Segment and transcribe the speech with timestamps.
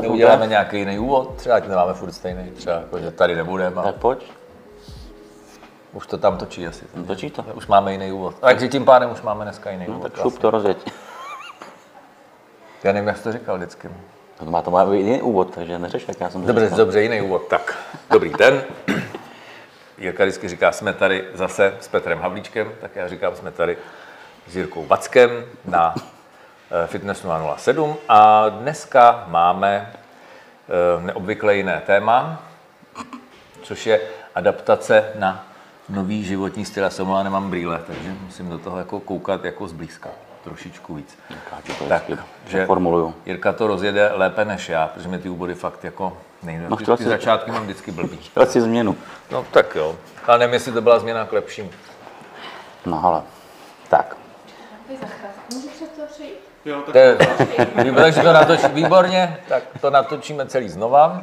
[0.00, 3.82] Uděláme nějaký jiný úvod, třeba ať nemáme furt stejný, třeba jako, že tady nebudeme.
[3.82, 4.32] Tak pojď,
[5.92, 6.84] Už to tam točí asi.
[7.06, 7.42] točí to.
[7.54, 8.34] Už máme jiný úvod.
[8.40, 10.12] Takže tím pádem už máme dneska jiný No, úvod.
[10.12, 10.90] tak šup to rozjeď.
[12.84, 13.90] Já nevím, jak jsi to říkal vždycky.
[14.38, 16.78] To má to má být jiný úvod, takže neřeš, jak já jsem to Dobře, říkal.
[16.78, 17.46] dobře, jiný úvod.
[17.48, 17.76] Tak,
[18.10, 18.62] dobrý den.
[19.98, 23.76] Jirka vždycky říká, jsme tady zase s Petrem Havlíčkem, tak já říkám, jsme tady
[24.48, 25.30] s Jirkou Vackem
[25.64, 25.94] na
[26.70, 32.42] eh, Fitnessu 07 a dneska máme eh, neobvykle jiné téma,
[33.62, 34.00] což je
[34.34, 35.44] adaptace na
[35.88, 36.82] nový životní styl.
[36.82, 40.08] Já se omlouvám, nemám brýle, takže musím do toho jako koukat jako zblízka,
[40.44, 41.18] trošičku víc.
[41.30, 43.14] Já ti to Tak, vždycky že formuluju.
[43.26, 46.64] Jirka to rozjede lépe než já, protože mi ty úvody fakt jako nejdou.
[46.68, 48.16] No, ty, začátky mám vždycky blbý.
[48.30, 48.96] Chtěl jsi změnu.
[49.30, 49.96] No tak jo.
[50.26, 51.70] Ale nevím, jestli to byla změna k lepšímu.
[52.86, 53.22] No ale,
[53.88, 54.16] tak.
[56.66, 56.92] Přejít?
[56.92, 57.16] To je,
[57.94, 61.22] takže to natoč, výborně, tak to natočíme celý znova.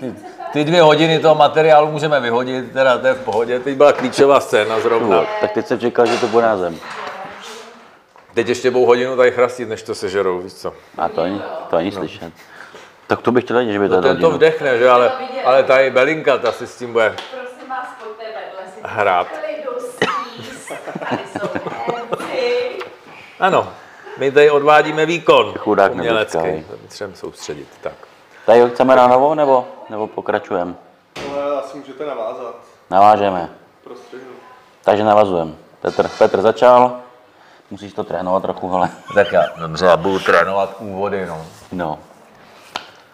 [0.00, 0.14] Ty,
[0.52, 3.60] ty dvě hodiny toho materiálu můžeme vyhodit, teda to je v pohodě.
[3.60, 5.16] Teď byla klíčová scéna zrovna.
[5.16, 6.76] No, tak teď jsem čekal, že to bude na zem.
[8.34, 10.72] Teď ještě budou hodinu tady chrastit, než to sežerou, víš co.
[10.98, 12.32] A to ani, to ani slyšet.
[13.06, 14.88] Tak to bych chtěl vědět, že by to No, ten to vdechne, že?
[14.90, 15.12] Ale,
[15.44, 18.80] ale tady Belinka, ta si s tím bude Prosím vás, pojďte vedle si.
[18.82, 19.26] hrát.
[23.40, 23.72] Ano,
[24.20, 26.64] my tady odvádíme výkon Chudák umělecký.
[26.82, 27.68] Potřebujeme soustředit.
[27.80, 27.92] Tak.
[28.46, 30.74] Tady chceme na novou, nebo, nebo pokračujeme?
[31.32, 32.54] Ale asi můžete navázat.
[32.90, 33.48] Navážeme.
[33.84, 34.30] Prostřihnu.
[34.84, 35.52] Takže navazujeme.
[35.80, 36.96] Petr, Petr začal.
[37.70, 41.46] Musíš to trénovat trochu, ale Tak já, dobře, já budu trénovat úvody, no.
[41.72, 41.98] no.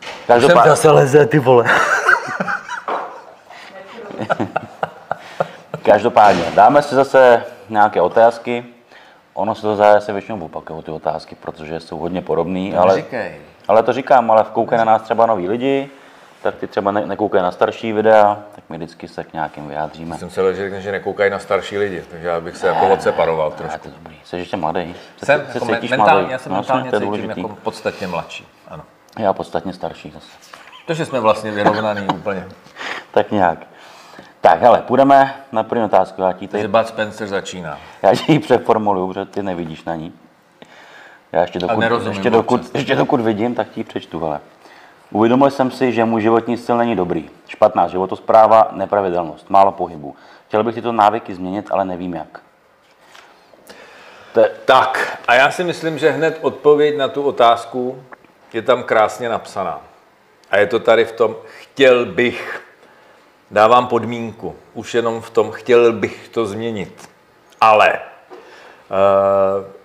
[0.00, 1.64] Jsem Každopádně, zase leze, ty vole.
[5.82, 8.75] každopádně, dáme si zase nějaké otázky.
[9.36, 13.36] Ono se to zase většinou opakují ty otázky, protože jsou hodně podobné, ale, Říkej.
[13.68, 15.90] ale to říkám, ale koukají na nás třeba noví lidi,
[16.42, 20.18] tak ty třeba ne, nekoukají na starší videa, tak my vždycky se k nějakým vyjádříme.
[20.18, 23.46] Jsem se že řekne, že nekoukají na starší lidi, takže já bych se jako odseparoval
[23.46, 23.78] A trošku.
[23.78, 24.16] to je dobrý.
[24.24, 24.94] Jsi ještě mladý.
[25.16, 26.32] Jsi, Jsem, jsi jako cítíš mentálně, mladý.
[26.32, 27.40] já se No, mentálně to cítím důležitý.
[27.42, 28.46] jako podstatně mladší.
[28.68, 28.84] Ano.
[29.18, 30.26] Já podstatně starší zase.
[30.86, 32.46] Takže jsme vlastně vyrovnaný úplně.
[33.10, 33.58] Tak nějak.
[34.56, 36.22] Tak, hele, půjdeme na první otázku.
[36.22, 37.78] Já ti, tady, Bud Spencer začíná.
[38.02, 40.12] já ti ji přeformuluju, protože ty nevidíš na ní.
[41.32, 42.78] Já ještě dokud, ještě, dokud, často.
[42.78, 44.20] ještě dokud vidím, tak ti ji přečtu.
[44.20, 44.40] Hele.
[45.10, 47.30] Uvědomil jsem si, že můj životní styl není dobrý.
[47.48, 50.16] Špatná životospráva, nepravidelnost, málo pohybu.
[50.48, 52.40] Chtěl bych tyto návyky změnit, ale nevím jak.
[54.32, 58.02] To je, Tak, a já si myslím, že hned odpověď na tu otázku
[58.52, 59.80] je tam krásně napsaná.
[60.50, 62.65] A je to tady v tom chtěl bych.
[63.50, 64.56] Dávám podmínku.
[64.74, 67.08] Už jenom v tom chtěl bych to změnit.
[67.60, 67.98] Ale eh,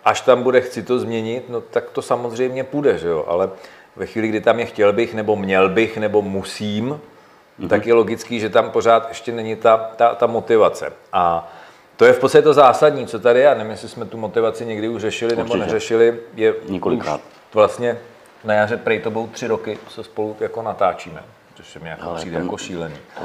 [0.05, 3.25] až tam bude chci to změnit, no tak to samozřejmě půjde, že jo?
[3.27, 3.49] Ale
[3.95, 7.01] ve chvíli, kdy tam je chtěl bych, nebo měl bych, nebo musím,
[7.59, 7.67] mm-hmm.
[7.67, 10.93] tak je logický, že tam pořád ještě není ta, ta, ta motivace.
[11.13, 11.51] A
[11.97, 13.45] to je v podstatě to zásadní, co tady je.
[13.45, 15.65] Já nevím, jestli jsme tu motivaci někdy už řešili nebo Určitě.
[15.65, 16.19] neřešili.
[16.35, 17.15] Je Několikrát.
[17.15, 17.97] už Vlastně
[18.43, 21.23] na jaře prej to budou tři roky, co spolu jako natáčíme,
[21.61, 22.95] což se mi jako Ale přijde to- jako šílený.
[23.19, 23.23] to.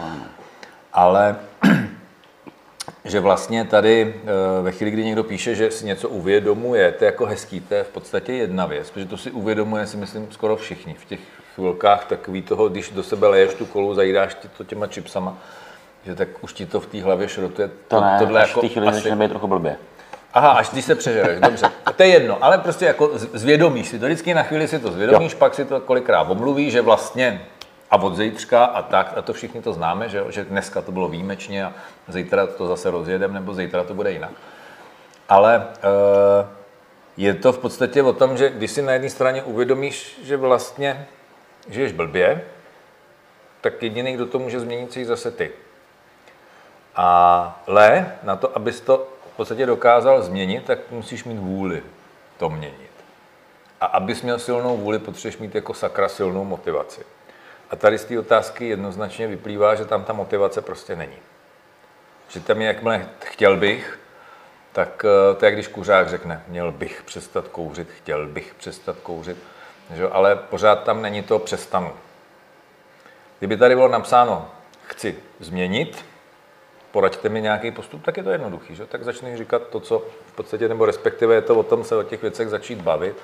[0.93, 1.37] Ale
[3.05, 7.07] že vlastně tady eh, ve chvíli, kdy někdo píše, že si něco uvědomuje, to je
[7.07, 10.57] jako hezký, to je v podstatě jedna věc, protože to si uvědomuje, si myslím, skoro
[10.57, 11.21] všichni v těch
[11.55, 15.39] chvilkách takový toho, když do sebe leješ tu kolu, zajídáš ti to těma čipsama,
[16.05, 17.71] že tak už ti to v té hlavě šrotuje.
[17.89, 19.77] To ne, tohle až jako v té chvíli asi- být trochu blbě.
[20.35, 21.67] Aha, až když se přežereš, dobře.
[21.97, 24.07] To je jedno, ale prostě jako zvědomíš si to.
[24.07, 25.39] Vždycky na chvíli si to zvědomíš, jo.
[25.39, 27.47] pak si to kolikrát omluvíš, že vlastně
[27.91, 31.09] a od zítřka a tak, a to všichni to známe, že, že dneska to bylo
[31.09, 31.73] výjimečně a
[32.09, 34.31] zítra to zase rozjedem, nebo zítra to bude jinak.
[35.29, 36.47] Ale e,
[37.17, 41.07] je to v podstatě o tom, že když si na jedné straně uvědomíš, že vlastně
[41.69, 42.45] žiješ blbě,
[43.61, 45.51] tak jediný, kdo to může změnit, jsi zase ty.
[46.95, 51.83] Ale na to, abys to v podstatě dokázal změnit, tak musíš mít vůli
[52.39, 52.91] to měnit.
[53.81, 57.16] A abys měl silnou vůli, potřebuješ mít jako sakra silnou motivaci.
[57.71, 61.17] A tady z té otázky jednoznačně vyplývá, že tam ta motivace prostě není.
[62.29, 63.99] Že tam je, jakmile chtěl bych,
[64.73, 69.37] tak eh, to je, když kuřák řekne, měl bych přestat kouřit, chtěl bych přestat kouřit,
[69.95, 70.09] že?
[70.09, 71.93] ale pořád tam není to přestanu.
[73.39, 74.51] Kdyby tady bylo napsáno,
[74.87, 76.05] chci změnit,
[76.93, 78.87] poraďte mi nějaký postup, tak je to jednoduchý, že?
[78.87, 82.03] tak začneš říkat to, co v podstatě, nebo respektive je to o tom se o
[82.03, 83.17] těch věcech začít bavit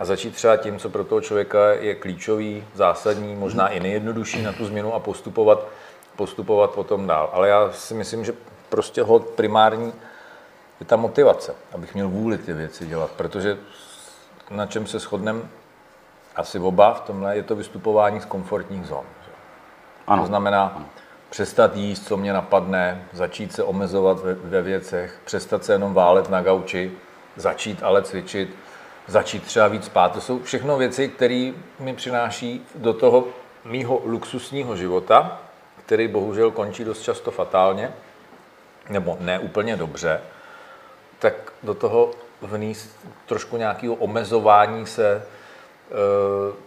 [0.00, 4.52] a začít třeba tím, co pro toho člověka je klíčový, zásadní, možná i nejjednodušší na
[4.52, 5.66] tu změnu a postupovat,
[6.16, 7.30] postupovat potom dál.
[7.32, 8.32] Ale já si myslím, že
[8.68, 9.92] prostě hod primární
[10.80, 13.58] je ta motivace, abych měl vůli ty věci dělat, protože
[14.50, 15.40] na čem se shodneme,
[16.36, 19.04] asi oba v tomhle, je to vystupování z komfortních zón.
[20.06, 20.22] Ano.
[20.22, 20.84] To znamená
[21.30, 26.30] přestat jíst, co mě napadne, začít se omezovat ve, ve věcech, přestat se jenom válet
[26.30, 26.92] na gauči,
[27.36, 28.56] začít ale cvičit,
[29.10, 30.12] začít třeba víc spát.
[30.12, 33.28] To jsou všechno věci, které mi přináší do toho
[33.64, 35.40] mýho luxusního života,
[35.84, 37.92] který bohužel končí dost často fatálně,
[38.88, 40.20] nebo ne úplně dobře,
[41.18, 42.10] tak do toho
[42.42, 42.96] vníst
[43.26, 45.22] trošku nějakého omezování se e,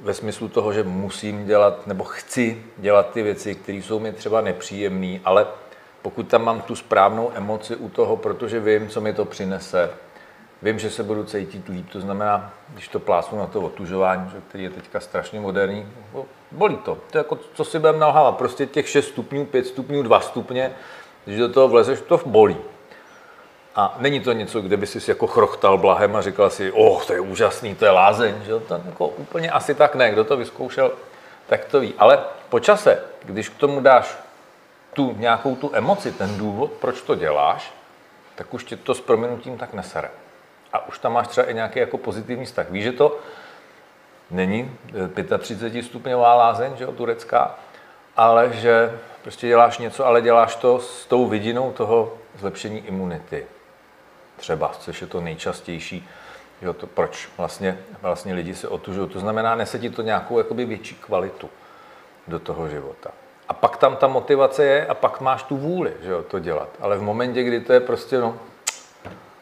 [0.01, 4.41] ve smyslu toho, že musím dělat nebo chci dělat ty věci, které jsou mi třeba
[4.41, 5.47] nepříjemné, ale
[6.01, 9.89] pokud tam mám tu správnou emoci u toho, protože vím, co mi to přinese,
[10.63, 14.41] vím, že se budu cítit líp, to znamená, když to plásnu na to otužování, že,
[14.47, 15.87] který je teďka strašně moderní,
[16.51, 16.97] bolí to.
[17.11, 20.71] To je jako, co si budeme nalhávat, prostě těch 6 stupňů, 5 stupňů, 2 stupně,
[21.25, 22.57] když do toho vlezeš, to bolí.
[23.75, 27.13] A není to něco, kde by si jako chrochtal blahem a říkal si, oh, to
[27.13, 30.91] je úžasný, to je lázeň, že to jako úplně asi tak ne, kdo to vyzkoušel,
[31.47, 31.93] tak to ví.
[31.97, 32.19] Ale
[32.49, 34.17] po čase, když k tomu dáš
[34.93, 37.73] tu nějakou tu emoci, ten důvod, proč to děláš,
[38.35, 40.09] tak už tě to s prominutím tak nesere.
[40.73, 42.69] A už tam máš třeba i nějaký jako pozitivní vztah.
[42.69, 43.19] Víš, že to
[44.31, 44.77] není
[45.39, 47.55] 35 stupňová lázeň, že jo, turecká,
[48.17, 53.45] ale že prostě děláš něco, ale děláš to s tou vidinou toho zlepšení imunity.
[54.35, 56.09] Třeba, což je to nejčastější,
[56.61, 59.09] jo, to, proč vlastně, vlastně lidi se otužují.
[59.09, 61.49] To znamená, nese ti to nějakou jakoby větší kvalitu
[62.27, 63.11] do toho života.
[63.49, 66.69] A pak tam ta motivace je a pak máš tu vůli, že jo, to dělat.
[66.79, 68.37] Ale v momentě, kdy to je prostě, no,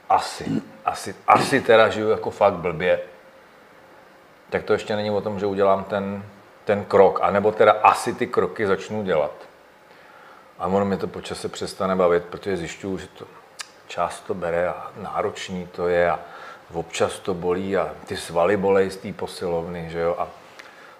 [0.09, 2.99] asi, asi, asi teda žiju jako fakt blbě,
[4.49, 6.23] tak to ještě není o tom, že udělám ten,
[6.65, 9.31] ten krok, anebo teda asi ty kroky začnu dělat.
[10.59, 13.25] A ono mi to po čase přestane bavit, protože zjišťuju, že to
[13.87, 16.19] čas to bere a náročný to je a
[16.73, 20.27] občas to bolí a ty svaly bolej z té posilovny, že jo, a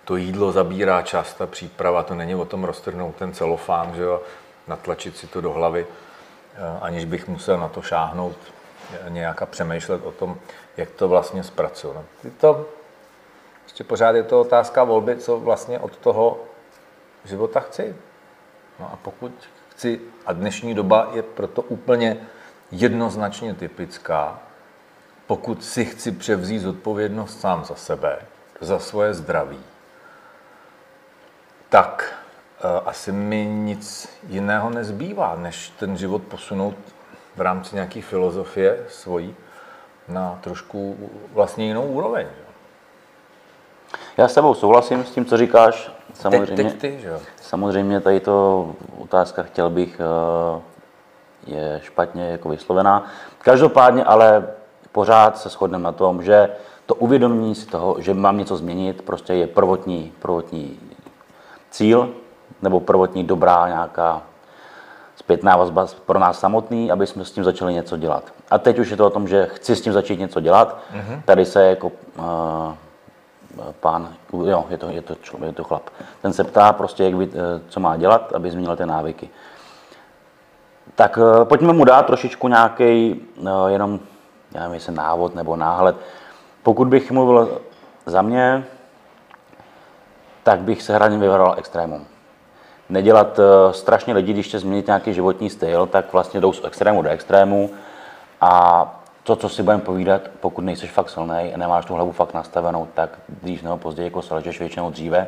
[0.06, 4.22] to jídlo zabírá čas, ta příprava, to není o tom roztrhnout ten celofán, že jo,
[4.68, 8.38] natlačit si to do hlavy, eh, aniž bych musel na to šáhnout
[9.10, 10.38] nějak a přemýšlet o tom,
[10.78, 11.94] jak to vlastně zpracuju.
[11.94, 12.04] No,
[12.38, 12.69] to,
[13.63, 16.39] ještě pořád je to otázka volby, co vlastně od toho
[17.25, 17.95] života chci.
[18.80, 19.31] No a pokud
[19.69, 22.18] chci, a dnešní doba je proto úplně
[22.72, 24.39] jednoznačně typická,
[25.27, 28.19] pokud si chci převzít zodpovědnost sám za sebe,
[28.62, 29.63] za svoje zdraví,
[31.69, 32.13] tak
[32.63, 36.75] uh, asi mi nic jiného nezbývá, než ten život posunout
[37.36, 39.36] v rámci nějaké filozofie svojí
[40.07, 40.98] na trošku
[41.33, 42.25] vlastně jinou úroveň.
[42.25, 42.51] Že?
[44.18, 45.92] Já s tebou souhlasím s tím, co říkáš.
[46.13, 48.69] Samozřejmě, Teď, teď ty, že samozřejmě tady to
[49.00, 50.62] otázka, chtěl bych, eh,
[51.48, 53.06] je špatně jako vyslovená.
[53.42, 54.48] Každopádně ale
[54.92, 56.50] pořád se shodneme na tom, že
[56.86, 60.80] to uvědomění si toho, že mám něco změnit, prostě je prvotní, prvotní
[61.69, 62.10] cíl
[62.62, 64.22] nebo prvotní dobrá nějaká
[65.16, 68.24] zpětná vazba pro nás samotný, aby jsme s tím začali něco dělat.
[68.52, 70.78] A teď už je to o tom, že chci s tím začít něco dělat.
[70.94, 71.22] Mm-hmm.
[71.25, 72.74] Tady se jako uh,
[73.80, 74.13] pán,
[74.46, 75.90] jo, je to, je, to člověk, je to chlap,
[76.22, 79.30] ten se ptá prostě, jak by, eh, co má dělat, aby změnil ty návyky.
[80.96, 84.00] Tak uh, pojďme mu dát trošičku nějaký uh, jenom,
[84.51, 85.96] já nevím, jestli návod nebo náhled.
[86.63, 87.62] Pokud bych mluvil
[88.06, 88.63] za mě,
[90.44, 92.06] tak bych se hraně vyvaroval extrémům.
[92.91, 97.01] Nedělat uh, strašně lidi, když chce změnit nějaký životní styl, tak vlastně jdou z extrému
[97.01, 97.69] do extrému
[98.41, 98.86] a
[99.24, 102.88] to, co si budeme povídat, pokud nejsi fakt silný a nemáš tu hlavu fakt nastavenou,
[102.93, 105.27] tak dřív nebo později jako selžeš většinou dříve.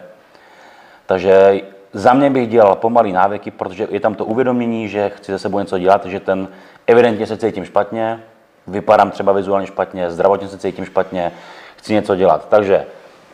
[1.05, 1.61] Takže
[1.93, 5.59] za mě bych dělal pomalý návyky, protože je tam to uvědomění, že chci ze sebou
[5.59, 6.47] něco dělat, že ten
[6.87, 8.23] evidentně se cítím špatně,
[8.67, 11.31] vypadám třeba vizuálně špatně, zdravotně se cítím špatně,
[11.77, 12.47] chci něco dělat.
[12.49, 12.85] Takže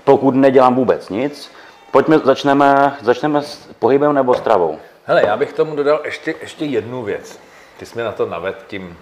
[0.03, 1.51] pokud nedělám vůbec nic,
[1.91, 4.79] pojďme, začneme, začneme s pohybem nebo stravou.
[5.05, 7.39] Hele, já bych tomu dodal ještě, ještě jednu věc.
[7.77, 8.97] Ty jsi mě na to naved tím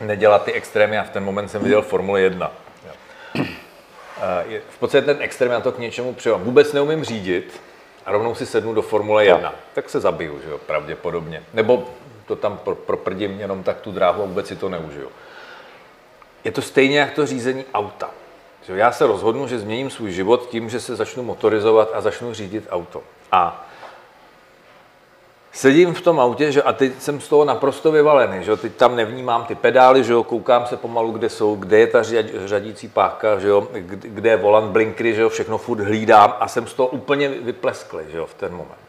[0.00, 2.52] nedělat ty extrémy a v ten moment jsem viděl Formule 1.
[2.86, 2.92] Jo.
[4.46, 6.38] Je, v podstatě ten extrém já to k něčemu přijel.
[6.38, 7.60] Vůbec neumím řídit
[8.06, 9.54] a rovnou si sednu do Formule 1.
[9.74, 11.42] Tak se zabiju, že jo, pravděpodobně.
[11.54, 11.84] Nebo
[12.26, 15.08] to tam pro, proprdím jenom tak tu dráhu a vůbec si to neužiju.
[16.44, 18.10] Je to stejně jak to řízení auta.
[18.66, 22.34] Že já se rozhodnu, že změním svůj život tím, že se začnu motorizovat a začnu
[22.34, 23.02] řídit auto.
[23.32, 23.66] A
[25.52, 28.96] sedím v tom autě, že a teď jsem z toho naprosto vyvalený, že teď tam
[28.96, 32.02] nevnímám ty pedály, že koukám se pomalu, kde jsou, kde je ta
[32.44, 33.48] řadící páka, že
[34.02, 38.20] kde je volant, blinkry, že všechno furt hlídám a jsem z toho úplně vyplesklý, že
[38.24, 38.86] v ten moment.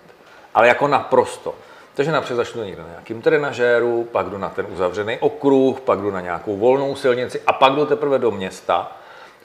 [0.53, 1.55] Ale jako naprosto.
[1.93, 6.11] Takže napřed začnu někde na nějakým trenažéru, pak jdu na ten uzavřený okruh, pak jdu
[6.11, 8.91] na nějakou volnou silnici a pak jdu teprve do města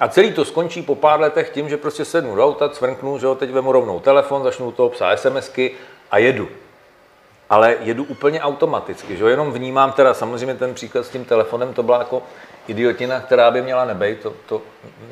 [0.00, 3.26] A celý to skončí po pár letech tím, že prostě sednu do auta, cvrknu, že
[3.26, 5.70] jo, teď vemu rovnou telefon, začnu toho psát SMSky
[6.10, 6.48] a jedu.
[7.50, 11.74] Ale jedu úplně automaticky, že jo, jenom vnímám teda, samozřejmě ten příklad s tím telefonem,
[11.74, 12.22] to byla jako
[12.66, 14.62] idiotina, která by měla nebejt, to, to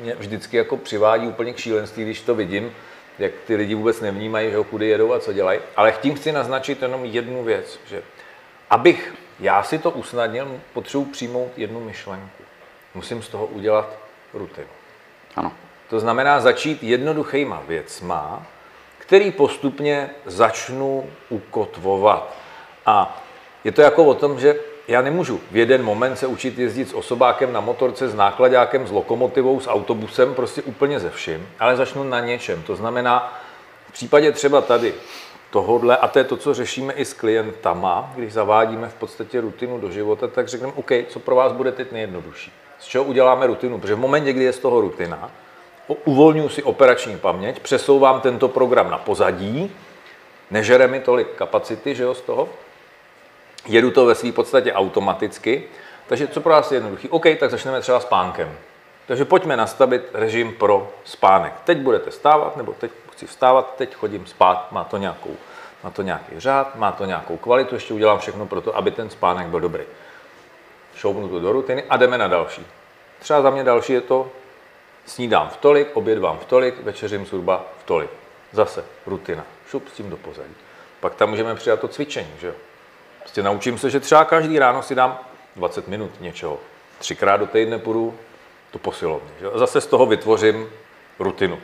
[0.01, 2.71] mě vždycky jako přivádí úplně k šílenství, když to vidím,
[3.19, 5.59] jak ty lidi vůbec nevnímají, že jo, kudy jedou a co dělají.
[5.75, 8.03] Ale tím chci naznačit jenom jednu věc, že
[8.69, 12.43] abych já si to usnadnil, potřebuji přijmout jednu myšlenku.
[12.95, 13.97] Musím z toho udělat
[14.33, 14.67] rutinu.
[15.35, 15.51] Ano.
[15.89, 18.45] To znamená začít jednoduchýma věcma,
[18.97, 22.35] který postupně začnu ukotvovat.
[22.85, 23.23] A
[23.63, 24.55] je to jako o tom, že
[24.87, 28.91] já nemůžu v jeden moment se učit jezdit s osobákem na motorce, s nákladákem, s
[28.91, 32.63] lokomotivou, s autobusem, prostě úplně ze vším, ale začnu na něčem.
[32.63, 33.41] To znamená,
[33.87, 34.93] v případě třeba tady
[35.49, 39.79] tohodle, a to je to, co řešíme i s klientama, když zavádíme v podstatě rutinu
[39.79, 42.51] do života, tak řekneme, OK, co pro vás bude teď nejjednodušší.
[42.81, 43.79] Z čeho uděláme rutinu?
[43.79, 45.31] Protože v momentě, kdy je z toho rutina,
[45.87, 49.75] uvolňuji si operační paměť, přesouvám tento program na pozadí,
[50.51, 52.49] nežere mi tolik kapacity, že jo, z toho,
[53.67, 55.63] jedu to ve své podstatě automaticky,
[56.07, 57.09] takže co pro vás je jednoduchý?
[57.09, 58.57] OK, tak začneme třeba spánkem.
[59.07, 61.53] Takže pojďme nastavit režim pro spánek.
[61.63, 65.35] Teď budete stávat, nebo teď chci vstávat, teď chodím spát, má to, nějakou,
[65.83, 69.09] má to nějaký řád, má to nějakou kvalitu, ještě udělám všechno pro to, aby ten
[69.09, 69.83] spánek byl dobrý.
[71.01, 72.65] Šoupnu to do rutiny a jdeme na další.
[73.19, 74.29] Třeba za mě další je to,
[75.05, 78.09] snídám v tolik, obědvám v tolik, večeřím zhruba v tolik.
[78.51, 80.55] Zase rutina, šup s tím do pozadí.
[80.99, 82.53] Pak tam můžeme přidat to cvičení, že jo.
[83.19, 85.19] Prostě naučím se, že třeba každý ráno si dám
[85.55, 86.59] 20 minut něčeho.
[86.99, 88.17] Třikrát do týdne půjdu
[88.73, 89.29] do posilovny.
[89.39, 89.47] Že?
[89.55, 90.69] Zase z toho vytvořím
[91.19, 91.59] rutinu.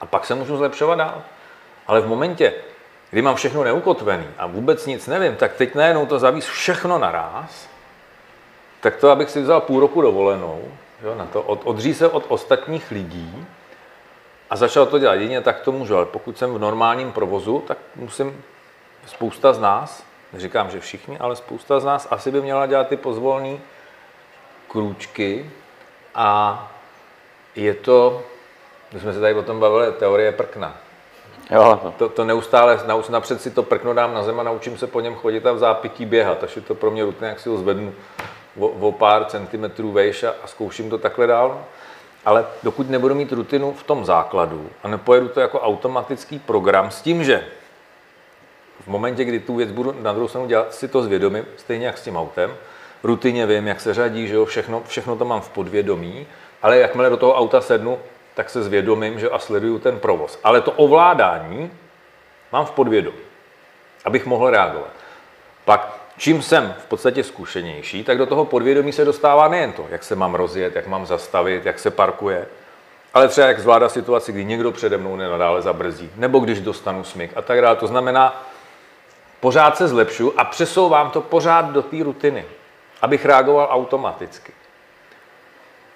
[0.00, 1.22] A pak se můžu zlepšovat dál.
[1.86, 2.54] Ale v momentě,
[3.10, 7.68] kdy mám všechno neukotvený a vůbec nic nevím, tak teď najednou to zavíz všechno naraz,
[8.80, 10.64] tak to, abych si vzal půl roku dovolenou,
[11.02, 13.46] jo, na to, od, odří se od ostatních lidí
[14.50, 15.96] a začal to dělat jedině, tak to můžu.
[15.96, 18.44] Ale pokud jsem v normálním provozu, tak musím
[19.06, 22.96] spousta z nás, neříkám, že všichni, ale spousta z nás asi by měla dělat ty
[22.96, 23.60] pozvolný
[24.68, 25.50] krůčky
[26.14, 26.72] a
[27.56, 28.22] je to,
[28.92, 30.76] my jsme se tady o tom bavili, teorie prkna.
[31.50, 32.08] Jo, to.
[32.08, 35.46] To, neustále, napřed si to prkno dám na zem a naučím se po něm chodit
[35.46, 37.94] a v zápětí běhat, je to pro mě rutina, jak si ho zvednu
[38.58, 41.64] o, o pár centimetrů vejš a, a zkouším to takhle dál.
[42.24, 47.02] Ale dokud nebudu mít rutinu v tom základu a nepojedu to jako automatický program s
[47.02, 47.44] tím, že
[48.80, 51.98] v momentě, kdy tu věc budu na druhou stranu dělat, si to zvědomím, stejně jak
[51.98, 52.54] s tím autem,
[53.02, 56.26] rutině vím, jak se řadí, že jo, všechno, všechno to mám v podvědomí,
[56.62, 57.98] ale jakmile do toho auta sednu,
[58.40, 60.38] tak se zvědomím že, a sleduju ten provoz.
[60.44, 61.70] Ale to ovládání
[62.52, 63.18] mám v podvědomí,
[64.04, 64.90] abych mohl reagovat.
[65.64, 70.04] Pak, čím jsem v podstatě zkušenější, tak do toho podvědomí se dostává nejen to, jak
[70.04, 72.46] se mám rozjet, jak mám zastavit, jak se parkuje,
[73.14, 77.30] ale třeba jak zvládá situaci, kdy někdo přede mnou nenadále zabrzdí, nebo když dostanu smyk
[77.36, 77.76] a tak dále.
[77.76, 78.42] To znamená,
[79.40, 82.44] pořád se zlepšuju a přesouvám to pořád do té rutiny,
[83.02, 84.52] abych reagoval automaticky.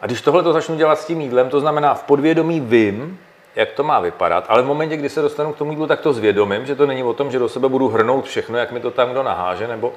[0.05, 3.21] A když tohle to začnu dělat s tím jídlem, to znamená v podvědomí vím,
[3.57, 6.13] jak to má vypadat, ale v momentě, kdy se dostanu k tomu jídlu, tak to
[6.13, 8.91] zvědomím, že to není o tom, že do sebe budu hrnout všechno, jak mi to
[8.91, 9.93] tam kdo naháže, nebo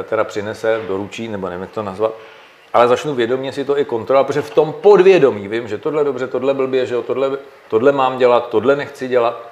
[0.00, 2.12] eh, teda přinese, doručí, nebo nevím, jak to nazvat,
[2.72, 6.26] ale začnu vědomě si to i kontrolovat, protože v tom podvědomí vím, že tohle dobře,
[6.26, 9.48] tohle blbě, že jo, tohle, tohle mám dělat, tohle nechci dělat,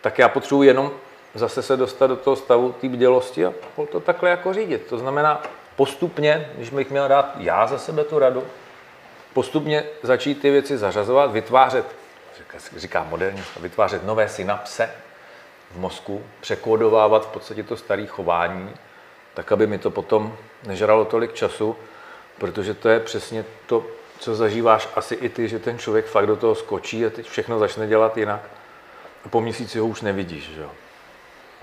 [0.00, 0.90] tak já potřebuji jenom
[1.34, 3.52] zase se dostat do toho stavu té bdělosti a
[3.92, 4.86] to takhle jako řídit.
[4.88, 5.42] To znamená
[5.76, 8.42] postupně, když bych měl dát já za sebe tu radu,
[9.32, 11.86] postupně začít ty věci zařazovat, vytvářet,
[12.76, 14.90] říká moderně, vytvářet nové synapse
[15.70, 18.74] v mozku, překódovávat v podstatě to staré chování,
[19.34, 20.36] tak aby mi to potom
[20.66, 21.76] nežralo tolik času,
[22.38, 23.84] protože to je přesně to,
[24.18, 27.58] co zažíváš asi i ty, že ten člověk fakt do toho skočí a teď všechno
[27.58, 28.40] začne dělat jinak.
[29.24, 30.64] A po měsíci ho už nevidíš, že.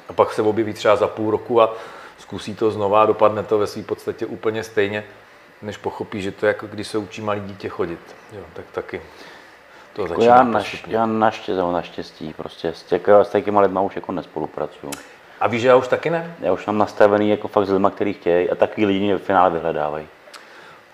[0.10, 1.74] A pak se objeví třeba za půl roku a
[2.18, 5.06] zkusí to znova a dopadne to ve své podstatě úplně stejně,
[5.62, 8.00] než pochopí, že to je jako když se učí malý dítě chodit.
[8.34, 9.02] Jo, tak taky
[9.94, 13.82] to Jako začíná já, naš, já naštěstí, nebo naštěstí, prostě s, těk, s těma lidma
[13.82, 14.92] už jako nespolupracuju.
[15.40, 16.36] A víš, že já už taky ne?
[16.40, 19.24] Já už mám nastavený jako fakt s lidma, který chtějí a takový lidi mě v
[19.24, 20.08] finále vyhledávají.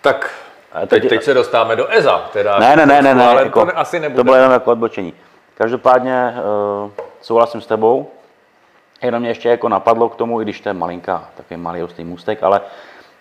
[0.02, 0.32] Tak
[0.74, 2.30] A teď, teď- teď se dostáváme do EZA.
[2.34, 4.16] Teda Ne, ne, ne, ne, ne, ale jako, to ne- asi nebude.
[4.20, 5.14] to bylo jenom jako odbočení.
[5.58, 6.34] Každopádně
[6.86, 6.92] uh,
[7.22, 8.12] souhlasím s tebou,
[9.02, 12.04] jenom mě ještě jako napadlo k tomu, i když to je malinká, takový malý ostý
[12.04, 12.62] můstek, ale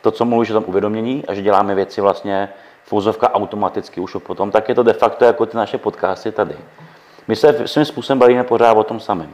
[0.05, 2.49] to, co mluvíš o tom uvědomění a že děláme věci vlastně
[2.83, 6.57] fouzovka automaticky už potom, tak je to de facto jako ty naše podcasty tady.
[7.29, 9.31] My se svým způsobem bavíme pořád o tom samém.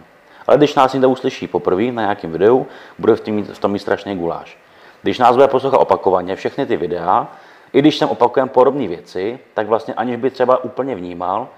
[0.46, 2.66] Ale když nás někdo uslyší poprvé na nějakém videu,
[2.98, 4.58] bude v tom mít, v tom mít strašný guláš.
[5.02, 7.28] Když nás bude poslouchat opakovaně všechny ty videa,
[7.72, 11.48] i když jsem opakujeme podobné věci, tak vlastně aniž by třeba úplně vnímal,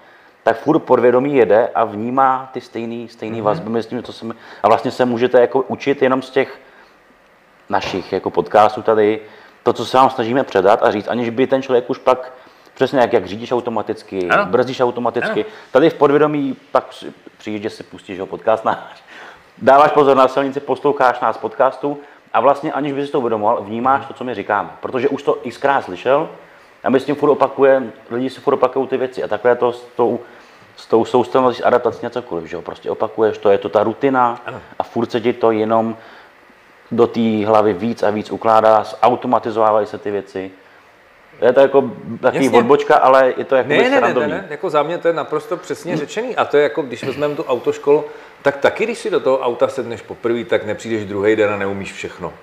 [0.43, 3.45] tak furt podvědomí jede a vnímá ty stejné stejný mm-hmm.
[3.45, 4.25] vazby mezi tím, co se
[4.63, 6.59] a vlastně se můžete jako učit jenom z těch
[7.69, 9.21] našich jako podcastů tady,
[9.63, 12.33] to, co se vám snažíme předat a říct, aniž by ten člověk už pak
[12.73, 14.45] přesně jak, jak řídíš automaticky, Ano.
[14.45, 15.53] brzdíš automaticky, Ano.
[15.71, 19.03] tady v podvědomí pak při- přijde, že si pustíš ho podcast náš,
[19.57, 21.99] dáváš pozor na silnici, posloucháš nás podcastu
[22.33, 25.37] a vlastně aniž bys si to uvědomoval, vnímáš to, co my říkáme, protože už to
[25.49, 26.29] xkrát slyšel
[26.83, 29.55] a my s tím furt opakujeme, lidi si furt opakují ty věci a takhle je
[29.55, 30.19] to s tou,
[30.77, 32.61] s tou soustavností adaptací na cokoliv, že jo?
[32.61, 34.61] prostě opakuješ, to je to ta rutina Ano.
[34.79, 35.97] a furt se ti to jenom
[36.95, 40.51] do té hlavy víc a víc ukládá, automatizovávají se ty věci.
[41.41, 42.59] Je to jako takový Jasně.
[42.59, 45.13] odbočka, ale je to jako Ne, ne, ne, ne, ne, jako za mě to je
[45.13, 46.35] naprosto přesně řečený.
[46.35, 48.05] A to je jako, když vezmeme tu autoškolu,
[48.41, 51.93] tak taky, když si do toho auta sedneš poprvé, tak nepřijdeš druhý den a neumíš
[51.93, 52.33] všechno.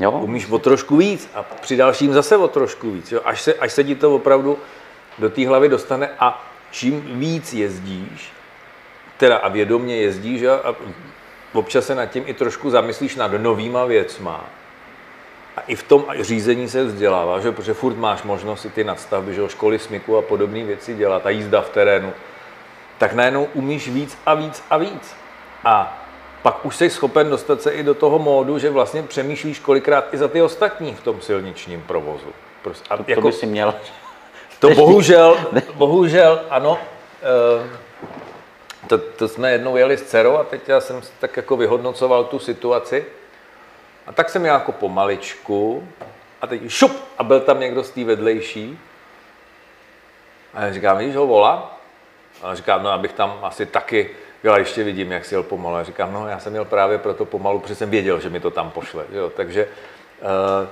[0.00, 0.10] Jo?
[0.10, 3.12] Umíš o trošku víc a při dalším zase o trošku víc.
[3.12, 3.20] Jo?
[3.24, 4.58] Až, se, až se ti to opravdu
[5.18, 8.32] do té hlavy dostane a čím víc jezdíš,
[9.16, 10.60] teda a vědomě jezdíš jo?
[10.64, 10.74] a
[11.52, 14.44] občas se nad tím i trošku zamyslíš nad novýma věcma,
[15.56, 17.52] a i v tom řízení se vzdělává, že?
[17.52, 19.40] protože furt máš možnost si ty nadstavby, že?
[19.40, 22.12] jo, školy smyku a podobné věci dělat, a jízda v terénu,
[22.98, 25.14] tak najednou umíš víc a víc a víc.
[25.64, 25.98] A
[26.42, 30.18] pak už jsi schopen dostat se i do toho módu, že vlastně přemýšlíš kolikrát i
[30.18, 32.26] za ty ostatní v tom silničním provozu.
[32.62, 33.74] Prostě, a To, to by si měl.
[34.58, 35.36] to bohužel,
[35.74, 36.78] bohužel, ano.
[37.22, 37.66] eh,
[38.92, 42.38] To, to jsme jednou jeli s dcerou a teď já jsem tak jako vyhodnocoval tu
[42.38, 43.06] situaci.
[44.06, 45.88] A tak jsem jel jako pomaličku
[46.40, 48.78] a teď šup a byl tam někdo z té vedlejší.
[50.54, 51.80] A já říkám, víš ho volá?
[52.42, 54.10] A on říká, no abych tam asi taky,
[54.52, 55.76] a ještě vidím, jak si jel pomalu.
[55.76, 58.50] A říkám, no já jsem jel právě proto pomalu, protože jsem věděl, že mi to
[58.50, 59.04] tam pošle.
[59.12, 59.68] Jo, takže
[60.22, 60.68] uh,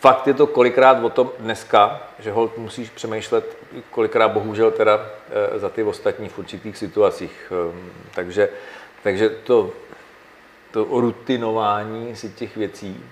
[0.00, 3.56] fakt je to kolikrát o tom dneska, že hold musíš přemýšlet,
[3.90, 5.06] kolikrát bohužel teda
[5.54, 7.52] eh, za ty ostatní v určitých situacích.
[7.70, 8.48] Ehm, Takže,
[9.02, 9.70] takže to,
[10.70, 13.04] to rutinování si těch věcí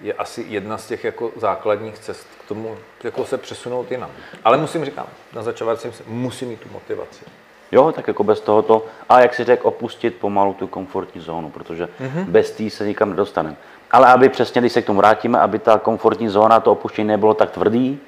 [0.00, 4.10] je asi jedna z těch jako základních cest k tomu, jako se přesunout jinam.
[4.44, 7.24] Ale musím říkat, na začátku musím mít tu motivaci.
[7.72, 11.84] Jo, tak jako bez tohoto, a jak si řekl, opustit pomalu tu komfortní zónu, protože
[11.84, 12.24] mm-hmm.
[12.24, 13.56] bez té se nikam nedostaneme.
[13.92, 17.34] Ale aby přesně, když se k tomu vrátíme, aby ta komfortní zóna, to opuštění nebylo
[17.34, 18.00] tak tvrdý,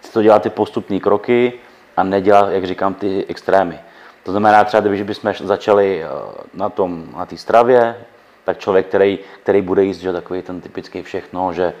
[0.00, 1.52] si to dělat ty postupné kroky
[1.96, 3.78] a nedělat, jak říkám, ty extrémy.
[4.22, 6.08] To znamená třeba, když bychom začali eh,
[6.54, 7.96] na tom, na té stravě,
[8.44, 11.72] tak člověk, který, který bude jíst, že takový ten typický všechno, že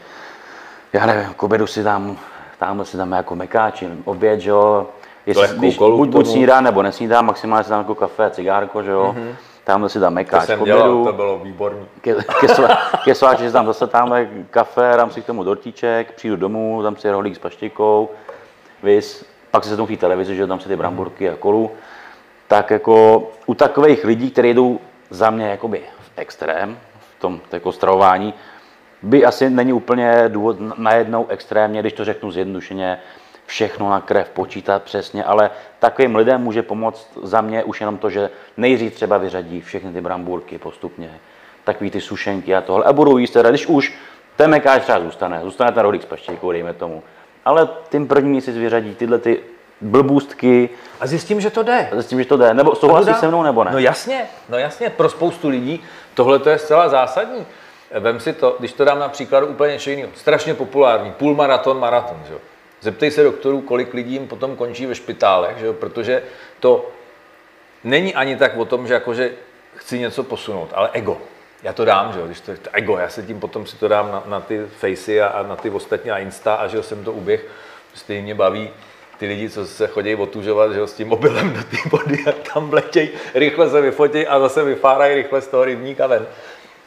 [0.92, 2.18] já nevím, k obědu si dám,
[2.58, 4.86] tamhle si dáme jako mekáči, oběd, že jo,
[5.26, 6.24] jestli, když, buď, buď tomu.
[6.24, 9.34] snídá nebo nesnídá, maximálně si dám jako kafe, cigárko, že jo, mm-hmm.
[9.64, 11.86] Tamhle si dám To mekáč jsem k dělal, to bylo výborný.
[12.00, 12.68] ke, ke, svá,
[13.04, 16.96] ke sváči si dám zase tamhle kafe, dám si k tomu dortíček, přijdu domů, dám
[16.96, 18.10] si rohlík s paštikou,
[18.82, 21.70] vys, pak si sednu k té televizi, že dám si ty bramburky a kolu.
[22.48, 26.78] Tak jako u takových lidí, kteří jdou za mě jakoby v extrém,
[27.16, 28.34] v tom jako stravování,
[29.02, 32.98] by asi není úplně důvod najednou extrémně, když to řeknu zjednodušeně,
[33.52, 38.10] všechno na krev počítat přesně, ale takovým lidem může pomoct za mě už jenom to,
[38.10, 41.20] že nejdřív třeba vyřadí všechny ty bramburky postupně,
[41.64, 43.94] takový ty sušenky a tohle, a budou jíst teda, když už
[44.36, 47.02] ten mekáč třeba zůstane, zůstane ten rohlík s paštějkou, dejme tomu,
[47.44, 49.40] ale tím první měsíc vyřadí tyhle ty
[49.80, 51.88] blbůstky, A zjistím, že to jde.
[51.98, 53.70] a s tím, že to jde, nebo souhlasí se mnou, nebo ne?
[53.72, 55.82] No jasně, no jasně, pro spoustu lidí
[56.14, 57.46] tohle to je zcela zásadní.
[58.00, 60.12] Vem si to, když to dám na příkladu úplně něčeho jiného.
[60.14, 62.16] Strašně populární, půlmaraton, maraton.
[62.28, 62.51] Že?
[62.82, 65.66] Zeptej se doktorů, kolik lidí jim potom končí ve špitálech, že?
[65.66, 66.22] jo, protože
[66.60, 66.90] to
[67.84, 69.32] není ani tak o tom, že jakože
[69.76, 71.18] chci něco posunout, ale ego.
[71.62, 73.88] Já to dám, že jo, když to, to ego, já se tím potom si to
[73.88, 76.82] dám na, na ty facey a, a na ty ostatní a Insta a že jo,
[76.82, 77.46] jsem to uběh,
[77.94, 78.70] stejně mě baví
[79.18, 82.32] ty lidi, co se chodí otužovat, že jo, s tím mobilem do té vody a
[82.32, 86.26] tam letěj, rychle se vyfotí a zase vyfárají rychle z toho rybníka ven,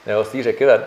[0.08, 0.86] jo, z té řeky ven.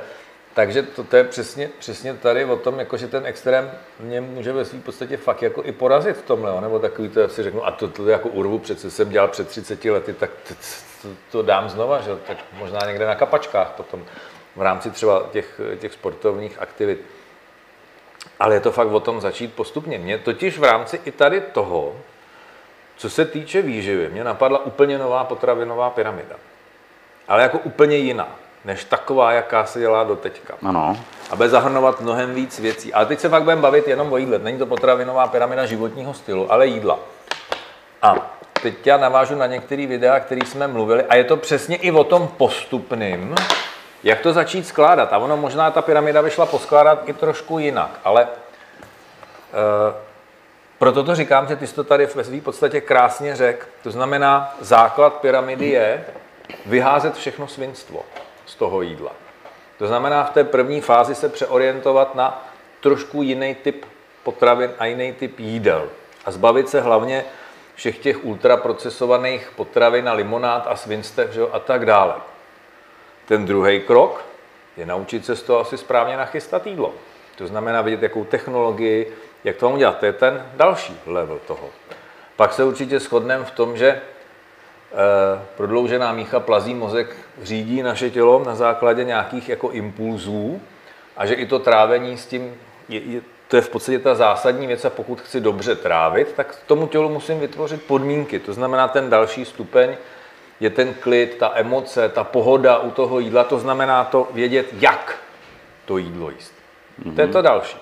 [0.59, 4.53] Takže to, to je přesně, přesně tady o tom, jako, že ten extrém mě může
[4.53, 7.71] ve svým podstatě fakt jako i porazit v tomhle, nebo takový to, si řeknu, a
[7.71, 10.55] to, to jako urvu, přece jsem dělal před 30 lety, tak to,
[11.03, 12.11] to, to dám znova, že?
[12.27, 14.05] tak možná někde na kapačkách potom,
[14.57, 17.01] v rámci třeba těch, těch sportovních aktivit.
[18.41, 19.99] Ale je to fakt o tom začít postupně.
[19.99, 21.97] Mě totiž v rámci i tady toho,
[22.97, 26.37] co se týče výživy, mě napadla úplně nová potravinová pyramida.
[27.29, 30.55] Ale jako úplně jiná, než taková, jaká se dělá do teďka.
[30.63, 30.97] Ano,
[31.31, 32.95] A bude zahrnovat mnohem víc věcí.
[32.95, 34.39] Ale teď se fakt budeme bavit jenom o jídle.
[34.39, 36.99] Není to potravinová pyramida životního stylu, ale jídla.
[38.03, 38.15] A
[38.63, 42.05] teď já navážu na některé videa, které jsme mluvili, a je to přesně i o
[42.05, 43.35] tom postupným,
[44.05, 45.13] jak to začít skládat.
[45.13, 48.29] A ono možná ta pyramida vyšla poskládat i trošku jinak, ale
[50.79, 53.67] proto to říkám, že ty jsi to tady ve své podstatě krásně řekl.
[53.83, 56.05] To znamená, základ pyramidy je
[56.67, 58.03] vyházet všechno svinstvo
[58.49, 59.13] z toho jídla.
[59.79, 62.49] To znamená v té první fázi se přeorientovat na
[62.81, 63.87] trošku jiný typ
[64.23, 65.89] potravin a jiný typ jídel.
[66.25, 67.25] A zbavit se hlavně
[67.75, 72.15] všech těch ultraprocesovaných potravin a limonád a svinstev že jo, a tak dále.
[73.27, 74.25] Ten druhý krok
[74.77, 76.93] je naučit se z toho asi správně nachystat jídlo.
[77.37, 79.99] To znamená vidět, jakou technologii, jak to mám udělat.
[79.99, 81.71] To je ten další level toho.
[82.37, 84.01] Pak se určitě shodneme v tom, že
[85.57, 90.61] prodloužená mícha plazí mozek řídí naše tělo na základě nějakých jako impulzů
[91.17, 92.55] a že i to trávení s tím,
[92.89, 96.59] je, je, to je v podstatě ta zásadní věc a pokud chci dobře trávit, tak
[96.67, 98.39] tomu tělu musím vytvořit podmínky.
[98.39, 99.97] To znamená ten další stupeň
[100.61, 105.19] je ten klid, ta emoce, ta pohoda u toho jídla, to znamená to vědět, jak
[105.85, 106.53] to jídlo jíst.
[107.03, 107.15] Mm-hmm.
[107.15, 107.79] To je to další.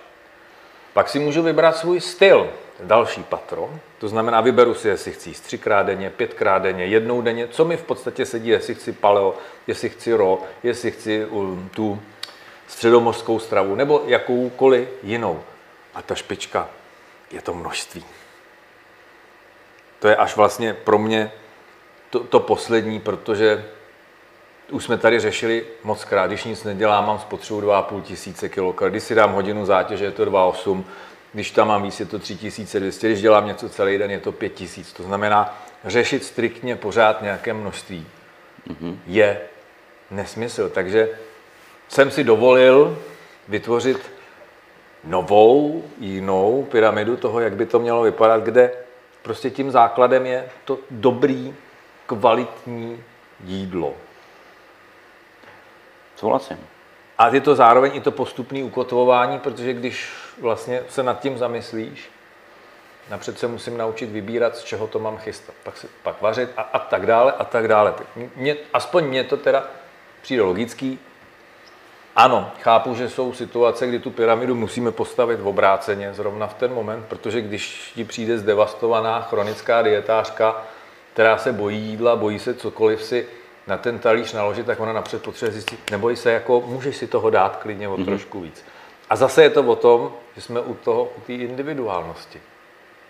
[0.92, 3.70] Pak si můžu vybrat svůj styl, další patro.
[3.98, 7.76] To znamená, vyberu si, jestli chci jíst třikrát denně, pětkrát denně, jednou denně, co mi
[7.76, 9.34] v podstatě sedí, jestli chci paleo,
[9.66, 12.02] jestli chci ro, jestli chci um, tu
[12.66, 15.42] středomořskou stravu, nebo jakoukoliv jinou.
[15.94, 16.68] A ta špička
[17.30, 18.04] je to množství.
[19.98, 21.32] To je až vlastně pro mě
[22.10, 23.64] to, to poslední, protože
[24.70, 29.02] už jsme tady řešili moc krát, když nic nedělám, mám spotřebu 2,5 tisíce kilokal, když
[29.02, 30.84] si dám hodinu zátěže, je to 2,8,
[31.36, 34.92] když tam mám víc, je to 3200, když dělám něco celý den, je to 5000.
[34.92, 38.06] To znamená, řešit striktně pořád nějaké množství
[38.68, 38.96] mm-hmm.
[39.06, 39.40] je
[40.10, 40.68] nesmysl.
[40.68, 41.08] Takže
[41.88, 42.98] jsem si dovolil
[43.48, 44.12] vytvořit
[45.04, 48.72] novou, jinou pyramidu toho, jak by to mělo vypadat, kde
[49.22, 51.54] prostě tím základem je to dobrý,
[52.06, 53.04] kvalitní
[53.44, 53.94] jídlo.
[56.16, 56.58] Souhlasím.
[57.18, 62.10] A je to zároveň i to postupné ukotvování, protože když vlastně se nad tím zamyslíš,
[63.10, 66.62] napřed se musím naučit vybírat, z čeho to mám chystat, pak, si, pak vařit a,
[66.62, 67.92] a tak dále a tak dále.
[67.92, 69.64] Tak mě, aspoň mně to teda
[70.22, 70.98] přijde logický.
[72.16, 76.74] Ano, chápu, že jsou situace, kdy tu pyramidu musíme postavit v obráceně zrovna v ten
[76.74, 80.62] moment, protože když ti přijde zdevastovaná chronická dietářka,
[81.12, 83.26] která se bojí jídla, bojí se cokoliv si
[83.66, 87.30] na ten talíř naložit, tak ona napřed potřebuje zjistit, neboj se, jako můžeš si toho
[87.30, 88.04] dát klidně o mm-hmm.
[88.04, 88.64] trošku víc.
[89.10, 92.40] A zase je to o tom, že jsme u toho, u té individuálnosti.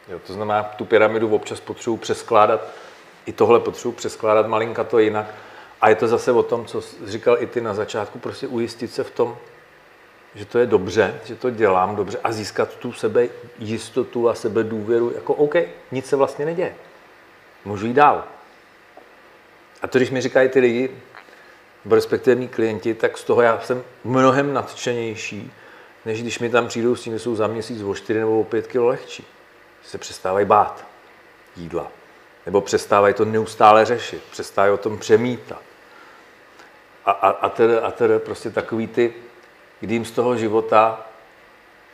[0.09, 2.61] Jo, to znamená, tu pyramidu občas potřebuji přeskládat,
[3.27, 5.27] i tohle potřebuji přeskládat malinka to jinak.
[5.81, 9.05] A je to zase o tom, co říkal i ty na začátku, prostě ujistit se
[9.05, 9.37] v tom,
[10.35, 13.29] že to je dobře, že to dělám dobře a získat tu sebe
[13.59, 15.55] jistotu a sebe důvěru, jako OK,
[15.93, 16.75] nic se vlastně neděje.
[17.65, 18.25] Můžu jít dál.
[19.83, 20.91] A to, když mi říkají ty lidi,
[21.91, 25.53] respektive mý klienti, tak z toho já jsem mnohem nadšenější,
[26.07, 28.45] než když mi tam přijdou s tím, že jsou za měsíc o 4 nebo o
[28.45, 29.25] 5 kg lehčí.
[29.83, 30.85] Se přestávají bát
[31.57, 31.93] jídla.
[32.47, 35.63] Nebo přestávají to neustále řešit, přestávají o tom přemítat.
[37.05, 39.15] A, a, a, tedy, a tedy prostě takový ty,
[39.81, 41.07] kdy jim z toho života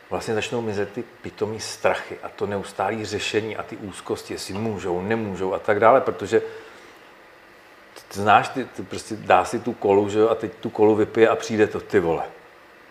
[0.09, 5.01] vlastně začnou mizet ty pitomý strachy a to neustálé řešení a ty úzkosti, jestli můžou,
[5.01, 6.41] nemůžou a tak dále, protože
[8.07, 10.95] ty znáš, ty, ty prostě dá si tu kolu, že jo, a teď tu kolu
[10.95, 12.23] vypije a přijde to, ty vole.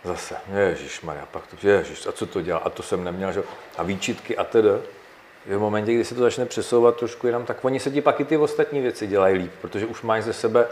[0.04, 0.36] Zase,
[0.68, 3.42] Ježíš Maria, pak to, ježíš, a co to dělá, a to jsem neměl, že
[3.78, 4.68] a výčitky a tedy.
[5.46, 8.24] V momentě, kdy se to začne přesouvat trošku jinam, tak oni se ti pak i
[8.24, 10.66] ty ostatní věci dělají líp, protože už máš ze sebe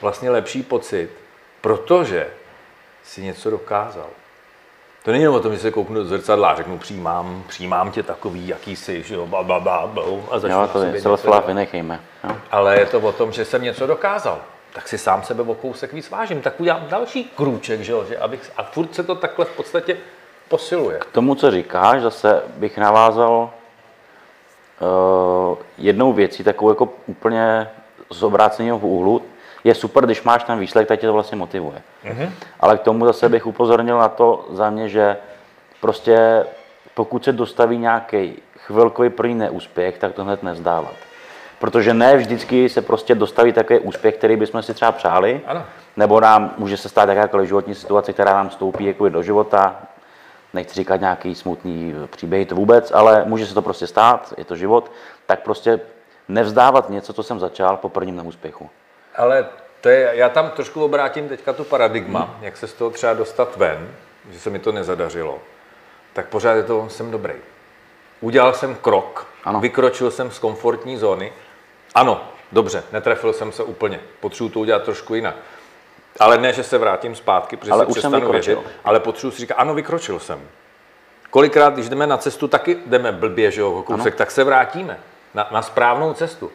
[0.00, 1.10] vlastně lepší pocit,
[1.60, 2.30] protože
[3.04, 4.06] si něco dokázal.
[5.02, 8.02] To není jenom o tom, že se kouknu do zrcadla a řeknu, přijímám, přijímám tě
[8.02, 11.46] takový, jaký jsi, že jo, bla, bla, bla, bla, a začnu Jo, to je self-love,
[11.46, 12.00] vynechejme.
[12.50, 14.40] Ale je to o tom, že jsem něco dokázal.
[14.72, 16.42] Tak si sám sebe o kousek víc vážím.
[16.42, 19.96] Tak udělám další krůček, že jo, že abych, a furt se to takhle v podstatě
[20.48, 20.98] posiluje.
[20.98, 23.50] K tomu, co říkáš, zase bych navázal
[24.80, 27.70] uh, jednou věcí, takovou jako úplně
[28.10, 29.22] z obráceného úhlu.
[29.64, 31.82] Je super, když máš ten výsledek, tak tě to vlastně motivuje.
[32.04, 32.30] Mm-hmm.
[32.60, 35.16] Ale k tomu zase bych upozornil na to za mě, že
[35.80, 36.46] prostě
[36.94, 40.94] pokud se dostaví nějaký chvilkový první neúspěch, tak to hned nezdávat.
[41.62, 45.64] Protože ne vždycky se prostě dostaví takový úspěch, který bychom si třeba přáli, Ano.
[45.96, 49.76] nebo nám může se stát jakákoliv životní situace, která nám vstoupí jako do života.
[50.54, 54.56] Nechci říkat nějaký smutný příběh, to vůbec, ale může se to prostě stát, je to
[54.56, 54.92] život,
[55.26, 55.80] tak prostě
[56.28, 58.70] nevzdávat něco, co jsem začal po prvním neúspěchu.
[59.16, 59.46] Ale
[59.80, 62.44] to je, já tam trošku obrátím teďka tu paradigma, hmm.
[62.44, 63.88] jak se z toho třeba dostat ven,
[64.30, 65.38] že se mi to nezadařilo.
[66.12, 67.34] Tak pořád je to, jsem dobrý.
[68.20, 69.60] Udělal jsem krok, Ano.
[69.60, 71.32] vykročil jsem z komfortní zóny.
[71.94, 74.00] Ano, dobře, netrefil jsem se úplně.
[74.20, 75.36] Potřebuji to udělat trošku jinak.
[76.20, 78.54] Ale ne, že se vrátím zpátky, protože Ale si už jsem přestanu vykročil.
[78.54, 80.48] věřit, ale potřebuji si říkat, ano, vykročil jsem.
[81.30, 85.00] Kolikrát, když jdeme na cestu, taky jdeme blbě, že jo, kousek, tak se vrátíme
[85.34, 86.52] na, na správnou cestu.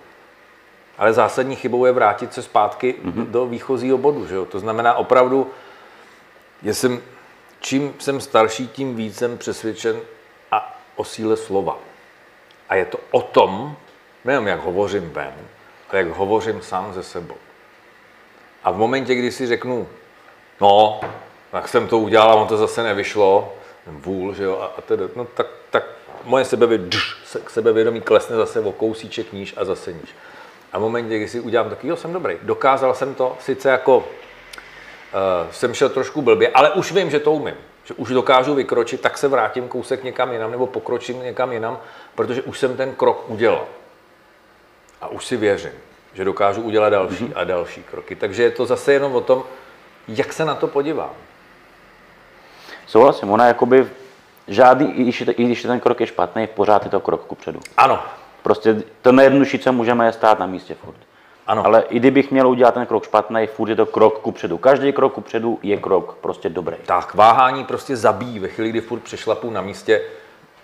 [0.98, 3.26] Ale zásadní chybou je vrátit se zpátky mm-hmm.
[3.26, 4.28] do výchozího bodu.
[4.28, 4.46] Že jo?
[4.46, 5.52] To znamená opravdu,
[6.64, 7.02] jsem,
[7.60, 10.00] čím jsem starší, tím víc jsem přesvědčen
[10.52, 11.78] a o síle slova.
[12.70, 13.76] A je to o tom,
[14.28, 15.34] nejenom jak hovořím ven,
[15.90, 17.36] ale jak hovořím sám ze sebou.
[18.64, 19.88] A v momentě, kdy si řeknu,
[20.62, 21.00] no,
[21.52, 23.54] tak jsem to udělal a on to zase nevyšlo,
[23.88, 25.84] vůl, že jo, a, a tedy, no tak, tak
[26.24, 26.92] moje sebevědomí,
[27.48, 30.16] sebevědomí klesne zase o kousíček níž a zase níž.
[30.74, 33.98] A v momentě, kdy si udělám taky, jo, jsem dobrý, dokázal jsem to, sice jako
[33.98, 34.04] uh,
[35.52, 39.18] jsem šel trošku blbě, ale už vím, že to umím, že už dokážu vykročit, tak
[39.18, 41.80] se vrátím kousek někam jinam nebo pokročím někam jinam,
[42.16, 43.68] protože už jsem ten krok udělal.
[45.02, 45.72] A už si věřím,
[46.14, 47.34] že dokážu udělat další mm-hmm.
[47.36, 48.16] a další kroky.
[48.16, 49.44] Takže je to zase jenom o tom,
[50.08, 51.14] jak se na to podívám.
[52.88, 53.88] Souhlasím, ona jakoby
[54.48, 57.60] žádný, i když, i když ten krok je špatný, pořád je to krok kupředu.
[57.78, 58.04] Ano,
[58.48, 60.98] Prostě to nejjednodušší, co můžeme, je stát na místě furt.
[61.48, 61.66] Ano.
[61.66, 64.58] Ale i kdybych měl udělat ten krok špatný, furt je to krok kupředu.
[64.58, 66.76] Každý krok kupředu je krok prostě dobrý.
[66.86, 68.40] tak váhání prostě zabíjí.
[68.40, 70.02] Ve chvíli, kdy furt přešlapu na místě,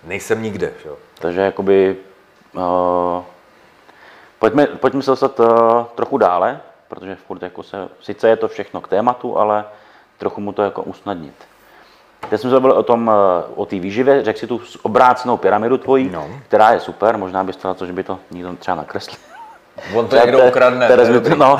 [0.03, 0.73] nejsem nikde.
[0.83, 0.89] Že?
[1.19, 1.95] Takže jakoby,
[2.53, 3.23] uh,
[4.43, 5.47] pojďme, pojďme se dostat uh,
[5.95, 9.65] trochu dále, protože furt jako se, sice je to všechno k tématu, ale
[10.17, 11.33] trochu mu to jako usnadnit.
[12.29, 13.13] Teď jsme se bavili o tom, uh,
[13.61, 16.27] o té výživě, řekl si tu obrácenou pyramidu tvojí, No.
[16.47, 19.17] která je super, možná bys to na to, že by to někdo třeba nakreslil.
[19.95, 20.87] On to někdo ukradne.
[20.87, 21.57] To je no,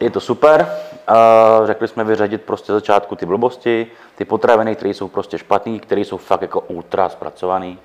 [0.00, 0.68] je to super.
[1.10, 6.00] Uh, řekli jsme vyřadit prostě začátku ty blbosti, ty potraviny, které jsou prostě špatné, které
[6.00, 7.76] jsou fakt jako ultra zpracované.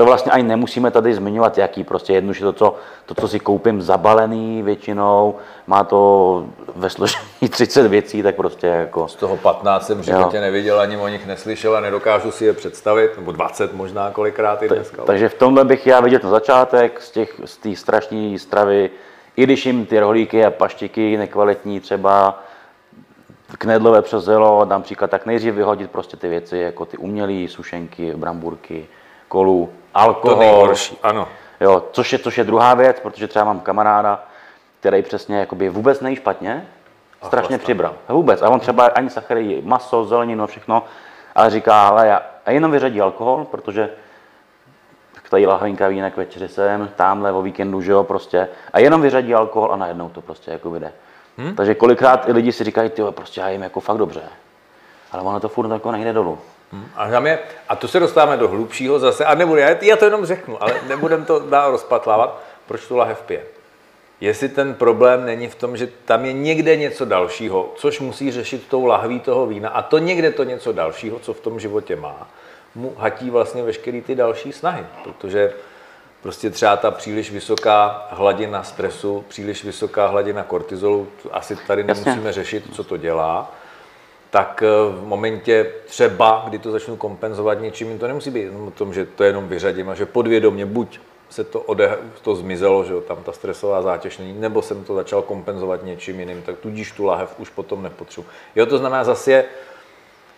[0.00, 3.82] To vlastně ani nemusíme tady zmiňovat, jaký prostě jednoduše to, co, to, co si koupím
[3.82, 5.34] zabalený většinou,
[5.66, 6.44] má to
[6.76, 9.08] ve složení 30 věcí, tak prostě jako...
[9.08, 12.52] Z toho 15 jsem v životě neviděl, ani o nich neslyšel a nedokážu si je
[12.52, 15.02] představit, nebo 20 možná kolikrát i dneska.
[15.04, 18.90] Takže v tomhle bych já viděl ten začátek z těch z té strašné stravy,
[19.36, 22.42] i když jim ty rohlíky a paštiky nekvalitní třeba
[23.58, 28.12] knedlové přes zelo, dám příklad, tak nejdřív vyhodit prostě ty věci, jako ty umělé sušenky,
[28.16, 28.86] bramburky,
[29.30, 30.38] kolu, to alkohol.
[30.38, 31.28] nejhorší, ano.
[31.60, 34.24] Jo, což je, což je druhá věc, protože třeba mám kamaráda,
[34.80, 36.66] který přesně jakoby vůbec nejí špatně,
[37.26, 37.64] strašně chlastá.
[37.64, 37.94] přibral.
[38.08, 38.42] Vůbec.
[38.42, 40.84] A on třeba ani sachary, maso, zeleninu, všechno,
[41.34, 43.90] ale říká, ale já, a jenom vyřadí alkohol, protože
[45.14, 48.48] tak tady lahvinka vínek večeři sem, tamhle o víkendu, že jo, prostě.
[48.72, 50.92] A jenom vyřadí alkohol a najednou to prostě jako vyjde.
[51.38, 51.54] Hmm?
[51.54, 54.22] Takže kolikrát i lidi si říkají, ty prostě já jim jako fakt dobře.
[55.12, 56.38] Ale ono to furt jako nejde dolů.
[56.94, 60.04] A, tam je, a to se dostáváme do hlubšího zase, a nebudu, já, já to
[60.04, 63.42] jenom řeknu, ale nebudem to dál rozpatlávat, proč tu lahev pije.
[64.20, 68.66] Jestli ten problém není v tom, že tam je někde něco dalšího, což musí řešit
[68.68, 72.28] tou lahví toho vína, a to někde to něco dalšího, co v tom životě má,
[72.74, 75.52] mu hatí vlastně veškerý ty další snahy, protože
[76.22, 82.64] prostě třeba ta příliš vysoká hladina stresu, příliš vysoká hladina kortizolu, asi tady nemusíme řešit,
[82.74, 83.52] co to dělá,
[84.30, 88.70] tak eh, v momentě třeba, kdy to začnu kompenzovat něčím, to nemusí být jenom o
[88.70, 92.92] tom, že to jenom vyřadím a že podvědomě buď se to, ode, to zmizelo, že
[92.92, 96.92] jo, tam ta stresová zátěž není, nebo jsem to začal kompenzovat něčím jiným, tak tudíž
[96.92, 98.28] tu lahev už potom nepotřebuji.
[98.56, 99.44] Jo, to znamená zase,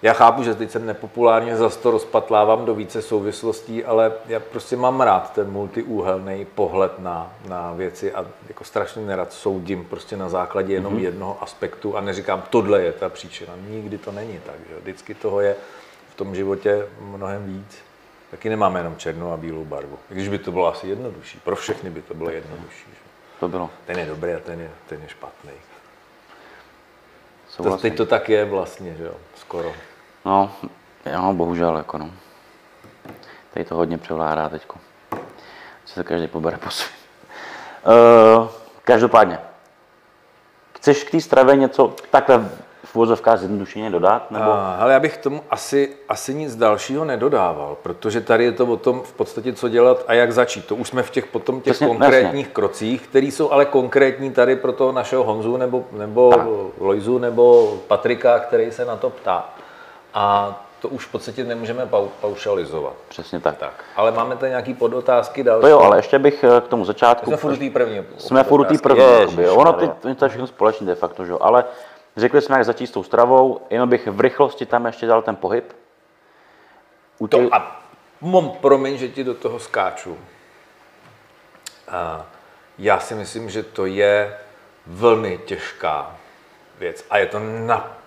[0.02, 4.76] já chápu, že teď jsem nepopulárně, zase to rozpatlávám do více souvislostí, ale já prostě
[4.76, 10.28] mám rád ten multiúhelný pohled na, na věci a jako strašně nerad soudím prostě na
[10.28, 11.02] základě jenom mm-hmm.
[11.02, 13.52] jednoho aspektu a neříkám, tohle je ta příčina.
[13.68, 14.80] Nikdy to není tak, že?
[14.80, 15.56] vždycky toho je
[16.10, 17.78] v tom životě mnohem víc.
[18.30, 19.98] Taky nemáme jenom černou a bílou barvu.
[20.08, 21.38] Když by to bylo asi jednodušší.
[21.44, 22.86] Pro všechny by to bylo jednodušší.
[22.90, 23.02] Že?
[23.40, 23.70] To bylo.
[23.86, 25.50] Ten je dobrý a ten je, ten je špatný.
[27.56, 29.72] To, teď to tak je vlastně, že jo, skoro.
[30.24, 30.52] No,
[31.12, 32.10] jo, bohužel, jako no.
[33.54, 34.78] Tady to hodně převládá teďko.
[35.84, 36.96] Co se každý pobere po svým.
[38.38, 38.48] Uh,
[38.84, 39.38] každopádně,
[40.76, 42.48] chceš k té stravě něco takhle
[42.84, 44.30] v úvozovkách zjednodušeně dodat?
[44.30, 44.52] Nebo?
[44.52, 48.76] A, ale já bych tomu asi, asi nic dalšího nedodával, protože tady je to o
[48.76, 50.66] tom v podstatě, co dělat a jak začít.
[50.66, 54.56] To už jsme v těch potom těch Přesně, konkrétních krocích, které jsou ale konkrétní tady
[54.56, 56.46] pro toho našeho Honzu nebo, nebo Tak.
[56.78, 59.54] Lojzu nebo Patrika, který se na to ptá.
[60.14, 62.94] A to už v podstatě nemůžeme pau, paušalizovat.
[63.08, 63.56] Přesně tak.
[63.58, 65.60] Tak, ale máme tady nějaký podotázky další.
[65.60, 67.26] To jo, ale ještě bych eh, k tomu začátku...
[67.26, 68.04] Jsme furt první.
[68.18, 69.42] Jsme furt první.
[69.42, 69.54] jo.
[69.54, 71.38] Ono ty, to je všechno společné de facto, že jo.
[71.40, 71.64] Ale
[72.16, 75.36] řekli jsme, jak začít s tou stravou, jenom bych v rychlosti tam ještě dal ten
[75.36, 75.72] pohyb.
[77.18, 77.82] U těch, To, a
[78.20, 80.18] mom, promiň, že ti do toho skáču.
[81.88, 82.26] A
[82.78, 84.38] já si myslím, že to je
[84.86, 86.16] velmi těžká
[86.78, 87.04] věc.
[87.10, 88.01] A je to naprosto,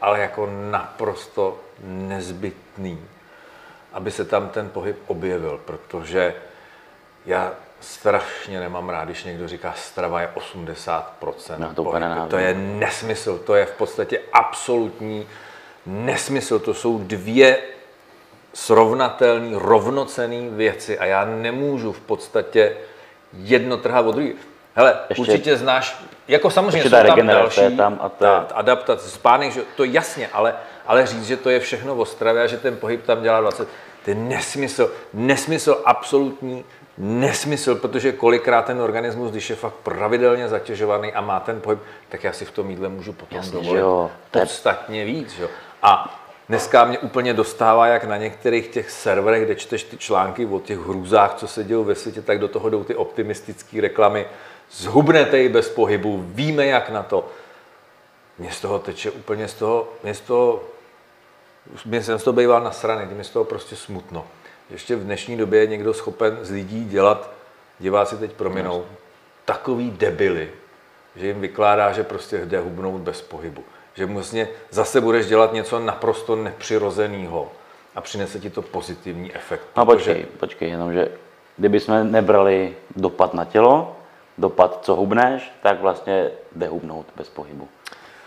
[0.00, 3.00] ale jako naprosto nezbytný,
[3.92, 6.34] aby se tam ten pohyb objevil, protože
[7.26, 11.02] já strašně nemám rád, když někdo říká, strava je 80%
[11.58, 12.30] No, to.
[12.30, 15.26] To je nesmysl, to je v podstatě absolutní
[15.86, 16.58] nesmysl.
[16.58, 17.58] To jsou dvě
[18.54, 22.76] srovnatelné, rovnocené věci a já nemůžu v podstatě
[23.32, 24.38] jedno trhat od druhého.
[24.74, 28.46] Hele, Ještě, určitě znáš, jako samozřejmě jsou ta tam další, je tam a to ta
[28.54, 30.54] adaptace, spánek, že, to jasně, ale,
[30.86, 33.68] ale říct, že to je všechno v Ostravě a že ten pohyb tam dělá 20,
[34.04, 36.64] to je nesmysl, nesmysl, absolutní
[36.98, 42.24] nesmysl, protože kolikrát ten organismus, když je fakt pravidelně zatěžovaný a má ten pohyb, tak
[42.24, 44.10] já si v tom jídle můžu potom Jasně, dovolit jo.
[44.30, 45.30] Podstatně víc.
[45.32, 45.42] Že?
[45.42, 45.48] jo.
[45.82, 50.60] A dneska mě úplně dostává, jak na některých těch serverech, kde čteš ty články o
[50.60, 54.26] těch hrůzách, co se dějou ve světě, tak do toho jdou ty optimistické reklamy.
[54.72, 57.28] Zhubnete ji bez pohybu, víme jak na to.
[58.38, 60.62] Mě z toho teče úplně z toho, mě z toho,
[61.84, 64.26] mě jsem z toho býval nasraný, mě z toho prostě smutno.
[64.70, 67.30] Ještě v dnešní době je někdo schopen z lidí dělat,
[67.78, 68.84] diváci teď prominou,
[69.44, 70.50] takový debily,
[71.16, 73.64] že jim vykládá, že prostě jde hubnout bez pohybu.
[73.94, 77.52] Že vlastně zase budeš dělat něco naprosto nepřirozeného
[77.94, 79.62] a přinese ti to pozitivní efekt.
[79.76, 81.08] No protože- počkej, počkej, jenomže
[81.56, 83.96] kdyby jsme nebrali dopad na tělo,
[84.42, 87.68] dopad, co hubneš, tak vlastně jde hubnout bez pohybu.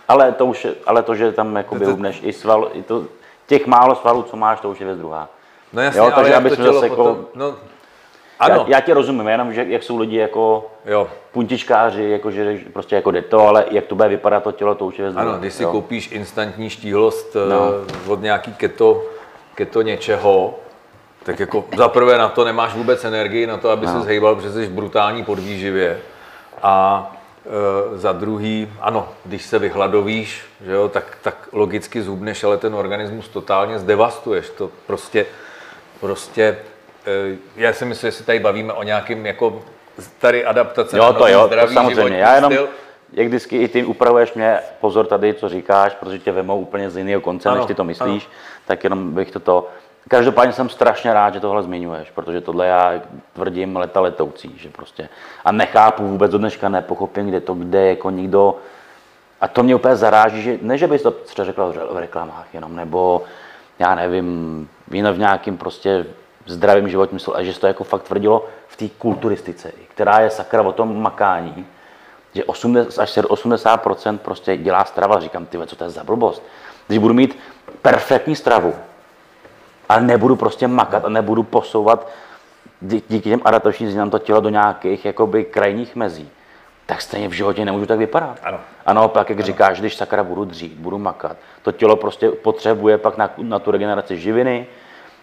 [0.08, 3.06] Ale to, už ale to, že tam jakoby To- to- hubneš i sval, i to,
[3.48, 5.30] těch málo svalů, co máš, to už je věc druhá.
[5.74, 7.56] No jasně, Jo, ale takže jak aby to tělo zase potom, jako- no,
[8.40, 12.60] ano, Já, já tě rozumím, jenom, že jak jsou lidi jako jo, puntičkáři, jako, že
[12.74, 15.14] prostě jako jde to, ale jak to bude vypadat to tělo, to už je věc
[15.16, 15.30] druhá.
[15.30, 15.72] Ano, když si jo.
[15.72, 17.60] koupíš instantní štíhlost No.
[17.60, 18.14] no.
[18.14, 19.04] od nějaký keto,
[19.56, 20.56] keto něčeho,
[21.26, 23.92] tak jako za prvé na to nemáš vůbec energii, na to, aby no.
[23.92, 26.00] se zhejbal, protože jsi brutální podvýživě.
[26.64, 27.12] A
[27.46, 32.76] e, za druhý, ano, když se vyhladovíš, že jo, tak, tak logicky zhubneš, ale ten
[32.76, 34.50] organismus totálně zdevastuješ.
[34.50, 35.26] To prostě,
[36.00, 36.58] prostě
[37.08, 39.62] e, já si myslím, že si tady bavíme o nějakým jako
[40.20, 41.96] tady adaptace Jo, to jo, to zdravý samozřejmě.
[41.96, 42.70] životní Já jenom, styl.
[43.14, 46.98] jak vždycky i ty upravuješ mě, pozor tady, co říkáš, protože tě vemou úplně z
[46.98, 48.30] jiného konce, než Ano, ty to myslíš,
[48.66, 49.68] tak jenom bych toto...
[50.10, 52.94] Každopádně jsem strašně rád, že tohle zmiňuješ, protože tohle já
[53.34, 55.10] tvrdím leta letoucí, že prostě...
[55.46, 58.56] A nechápu vůbec do dneška, nepochopím, kde to, kde jako nikdo...
[59.42, 62.48] A to mě úplně zaráží, že ne, že bys to třeba řekla v v reklamách
[62.54, 63.24] jenom, nebo
[63.80, 66.06] já nevím, jinak v nějakým prostě
[66.46, 70.30] zdravým životním stylu, a že se to jako fakt tvrdilo v té kulturistice, která je
[70.30, 71.66] sakra o tom makání,
[72.34, 75.20] že 80, až 80% prostě dělá strava.
[75.20, 76.44] Říkám, ty co to je za blbost?
[76.88, 77.40] Když budu mít
[77.82, 78.74] perfektní stravu,
[79.90, 82.08] ale nebudu prostě makat a nebudu posouvat
[82.82, 86.30] dí- díky těm adaptačním změnám to tělo do nějakých jakoby krajních mezí,
[86.86, 88.40] tak stejně v životě nemůžu tak vypadat.
[88.44, 88.60] Ano.
[88.86, 93.18] A naopak, jak říkáš, když sakra budu dřít, budu makat, to tělo prostě potřebuje pak
[93.18, 94.68] na, na tu regeneraci živiny,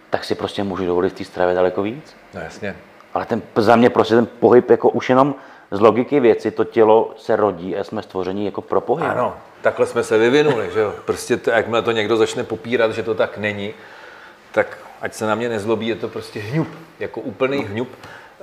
[0.09, 2.15] tak si prostě můžu dovolit v té stravě daleko víc.
[2.33, 2.75] No jasně.
[3.13, 5.35] Ale ten, za mě prostě ten pohyb jako už jenom
[5.71, 9.09] z logiky věci, to tělo se rodí a jsme stvoření jako pro pohyb.
[9.09, 10.93] Ano, takhle jsme se vyvinuli, že jo.
[11.05, 13.73] Prostě to, jakmile to někdo začne popírat, že to tak není,
[14.53, 16.67] tak ať se na mě nezlobí, je to prostě hňup,
[16.99, 17.89] jako úplný hňup,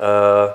[0.00, 0.54] Eh,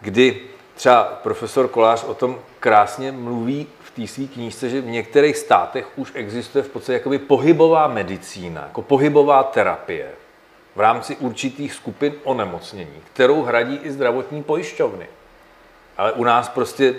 [0.00, 0.40] kdy
[0.74, 5.86] třeba profesor Kolář o tom krásně mluví v té své knížce, že v některých státech
[5.96, 10.10] už existuje v podstatě jakoby pohybová medicína, jako pohybová terapie
[10.76, 15.06] v rámci určitých skupin onemocnění, kterou hradí i zdravotní pojišťovny.
[15.96, 16.94] Ale u nás prostě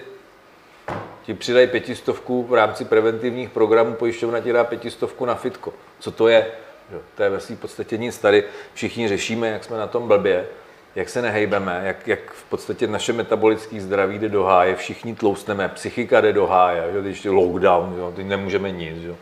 [1.23, 5.73] ti přidají pětistovku v rámci preventivních programů, pojišťovna ti dá pětistovku na fitko.
[5.99, 6.51] Co to je?
[6.91, 8.17] Jo, to je ve svým podstatě nic.
[8.17, 10.47] Tady všichni řešíme, jak jsme na tom blbě,
[10.95, 15.69] jak se nehejbeme, jak, jak v podstatě naše metabolické zdraví jde do háje, všichni tloustneme,
[15.69, 17.01] psychika jde do háje, že?
[17.01, 18.13] když je lockdown, jo?
[18.15, 19.15] teď nemůžeme nic, že?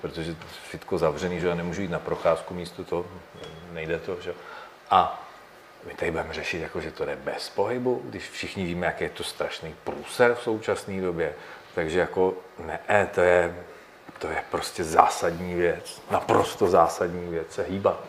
[0.00, 0.36] protože
[0.70, 3.06] fitko zavřený, že já nemůžu jít na procházku místo toho,
[3.72, 4.34] nejde to, že?
[4.90, 5.28] A
[5.86, 9.10] my tady budeme řešit, jako, že to jde bez pohybu, když všichni víme, jaký je
[9.10, 11.34] to strašný průser v současné době.
[11.74, 12.34] Takže jako
[12.66, 13.54] ne, to je,
[14.18, 18.00] to je prostě zásadní věc, naprosto zásadní věc se hýbat.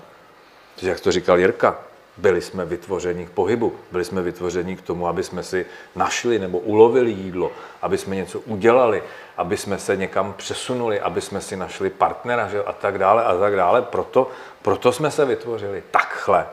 [0.76, 1.78] Takže jak to říkal Jirka,
[2.18, 6.60] byli jsme vytvořeni k pohybu, byli jsme vytvořeni k tomu, aby jsme si našli nebo
[6.60, 7.51] ulovili jídlo,
[7.82, 9.03] aby jsme něco udělali,
[9.38, 12.64] aby jsme se někam přesunuli, aby jsme si našli partnera že?
[12.64, 13.82] a tak dále a tak dále.
[13.82, 14.30] Proto,
[14.62, 16.47] proto jsme se vytvořili takhle.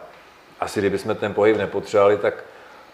[0.61, 2.44] Asi kdybychom ten pohyb nepotřebovali, tak,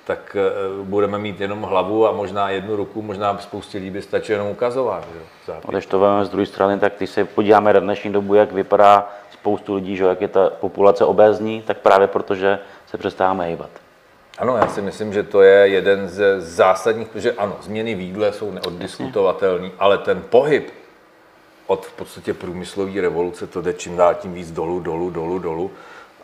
[0.04, 4.38] tak eh, budeme mít jenom hlavu a možná jednu ruku, možná spoustě lidí by stačilo
[4.38, 5.04] jenom ukazovat.
[5.14, 5.52] Že?
[5.68, 8.52] A když to vezmeme z druhé strany, tak když se podíváme na dnešní dobu, jak
[8.52, 13.70] vypadá spoustu lidí, že, jak je ta populace obézní, tak právě protože se přestáváme hýbat.
[14.38, 18.32] Ano, já si myslím, že to je jeden ze zásadních, protože ano, změny v jídle
[18.32, 20.70] jsou neoddiskutovatelné, ale ten pohyb,
[21.66, 25.70] od v podstatě průmyslové revoluce to jde čím dál tím víc dolů, dolů, dolů, dolů.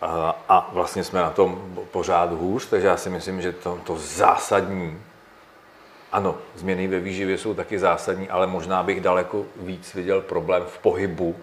[0.02, 5.02] A, vlastně jsme na tom pořád hůř, takže já si myslím, že to, to zásadní,
[6.12, 10.78] ano, změny ve výživě jsou taky zásadní, ale možná bych daleko víc viděl problém v
[10.78, 11.36] pohybu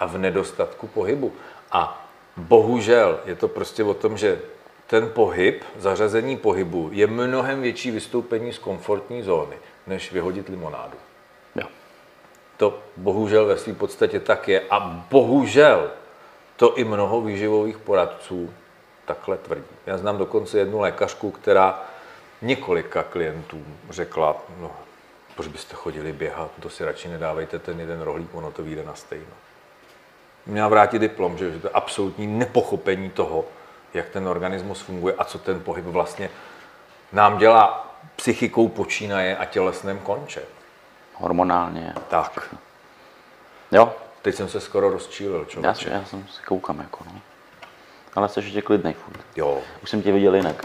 [0.00, 1.32] a v nedostatku pohybu.
[1.72, 4.40] A bohužel je to prostě o tom, že
[4.86, 10.96] ten pohyb, zařazení pohybu je mnohem větší vystoupení z komfortní zóny, než vyhodit limonádu.
[11.56, 11.66] Jo.
[12.56, 14.62] To bohužel ve své podstatě tak je.
[14.70, 14.80] A
[15.10, 15.90] bohužel
[16.56, 18.54] to i mnoho výživových poradců
[19.04, 19.76] takhle tvrdí.
[19.86, 21.80] Já znám dokonce jednu lékařku, která
[22.42, 24.70] několika klientům řekla, no,
[25.36, 28.94] proč byste chodili běhat, to si radši nedávejte ten jeden rohlík, ono to vyjde na
[28.94, 29.34] stejno.
[30.46, 33.44] Měla vrátit diplom, že že to je absolutní nepochopení toho,
[33.94, 36.30] jak ten organismus funguje a co ten pohyb vlastně
[37.12, 40.42] nám dělá psychikou počínaje a tělesném konče.
[41.14, 41.94] Hormonálně.
[42.08, 42.54] Tak,
[43.72, 43.92] Jo,
[44.22, 45.90] teď jsem se skoro rozčílil, já, člověče.
[45.90, 47.20] já jsem si koukám jako, no.
[48.14, 49.20] Ale jsi ještě klidnej furt.
[49.36, 50.64] Jo, Už jsem tě viděl jinak.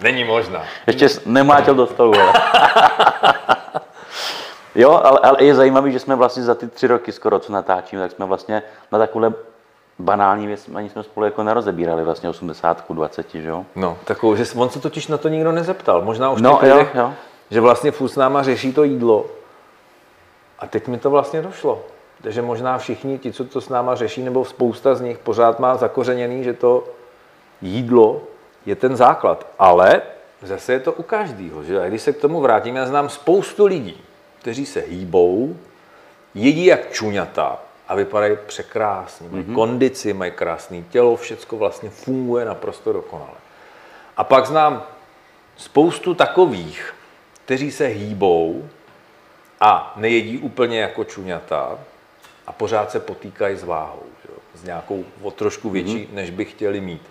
[0.00, 0.62] není možná.
[0.86, 2.32] Ještě nemlátil do stolu, ale.
[4.74, 8.02] Jo, ale, ale je zajímavý, že jsme vlastně za ty tři roky skoro, co natáčíme,
[8.02, 9.34] tak jsme vlastně na takovou
[9.98, 13.64] banální věc ani jsme spolu jako nerozebírali vlastně 80 20, že jo?
[13.76, 16.02] No, takovou, že on se totiž na to nikdo nezeptal.
[16.02, 17.12] Možná už No, jo, lidech, jo.
[17.50, 19.26] že vlastně furt s náma řeší to jídlo.
[20.58, 21.82] A teď mi to vlastně došlo.
[22.22, 25.76] Takže možná všichni ti, co to s náma řeší, nebo spousta z nich pořád má
[25.76, 26.84] zakořeněný, že to
[27.62, 28.22] jídlo
[28.66, 29.46] je ten základ.
[29.58, 30.02] Ale
[30.42, 31.64] zase je to u každého.
[31.64, 31.80] Že?
[31.80, 34.00] A když se k tomu vrátím, já znám spoustu lidí,
[34.40, 35.56] kteří se hýbou,
[36.34, 37.58] jedí jak čuňata
[37.88, 39.28] a vypadají překrásně.
[39.28, 39.54] Mají mm-hmm.
[39.54, 43.42] kondici, mají krásné tělo, všecko vlastně funguje naprosto dokonale.
[44.16, 44.82] A pak znám
[45.56, 46.94] spoustu takových,
[47.44, 48.68] kteří se hýbou
[49.60, 51.78] a nejedí úplně jako čuňata
[52.46, 54.32] a pořád se potýkají s váhou, že?
[54.54, 56.14] s nějakou o trošku větší, mm-hmm.
[56.14, 57.02] než by chtěli mít.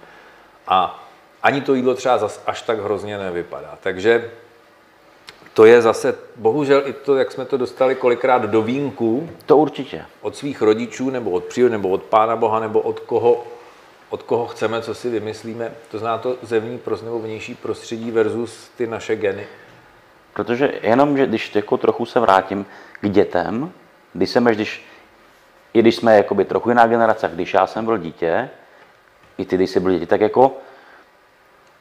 [0.68, 1.04] A
[1.44, 3.78] ani to jídlo třeba zas až tak hrozně nevypadá.
[3.82, 4.32] Takže
[5.54, 10.06] to je zase, bohužel i to, jak jsme to dostali kolikrát do vínku To určitě.
[10.22, 13.44] od svých rodičů, nebo od přírody, nebo od Pána Boha, nebo od koho,
[14.10, 15.72] od koho chceme, co si vymyslíme.
[15.92, 19.48] To zná to zevní pros- nebo vnější prostředí versus ty naše geny.
[20.34, 22.66] Protože jenom, že když jako trochu se vrátím
[23.02, 23.72] k dětem,
[24.14, 24.86] když jsem, když,
[25.74, 28.50] i když jsme jakoby trochu jiná generace, když já jsem byl dítě,
[29.38, 30.52] i ty, když jsi byl dítě, tak jako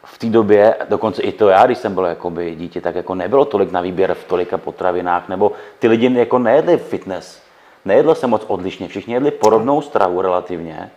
[0.05, 3.45] v té době, dokonce i to já, když jsem byl jakoby dítě, tak jako nebylo
[3.45, 7.43] tolik na výběr v tolika potravinách, nebo ty lidi jako nejedli fitness,
[7.85, 10.91] nejedlo se moc odlišně, všichni jedli podobnou stravu relativně,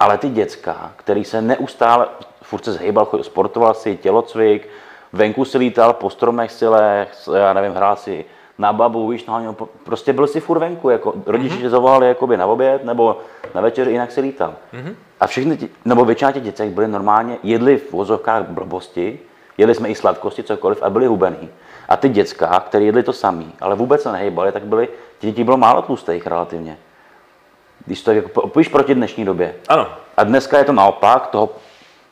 [0.00, 2.06] ale ty děcka, který se neustále,
[2.42, 4.68] furt se chodil- sportoval si, tělocvik,
[5.12, 6.64] venku si lítal po stromech si
[7.36, 8.24] já nevím, hrál si
[8.58, 12.36] na babu, víš, no, po- prostě byl si furt venku, jako rodiče tě zavolali jakoby
[12.36, 13.18] na oběd nebo
[13.54, 14.54] na večer, jinak si lítal.
[15.20, 19.18] A všechny, ti, nebo většina těch děcek byly normálně, jedli v vozovkách blbosti,
[19.58, 21.48] jedli jsme i sladkosti, cokoliv a byli hubený.
[21.88, 24.88] A ty děcka, které jedli to samý, ale vůbec se nehejbali, tak byly,
[25.18, 26.78] těch dětí bylo málo tlustých relativně.
[27.86, 29.54] Když to jako opojíš proti dnešní době.
[29.68, 29.86] Ano,
[30.16, 31.48] A dneska je to naopak, toho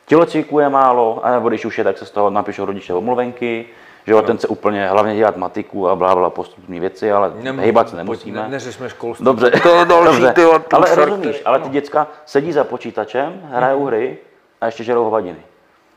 [0.05, 3.65] tělocviku je málo, a nebo když už je, tak se z toho napíšou rodiče omluvenky,
[4.05, 7.59] že jo, ten se úplně hlavně dělat matiku a blá, blá, postupní věci, ale Nem-
[7.59, 8.41] hejbat se nemusíme.
[8.41, 9.25] Ne, neřešme školství.
[9.25, 10.33] Dobře, To je další, dobře.
[10.33, 10.43] ty
[10.73, 14.17] ale rozumíš, ale ty děcka sedí za počítačem, hrajou hry
[14.61, 15.39] a ještě žerou hovadiny.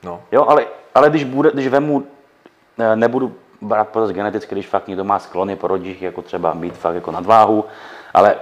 [0.02, 0.20] No.
[0.32, 2.02] Jo, ale, ale když, bude, když vemu,
[2.78, 6.74] eh, nebudu brát potaz geneticky, když fakt někdo má sklony po rodičích, jako třeba mít
[6.74, 7.64] fakt jako nadváhu,
[8.14, 8.34] ale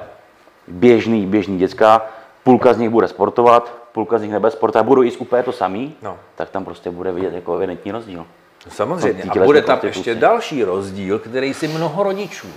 [0.69, 2.03] běžný, běžný děcka,
[2.45, 5.95] půlka z nich bude sportovat, půlka z nich nebude sportovat, budou jíst úplně to samý,
[6.03, 6.17] No.
[6.35, 8.27] tak tam prostě bude vidět jako evidentní rozdíl.
[8.69, 9.23] Samozřejmě.
[9.23, 12.49] A bude tam ještě další rozdíl, který si mnoho rodičů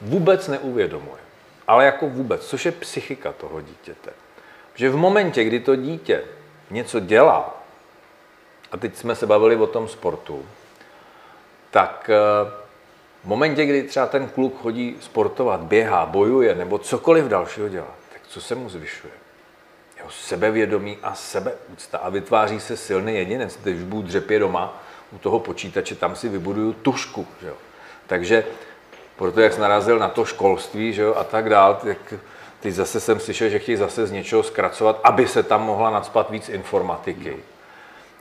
[0.00, 1.22] vůbec neuvědomuje.
[1.68, 4.10] Ale jako vůbec, což je psychika toho dítěte.
[4.74, 6.24] Že v momentě, kdy to dítě
[6.70, 7.62] něco dělá,
[8.72, 10.46] a teď jsme se bavili o tom sportu,
[11.70, 12.50] tak eh,
[13.22, 18.22] v momentě, kdy třeba ten kluk chodí sportovat, běhá, bojuje nebo cokoliv dalšího dělá, tak
[18.28, 19.12] co se mu zvyšuje?
[20.04, 23.58] jeho sebevědomí a sebeúcta a vytváří se silný jedinec.
[23.62, 24.82] Když budu dřepě doma
[25.14, 27.26] u toho počítače, tam si vybuduju tušku.
[27.40, 27.54] Že jo.
[28.06, 28.44] Takže
[29.16, 32.14] proto, jak jsi narazil na to školství že jo, a tak dál, tak
[32.60, 36.30] teď zase jsem slyšel, že chtějí zase z něčeho zkracovat, aby se tam mohla nadspat
[36.30, 37.36] víc informatiky.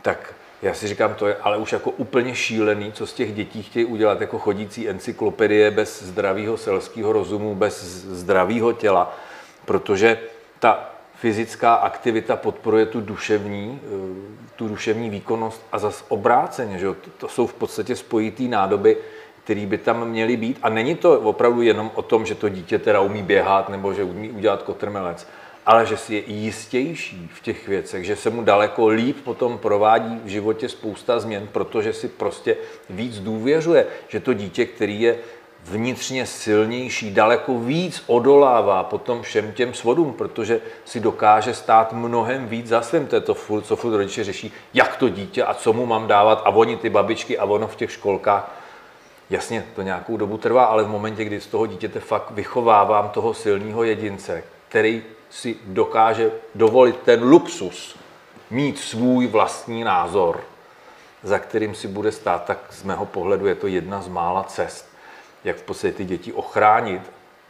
[0.02, 3.64] Tak já si říkám, to je ale už jako úplně šílený, co z těch dětí
[3.64, 9.18] chtějí udělat jako chodící encyklopedie bez zdravého selského rozumu, bez zdravého těla,
[9.66, 10.20] protože
[10.60, 16.88] ta fyzická aktivita podporuje tu duševní, eh, tu duševní výkonnost a zas obráceně, že?
[17.18, 18.98] To, jsou v podstatě spojitý nádoby,
[19.44, 20.60] který by tam měly být.
[20.64, 24.04] A není to opravdu jenom o tom, že to dítě teda umí běhat nebo že
[24.04, 25.28] umí udělat kotrmelec,
[25.66, 30.22] ale že si je jistější v těch věcech, že se mu daleko líp potom provádí
[30.24, 32.58] v životě spousta změn, protože si prostě
[32.90, 35.18] víc důvěřuje, že to dítě, který je
[35.64, 42.68] vnitřně silnější, daleko víc odolává potom všem těm svodům, protože si dokáže stát mnohem víc
[42.68, 43.08] za svým.
[43.08, 46.42] To je to, co furt rodiče řeší, jak to dítě a co mu mám dávat
[46.46, 48.52] a oni ty babičky a ono v těch školkách.
[49.30, 53.34] Jasně, to nějakou dobu trvá, ale v momentě, kdy z toho dítěte fakt vychovávám toho
[53.34, 57.96] silného jedince, který si dokáže dovolit ten luxus,
[58.50, 60.42] mít svůj vlastní názor,
[61.24, 64.93] za kterým si bude stát, tak z mého pohledu je to jedna z mála cest,
[65.44, 67.02] jak v podstatě ty děti ochránit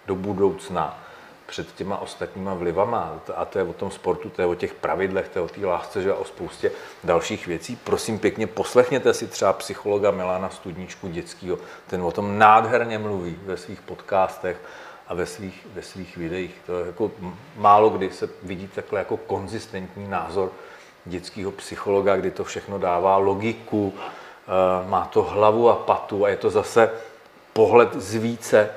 [0.07, 0.99] do budoucna
[1.45, 3.19] před těma ostatníma vlivama.
[3.35, 5.65] A to je o tom sportu, to je o těch pravidlech, to je o té
[5.65, 6.71] lásce, že a o spoustě
[7.03, 7.75] dalších věcí.
[7.75, 11.57] Prosím pěkně, poslechněte si třeba psychologa Milana Studničku dětského.
[11.87, 14.57] Ten o tom nádherně mluví ve svých podcastech
[15.07, 16.55] a ve svých, ve svých videích.
[16.65, 17.11] To je jako
[17.55, 20.51] málo kdy se vidí takhle jako konzistentní názor
[21.05, 26.37] dětského psychologa, kdy to všechno dává logiku, eh, má to hlavu a patu a je
[26.37, 26.91] to zase
[27.53, 28.69] pohled z více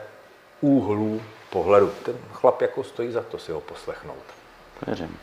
[0.60, 1.92] úhlů pohledu.
[2.04, 4.24] Ten chlap jako stojí za to si ho poslechnout.
[4.86, 5.16] Věřím.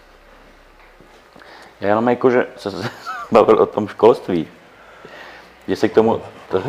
[1.82, 2.70] Já jenom jako, že se
[3.32, 4.48] bavil o tom školství,
[5.68, 6.64] že se k tomu to,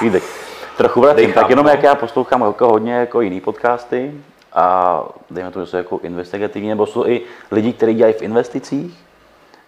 [0.00, 0.22] Vídek,
[0.76, 1.70] trochu vracím, Dejchám, tak jenom no.
[1.70, 4.14] jak já poslouchám jako hodně jako jiný podcasty
[4.52, 9.04] a dejme to, že jsou jako investigativní, nebo jsou i lidi, kteří dělají v investicích,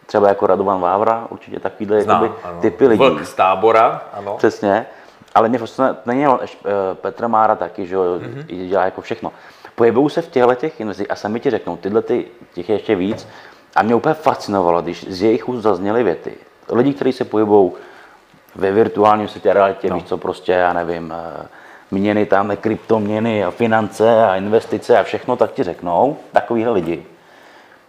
[0.07, 2.61] třeba jako Radovan Vávra, určitě takovýhle Znám, jakoby, ano.
[2.61, 2.99] typy lidí.
[2.99, 4.37] Vlk z tábora, ano.
[4.37, 4.87] Přesně.
[5.35, 6.49] Ale mě fascinuje, není eh,
[6.95, 8.69] Petr Mára taky, že jo, mm-hmm.
[8.69, 9.33] dělá jako všechno.
[9.75, 12.95] Pohybují se v těchto těch investicích a sami ti řeknou, tyhle ty, těch je ještě
[12.95, 13.29] víc.
[13.77, 16.35] A mě úplně fascinovalo, když z jejich úst zazněly věty.
[16.73, 17.73] Lidi, kteří se pohybují
[18.55, 19.97] ve virtuálním světě, realitě, no.
[19.97, 21.47] víš co, prostě, já nevím, eh,
[21.91, 27.07] měny tam, kryptoměny a finance a investice a všechno, tak ti řeknou, takovýhle lidi,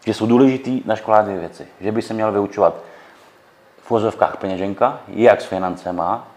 [0.06, 1.68] že jsou důležitý na školách dvě věci.
[1.82, 2.76] Že by se měl vyučovat
[3.82, 6.31] v úvozovkách peněženka, jak s financema,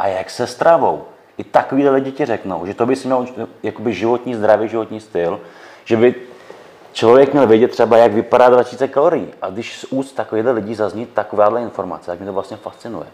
[0.00, 1.04] a jak se stravou.
[1.38, 3.26] I takovýhle lidi ti řeknou, že to by si měl
[3.62, 5.40] jakoby životní zdravý životní styl,
[5.84, 6.14] že by
[6.92, 9.28] člověk měl vědět třeba, jak vypadá 2000 kalorií.
[9.42, 13.06] A když z úst takovýchhle lidí zazní takováhle informace, tak mě to vlastně fascinuje.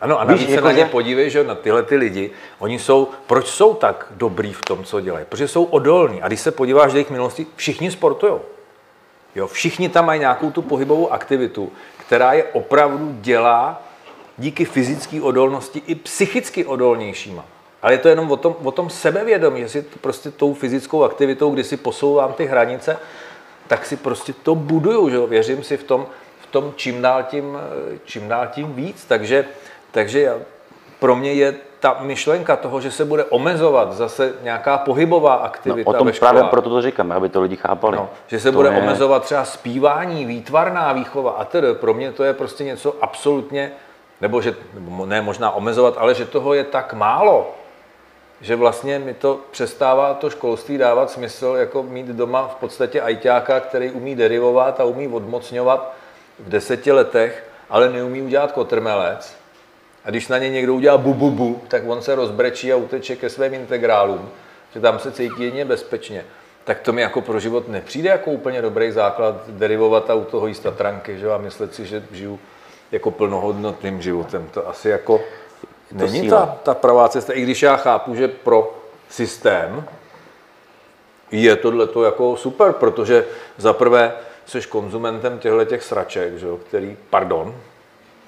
[0.00, 2.30] Ano, a Víš, navíc se jako na ně že- podívej, že na tyhle ty lidi,
[2.58, 5.24] oni jsou, proč jsou tak dobrý v tom, co dělají?
[5.28, 6.22] Protože jsou odolní.
[6.22, 8.32] A když se podíváš do jejich minulosti, všichni sportují.
[9.34, 11.72] Jo, všichni tam mají nějakou tu pohybovou aktivitu,
[12.06, 13.82] která je opravdu dělá
[14.38, 17.44] díky fyzické odolnosti i psychicky odolnějšíma.
[17.82, 21.50] Ale je to jenom o tom, o tom sebevědomí, že si prostě tou fyzickou aktivitou,
[21.50, 22.96] kdy si posouvám ty hranice,
[23.66, 25.26] tak si prostě to buduju, že jo?
[25.26, 26.06] věřím si v tom,
[26.40, 27.58] v tom čím, dál tím,
[28.04, 29.04] čím dál tím víc.
[29.08, 29.44] Takže,
[29.90, 30.34] takže já,
[30.98, 35.90] pro mě je ta myšlenka toho, že se bude omezovat zase nějaká pohybová No, aktivita
[35.90, 37.96] o tom ve právě proto to říkám, aby to lidi chápali.
[37.96, 41.74] No, že se To bude je- omezovat třeba zpívání, výtvarná výchova a tedy.
[41.74, 43.72] Pro mě to je prostě něco absolutně,
[44.20, 44.54] nebo že,
[45.04, 47.54] ne možná omezovat, ale že toho je tak málo,
[48.40, 53.60] že vlastně mi to přestává to školství dávat smysl, jako mít doma v podstatě ajťáka,
[53.60, 55.94] který umí derivovat a umí odmocňovat
[56.38, 59.36] v deseti letech, ale neumí udělat kotrmelec.
[60.04, 63.16] A když na ně někdo udělá bu, bu, bu, tak on se rozbrečí a uteče
[63.16, 64.30] ke svým integrálům,
[64.74, 66.24] že tam se cítí jedině bezpečně.
[66.64, 70.46] Tak to mi jako pro život nepřijde jako úplně dobrý základ derivovat a u toho
[70.46, 71.32] jíst tatranky, že?
[71.32, 72.40] a myslet si, že žiju
[72.94, 74.48] jako plnohodnotným životem.
[74.54, 75.20] To asi jako
[75.92, 76.46] není síla.
[76.46, 78.74] ta, ta pravá cesta, i když já chápu, že pro
[79.08, 79.84] systém
[81.30, 83.24] je tohle to jako super, protože
[83.56, 84.12] za prvé
[84.46, 87.54] jsi konzumentem těchto těch sraček, že jo, který, pardon,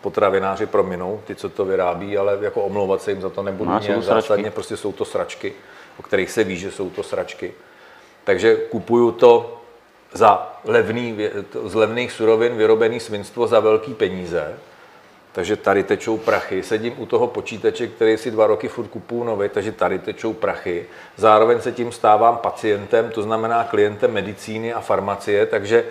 [0.01, 3.79] potravináři prominou, ty, co to vyrábí, ale jako omlouvat se jim za to nebudu No,
[3.79, 5.53] nějak to zásadně, prostě jsou to sračky,
[5.99, 7.55] o kterých se ví, že jsou to sračky.
[8.25, 9.61] Takže kupuju to
[10.17, 11.19] za levný,
[11.65, 14.55] z levných surovin vyrobený svinstvo za velký peníze,
[15.33, 16.63] takže tady tečou prachy.
[16.63, 20.87] Sedím u toho počítače, který si dva roky furt kupuju nový, takže tady tečou prachy.
[21.17, 25.85] Zároveň se tím stávám pacientem, to znamená klientem medicíny a farmacie, takže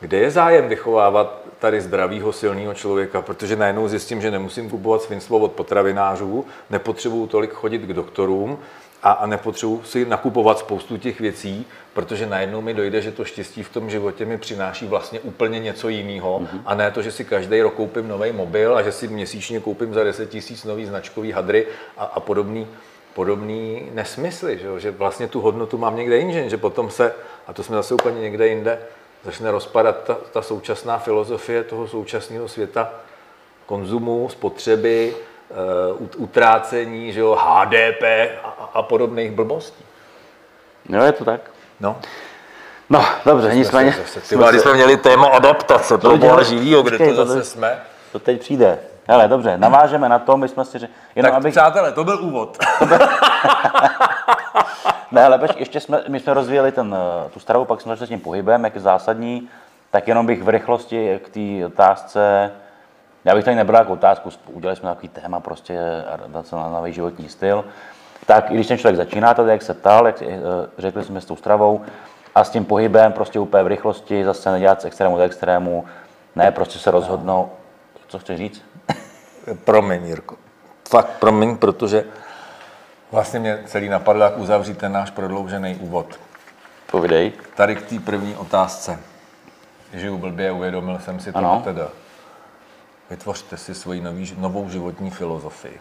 [0.00, 3.22] kde je zájem vychovávat tady zdravýho, silného člověka?
[3.22, 8.58] Protože najednou zjistím, že nemusím kupovat svinstvo od potravinářů, nepotřebuju tolik chodit k doktorům
[9.04, 13.62] a, a nepotřebuji si nakupovat spoustu těch věcí, protože najednou mi dojde, že to štěstí
[13.62, 16.60] v tom životě mi přináší vlastně úplně něco jiného mm-hmm.
[16.66, 19.94] a ne to, že si každý rok koupím nový mobil a že si měsíčně koupím
[19.94, 22.66] za 10 tisíc nový značkový hadry a, a podobný,
[23.14, 24.78] podobný nesmysly, že, jo?
[24.78, 27.14] že vlastně tu hodnotu mám někde jinde, že potom se,
[27.46, 28.78] a to jsme zase úplně někde jinde,
[29.24, 32.92] začne rozpadat ta, ta současná filozofie toho současného světa
[33.66, 35.14] konzumu, spotřeby,
[36.16, 38.02] utrácení, že jo, HDP
[38.44, 39.84] a, a podobných blbostí.
[40.88, 41.40] Jo, je to tak.
[41.80, 41.96] No.
[42.90, 43.94] No, dobře, nicméně.
[44.28, 47.44] Ty vole, když jsme měli téma adaptace, to bylo živýho, kde to to zase teď-
[47.44, 47.80] jsme.
[48.12, 48.78] To teď přijde.
[49.08, 52.18] Hele, dobře, navážeme na to, my jsme si řekli, jenom Tak abych, přátelé, to byl
[52.22, 52.58] úvod.
[55.12, 56.96] ne, ale ještě jsme, my jsme rozvíjeli ten,
[57.26, 59.48] eh, tu stravu, pak jsme začali s tím pohybem, jak je zásadní,
[59.90, 62.52] tak jenom bych v rychlosti k té otázce,
[63.24, 65.80] já bych tady nebral jako otázku, udělali jsme takový téma, prostě
[66.12, 67.64] adaptace na nový životní styl,
[68.26, 70.38] tak i když ten člověk začíná tady, jak se ptal, jak, eh,
[70.78, 71.80] řekli jsme s tou stravou,
[72.34, 75.84] a s tím pohybem prostě úplně v rychlosti, zase nedělat z extrému do extrému,
[76.36, 77.50] ne, prostě se rozhodnou,
[78.08, 78.62] co chceš říct?
[79.64, 80.36] Promiň, Jirko.
[80.88, 82.04] Fakt promiň, protože
[83.12, 86.06] vlastně mě celý napadlo, jak uzavřít ten náš prodloužený úvod.
[86.90, 87.32] Povidej.
[87.56, 88.98] Tady k té první otázce.
[89.92, 91.60] Žiju blbě, uvědomil jsem si to ano.
[91.64, 91.88] teda.
[93.14, 95.80] Vytvořte si svoji nový, novou životní filozofii,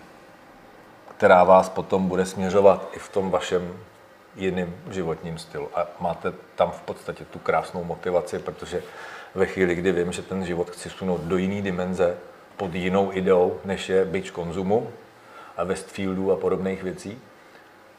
[1.18, 3.74] která vás potom bude směřovat i v tom vašem
[4.36, 5.70] jiném životním stylu.
[5.76, 8.84] A máte tam v podstatě tu krásnou motivaci, protože
[9.36, 12.18] ve chvíli, kdy vím, že ten život chci sunout do jiné dimenze,
[12.58, 14.90] pod jinou ideou, než je byč konzumu
[15.58, 17.22] a Westfieldu a podobných věcí,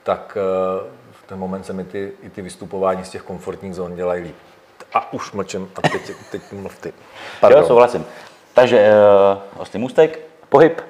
[0.02, 3.96] tak eh, v ten moment se mi ty, i ty vystupování z těch komfortních zón
[3.96, 4.36] dělají líp.
[4.92, 6.92] A už mlčím a teď, teď mluv ty.
[7.50, 8.06] Jo, souhlasím.
[8.54, 10.80] Takže uh, ostý můstek, pohyb.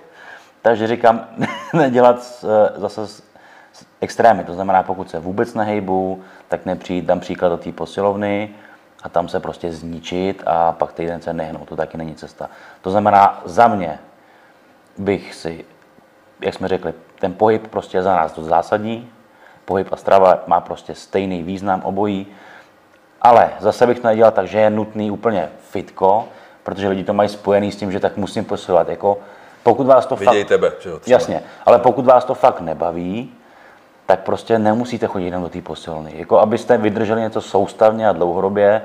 [0.62, 1.26] Takže říkám,
[1.72, 3.22] nedělat s, eh, zase s,
[3.72, 4.44] s extrémy.
[4.44, 8.50] To znamená, pokud se vůbec nehejbu, tak nepřijít, dám příklad do té posilovny
[9.02, 11.68] a tam se prostě zničit a pak týden se nehnout.
[11.68, 12.50] To taky není cesta.
[12.80, 13.98] To znamená, za mě
[14.98, 15.64] bych si,
[16.40, 19.10] jak jsme řekli, ten pohyb prostě za nás to zásadní.
[19.64, 22.26] Pohyb a strava má prostě stejný význam obojí.
[23.22, 26.28] Ale zase bych to nedělal tak, že je nutný úplně fitko,
[26.64, 28.88] protože lidi to mají spojený s tím, že tak musím posilovat.
[28.88, 29.18] Jako,
[29.62, 31.12] pokud vás to Viděj fakt, tebe, že jo, třeba.
[31.12, 33.32] Jasně, ale pokud vás to fakt nebaví,
[34.06, 36.12] tak prostě nemusíte chodit jenom do té posilny.
[36.16, 38.82] Jako abyste vydrželi něco soustavně a dlouhodobě,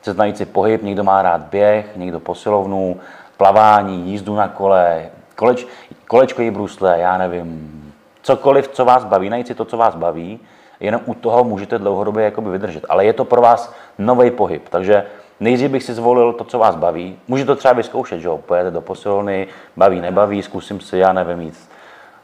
[0.00, 3.00] chce najít si pohyb, někdo má rád běh, někdo posilovnu,
[3.36, 5.66] plavání, jízdu na kole, koleč,
[6.06, 7.76] kolečkový brusle, já nevím,
[8.22, 10.40] cokoliv, co vás baví, najít si to, co vás baví,
[10.80, 12.84] jenom u toho můžete dlouhodobě jakoby vydržet.
[12.88, 15.06] Ale je to pro vás nový pohyb, takže
[15.40, 17.18] nejdřív bych si zvolil to, co vás baví.
[17.28, 21.40] Můžete to třeba vyzkoušet, že jo, pojete do posilovny, baví, nebaví, zkusím si, já nevím,
[21.40, 21.68] jít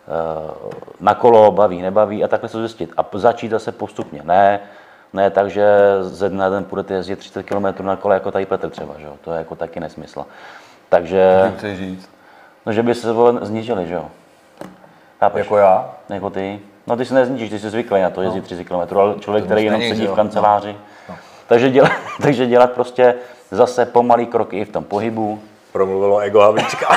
[0.09, 0.55] eh,
[1.01, 2.93] na kolo, baví, nebaví a takhle se zjistit.
[2.97, 4.21] A začít zase postupně.
[4.25, 4.61] Ne,
[5.13, 5.67] ne tak, že
[6.01, 9.07] ze dne na den budete jezdit 30 km na kole jako tady Petr třeba, že
[9.07, 9.13] jo?
[9.25, 10.27] to je jako taky nesmysl.
[10.89, 12.11] Takže, Chceš říct?
[12.67, 14.07] no, že by se vole zničili, že jo.
[15.21, 15.45] Chápeš?
[15.45, 15.91] Jako já?
[16.09, 16.61] Jako ty?
[16.87, 19.65] No ty se nezničíš, ty jsi zvyklý na to jezdit 30 km, ale člověk, který
[19.65, 20.77] jenom sedí v kanceláři.
[21.47, 21.93] Takže, dělat,
[22.23, 23.15] takže dělat prostě
[23.51, 25.43] zase pomalý kroky i v tom pohybu.
[25.73, 26.97] Promluvilo ego Havlíčka.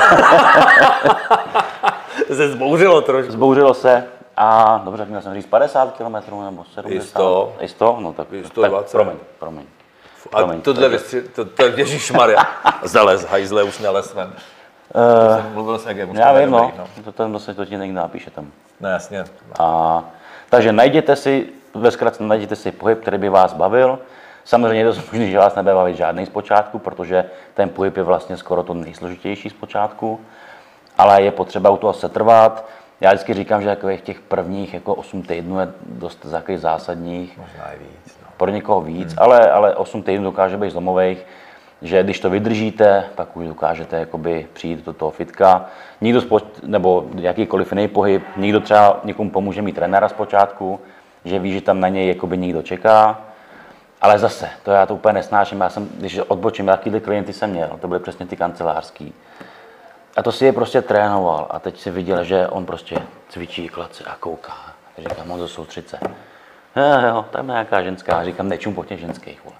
[2.26, 3.32] se zbouřilo trošku.
[3.32, 6.12] Zbouřilo se a dobře, měl jsem říct 50 km
[6.44, 6.86] nebo 70.
[6.86, 7.54] I 100.
[7.60, 7.96] I 100?
[8.00, 8.92] No tak, I tak 120.
[8.92, 9.64] promiň, promiň.
[10.32, 11.22] A Promiň, tohle vystři...
[11.22, 12.42] To, to, ježišmarja.
[12.82, 14.32] Zalez, hajzle, už nalez ven.
[14.94, 16.72] Uh, Jsem mluvil s egem, už já vím, no.
[16.76, 18.52] dobrý, To tam zase to ti někdo napíše tam.
[18.80, 19.24] No jasně.
[19.58, 20.04] A,
[20.50, 23.98] takže najděte si, ve zkratce najděte si pohyb, který by vás bavil.
[24.44, 27.24] Samozřejmě je to možný, že vás nebude bavit žádný zpočátku, protože
[27.54, 30.20] ten pohyb je vlastně skoro to nejsložitější zpočátku,
[30.98, 32.68] ale je potřeba u toho setrvat.
[33.00, 37.72] Já vždycky říkám, že takových těch prvních jako 8 týdnů je dost takových zásadních, Možná
[37.72, 38.18] i víc.
[38.22, 38.28] No.
[38.36, 41.26] pro někoho víc, ale, ale 8 týdnů dokáže být zlomových,
[41.82, 45.66] že když to vydržíte, pak už dokážete jakoby přijít do toho fitka.
[46.00, 50.80] Nikdo spoč, nebo jakýkoliv jiný pohyb, někdo třeba někomu pomůže mít trenéra zpočátku,
[51.24, 53.20] že ví, že tam na něj jakoby někdo čeká,
[54.00, 55.60] ale zase, to já to úplně nesnáším.
[55.60, 59.14] Já jsem, když odbočím, jakýhle klienty jsem měl, to byly přesně ty kancelářský.
[60.16, 62.96] A to si je prostě trénoval a teď si viděl, že on prostě
[63.28, 64.56] cvičí klace a kouká.
[64.98, 65.98] Říkám, Monzo, soustřed se.
[66.76, 68.24] Jo, jo, tam nějaká ženská.
[68.24, 69.44] Říkám, nečum po těch ženských.
[69.44, 69.56] Vole.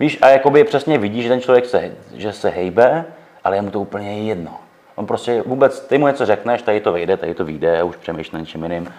[0.00, 3.04] Víš, a jakoby přesně vidí, že ten člověk se, že se hejbe,
[3.44, 4.60] ale je mu to úplně jedno.
[4.94, 8.40] On prostě vůbec, ty mu něco řekneš, tady to vyjde, tady to vyjde, už přemýšlím
[8.40, 8.94] něčím jiným.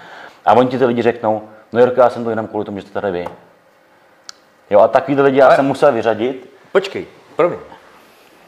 [0.45, 1.41] A oni ti ty lidi řeknou,
[1.73, 3.27] no Jirka, já jsem to jenom kvůli tomu, že jste tady vy.
[4.69, 6.49] Jo, a takový lidi já Ale- jsem musel vyřadit.
[6.71, 7.59] Počkej, promiň.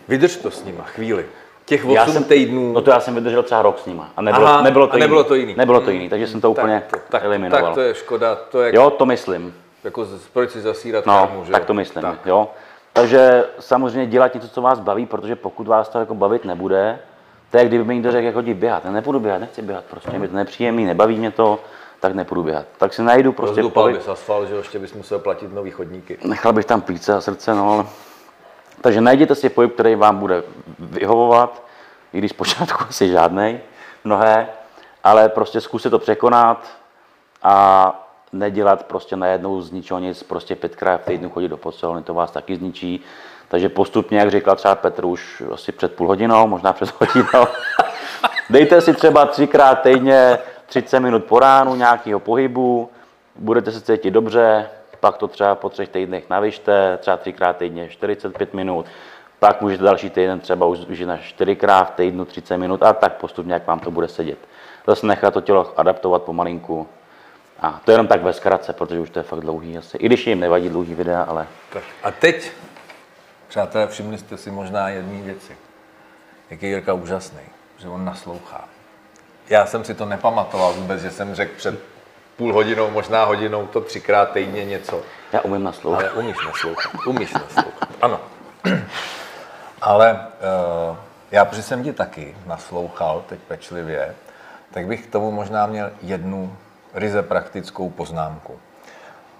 [0.07, 1.26] Vydrž to s nima chvíli.
[1.65, 2.74] Těch 8 Já jsem, týdnů.
[2.74, 4.09] No to já jsem vydržel třeba rok s nima.
[4.17, 5.28] A nebylo, Aha, nebylo, to, a nebylo jiný.
[5.28, 5.55] to jiný.
[5.57, 7.63] Nebylo to jiný, takže jsem to úplně tak, tak, eliminoval.
[7.65, 9.53] tak to je škoda, to je Jo, to myslím.
[9.84, 12.26] jako proč si zasírat No, karmu, že tak to myslím, Tak.
[12.26, 12.49] jo.
[12.93, 16.99] Takže samozřejmě dělat něco, co vás baví, protože pokud vás to jako bavit nebude,
[17.51, 18.86] to je, kdyby mi někdo řekl, jako jdi běhat.
[18.86, 21.59] Já nepůjdu běhat, nechci běhat, prostě mi to nepříjemný, nebaví mě to,
[22.02, 22.66] tak nepůjdu běhat.
[22.78, 23.97] Tak si najdu prostě Rozdupal pohyb.
[23.97, 26.18] bys asfalt, že ještě bys musel platit nový chodníky.
[26.24, 27.86] Nechal bych tam plíce a srdce, no ale...
[28.82, 30.43] Takže najděte si pohyb, který vám bude
[30.80, 31.64] vyhovovat,
[32.14, 33.60] i když zpočátku asi žádnej,
[34.04, 34.47] mnohé,
[35.04, 36.68] ale prostě zkuste to překonat
[37.43, 42.14] a nedělat prostě najednou z ničeho nic, prostě pětkrát v týdnu chodit do posilovny, to
[42.14, 43.04] vás taky zničí.
[43.47, 47.47] Takže postupně, jak říkal třeba Petr už asi před půl hodinou, možná před hodinou,
[48.49, 50.38] dejte si třeba třikrát týdně
[50.72, 52.89] 30 minut po ránu nějakého pohybu,
[53.36, 54.69] budete se cítit dobře,
[54.99, 58.86] pak to třeba po třech týdnech navyšte, třeba třikrát týdně 45 minut,
[59.39, 63.53] pak můžete další týden třeba už, na čtyřikrát v týdnu 30 minut a tak postupně,
[63.53, 64.38] jak vám to bude sedět.
[64.88, 66.88] Zase nechat to tělo adaptovat pomalinku.
[67.59, 69.97] A to je jenom tak ve zkratce, protože už to je fakt dlouhý asi.
[69.97, 71.84] I když jim nevadí dlouhý videa, ale Tak.
[72.03, 72.51] A teď,
[73.47, 75.57] přátelé, všimli jste si možná jedné věci.
[76.49, 77.41] Jak je Jirka úžasný,
[77.78, 78.70] že on naslouchá.
[79.52, 81.80] Já jsem si to nepamatoval vůbec, že jsem řekl před
[82.38, 85.02] půl hodinou, možná hodinou, to třikrát týdně něco.
[85.34, 86.02] já umím naslouchat.
[86.02, 88.20] Ale umíš naslouchat, umíš naslouchat, ano.
[89.82, 90.28] Ale
[90.89, 90.97] uh,
[91.32, 94.16] já, protože jsem ti taky naslouchal teď pečlivě,
[94.74, 96.58] tak bych k tomu možná měl jednu
[96.93, 98.60] ryze praktickou poznámku.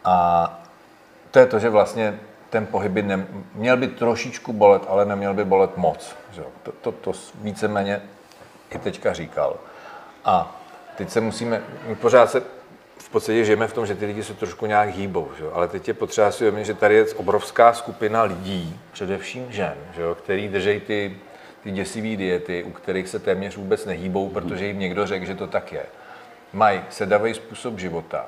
[0.06, 0.60] A
[1.32, 5.34] to je to, že vlastně ten pohyb by ne, měl by trošičku bolet, ale neměl
[5.34, 6.16] by bolet moc.
[6.64, 8.02] To, to, to víceméně
[8.70, 9.58] i teďka říkal.
[10.26, 10.62] A
[10.98, 12.44] teď se musíme, my pořád se
[12.98, 15.46] v podstatě žijeme v tom, že ty lidi se trošku nějak hýbou, že?
[15.54, 20.02] ale teď je potřeba si uvědomit, že tady je obrovská skupina lidí, především žen, že?
[20.24, 21.18] který drží ty,
[21.64, 25.48] ty děsivé diety, u kterých se téměř vůbec nehýbou, protože jim někdo řekl, že to
[25.48, 25.86] tak je.
[26.54, 28.26] Mají sedavý způsob života,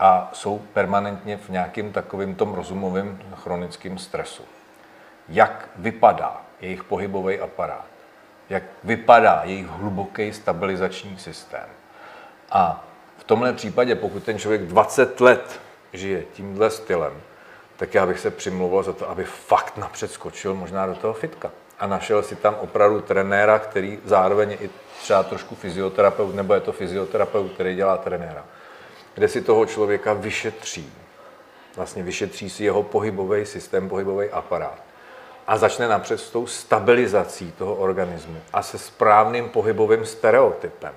[0.00, 4.42] a jsou permanentně v nějakém takovém tom rozumovém chronickém stresu.
[5.28, 7.89] Jak vypadá jejich pohybový aparát?
[8.50, 11.66] Jak vypadá jejich hluboký stabilizační systém?
[12.50, 12.84] A
[13.18, 15.60] v tomhle případě, pokud ten člověk 20 let
[15.92, 17.12] žije tímhle stylem,
[17.76, 21.50] tak já bych se přimlouval za to, aby fakt napřed skočil možná do toho fitka.
[21.78, 24.70] A našel si tam opravdu trenéra, který zároveň je i
[25.00, 28.44] třeba trošku fyzioterapeut, nebo je to fyzioterapeut, který dělá trenéra
[29.14, 30.92] kde si toho člověka vyšetří.
[31.76, 34.82] Vlastně vyšetří si jeho pohybový systém, pohybový aparát.
[35.50, 40.92] A začne napřed s tou stabilizací toho organismu a se správným pohybovým stereotypem.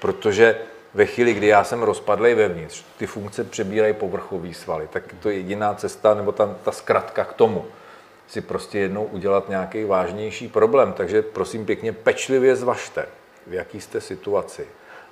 [0.00, 0.58] Protože
[0.94, 5.36] ve chvíli, kdy já jsem rozpadlej vevnitř, ty funkce přebírají povrchový svaly, tak to je
[5.36, 7.64] jediná cesta, nebo ta, ta zkratka k tomu,
[8.28, 10.92] si prostě jednou udělat nějaký vážnější problém.
[10.92, 13.06] Takže prosím pěkně, pečlivě zvažte,
[13.46, 14.66] v jaký jste situaci.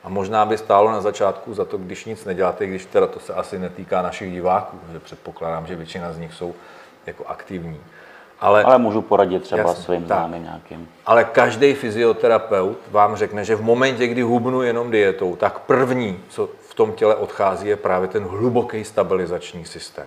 [0.05, 3.35] A možná by stálo na začátku za to, když nic neděláte, když teda to se
[3.35, 6.55] asi netýká našich diváků, že předpokládám, že většina z nich jsou
[7.07, 7.81] jako aktivní.
[8.41, 10.19] Ale, Ale můžu poradit třeba Jasně, svým tak.
[10.19, 10.89] známým nějakým.
[11.07, 16.49] ale každý fyzioterapeut vám řekne, že v momentě, kdy hubnu jenom dietou, tak první, co
[16.69, 20.07] v tom těle odchází, je právě ten hluboký stabilizační systém.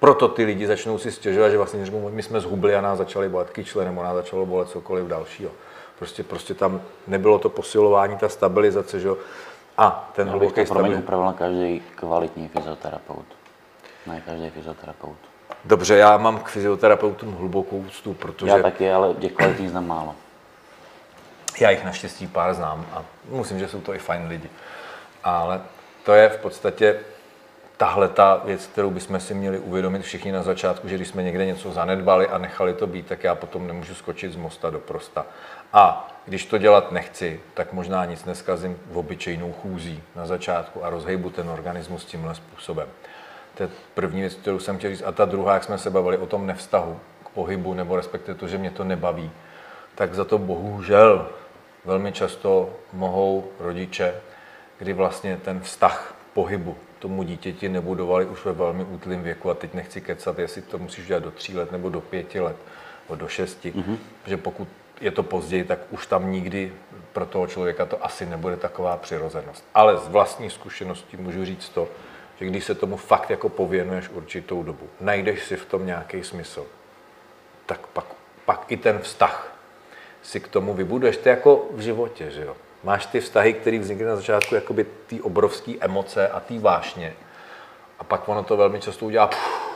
[0.00, 3.28] Proto ty lidi začnou si stěžovat, že vlastně řeknou, my jsme zhubli a nás začaly
[3.28, 5.50] bolet kyčle, nebo nás začalo bolet cokoliv dalšího.
[5.98, 9.16] Prostě, prostě tam nebylo to posilování, ta stabilizace, že jo.
[9.78, 13.24] A ten Já bych hluboký to stabilizační upravil každý kvalitní fyzioterapeut.
[14.06, 15.31] Ne každý fyzioterapeut.
[15.64, 20.14] Dobře, já mám k fyzioterapeutům hlubokou úctu, protože Já taky, ale těch kvalitních znám málo.
[21.60, 24.50] já jich naštěstí pár znám a musím, že jsou to i fajn lidi.
[25.24, 25.60] Ale
[26.04, 27.00] to je v podstatě
[27.76, 31.46] tahle ta věc, kterou bychom si měli uvědomit všichni na začátku, že když jsme někde
[31.46, 35.26] něco zanedbali a nechali to být, tak já potom nemůžu skočit z mosta do prosta.
[35.72, 40.90] A když to dělat nechci, tak možná nic neskazím v obyčejnou chůzí na začátku a
[40.90, 42.88] rozhejbu ten organismus tímhle způsobem.
[43.54, 45.02] To je první věc, kterou jsem chtěl říct.
[45.06, 48.48] A ta druhá, jak jsme se bavili o tom nevztahu k pohybu, nebo respektive to,
[48.48, 49.30] že mě to nebaví,
[49.94, 51.28] tak za to bohužel
[51.84, 54.14] velmi často mohou rodiče,
[54.78, 59.54] kdy vlastně ten vztah k pohybu tomu dítěti nebudovali už ve velmi útlém věku a
[59.54, 62.56] teď nechci kecat, jestli to musíš dělat do tří let nebo do pěti let,
[63.08, 63.96] nebo do šesti, mm-hmm.
[64.26, 64.68] že pokud
[65.00, 66.72] je to později, tak už tam nikdy
[67.12, 69.64] pro toho člověka to asi nebude taková přirozenost.
[69.74, 71.88] Ale z vlastní zkušenosti můžu říct to,
[72.42, 76.66] že když se tomu fakt jako pověnuješ určitou dobu, najdeš si v tom nějaký smysl,
[77.66, 78.04] tak pak,
[78.44, 79.56] pak i ten vztah
[80.22, 81.16] si k tomu vybuduješ.
[81.16, 82.56] To jako v životě, že jo.
[82.84, 87.14] Máš ty vztahy, které vznikly na začátku, jakoby ty obrovské emoce a ty vášně.
[87.98, 89.72] A pak ono to velmi často udělá pff,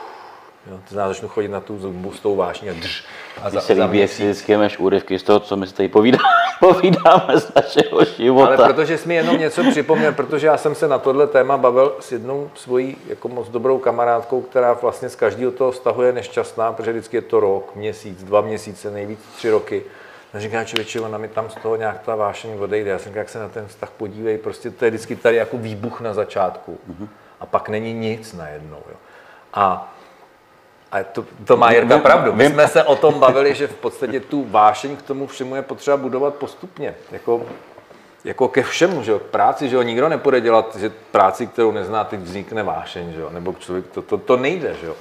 [0.71, 3.05] jo, to znamená, začnu chodit na tu zumbu s tou vášní a drž.
[3.41, 6.36] A Mně se líbí, jak si vždycky úryvky z toho, co my si tady povídáme,
[6.59, 8.47] povídáme z našeho života.
[8.47, 11.95] Ale protože jsi mi jenom něco připomněl, protože já jsem se na tohle téma bavil
[11.99, 16.73] s jednou svojí jako moc dobrou kamarádkou, která vlastně z každého toho vztahu je nešťastná,
[16.73, 19.83] protože vždycky je to rok, měsíc, dva měsíce, nejvíc tři roky.
[20.33, 22.91] A říká, člověče, ona mi tam z toho nějak ta vášeň odejde.
[22.91, 25.57] Já jsem říkal, jak se na ten vztah podívej, prostě to je vždycky tady jako
[25.57, 26.77] výbuch na začátku.
[27.39, 28.77] A pak není nic najednou.
[28.89, 28.95] Jo.
[29.53, 29.93] A
[30.91, 32.33] a to, to má Jirka pravdu.
[32.33, 35.61] My jsme se o tom bavili, že v podstatě tu vášeň k tomu všemu je
[35.61, 36.95] potřeba budovat postupně.
[37.11, 37.45] Jako,
[38.23, 42.03] jako ke všemu, že jo, práci, že jo, nikdo nepůjde dělat, že práci, kterou nezná,
[42.03, 44.95] teď vznikne vášeň, že jo, nebo člověk, to, to, to nejde, že jo.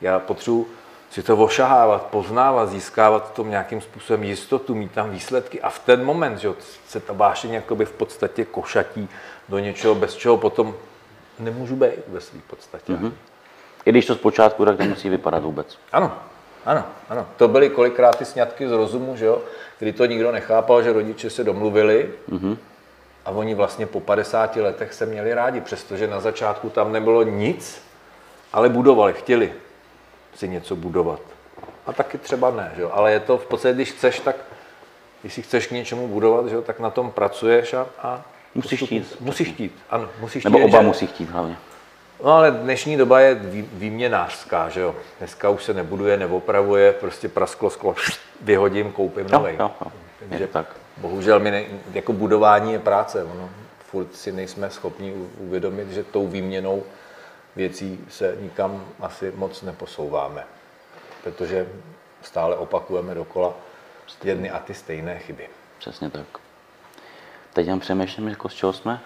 [0.00, 0.70] Já potřebuji
[1.10, 5.78] si to ošahávat, poznávat, získávat v tom nějakým způsobem jistotu, mít tam výsledky a v
[5.78, 6.54] ten moment, že jo,
[6.88, 9.08] se ta vášeň jakoby v podstatě košatí
[9.48, 10.74] do něčeho, bez čeho potom
[11.38, 12.92] nemůžu být ve své podstatě.
[12.92, 13.12] Mm-hmm.
[13.88, 15.78] I když to zpočátku tak nemusí vypadat vůbec.
[15.92, 16.12] Ano,
[16.64, 17.26] ano, ano.
[17.36, 19.38] To byly kolikrát ty sňatky z rozumu, že jo,
[19.78, 22.56] kdy to nikdo nechápal, že rodiče se domluvili mm-hmm.
[23.24, 27.82] a oni vlastně po 50 letech se měli rádi, přestože na začátku tam nebylo nic,
[28.52, 29.52] ale budovali, chtěli
[30.34, 31.20] si něco budovat.
[31.86, 32.90] A taky třeba ne, že jo?
[32.94, 34.36] ale je to v podstatě, když chceš, tak
[35.20, 38.22] když si chceš k něčemu budovat, že jo, tak na tom pracuješ a, a
[38.54, 39.16] Musíš chtít.
[39.20, 41.56] Musíš chtít, ano, musíš Nebo chtít, oba že- musí chtít hlavně.
[42.24, 44.96] No ale dnešní doba je vý, výměnářská, že jo.
[45.18, 47.94] Dneska už se nebuduje, neopravuje, prostě prasklo sklo,
[48.40, 49.52] vyhodím, koupím Jo, nový.
[49.58, 49.92] jo, jo.
[50.30, 50.76] Je to tak.
[50.96, 53.24] Bohužel mi ne, jako budování je práce.
[53.24, 56.82] Ono, furt si nejsme schopni uvědomit, že tou výměnou
[57.56, 60.44] věcí se nikam asi moc neposouváme.
[61.24, 61.68] Protože
[62.22, 63.54] stále opakujeme dokola
[64.24, 65.48] jedny a ty stejné chyby.
[65.78, 66.26] Přesně tak.
[67.52, 69.00] Teď jen přemýšlím, jako z čeho jsme.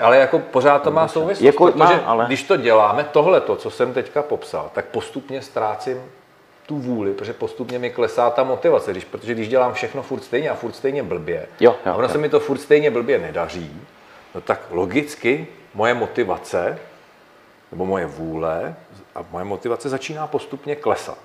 [0.00, 3.56] Ale jako pořád to má souvislost, Jako má, protože ale- když to děláme, tohle to,
[3.56, 6.02] co jsem teďka popsal, tak postupně ztrácím
[6.66, 10.50] tu vůli, protože postupně mi klesá ta motivace, když, protože když dělám všechno furt stejně
[10.50, 12.08] a furt stejně blbě, Jo, jo, a ono jo.
[12.08, 13.80] se mi to furt stejně blbě nedaří,
[14.34, 16.78] no tak logicky moje motivace,
[17.72, 18.74] nebo moje vůle
[19.14, 21.18] a moje motivace začíná postupně klesat.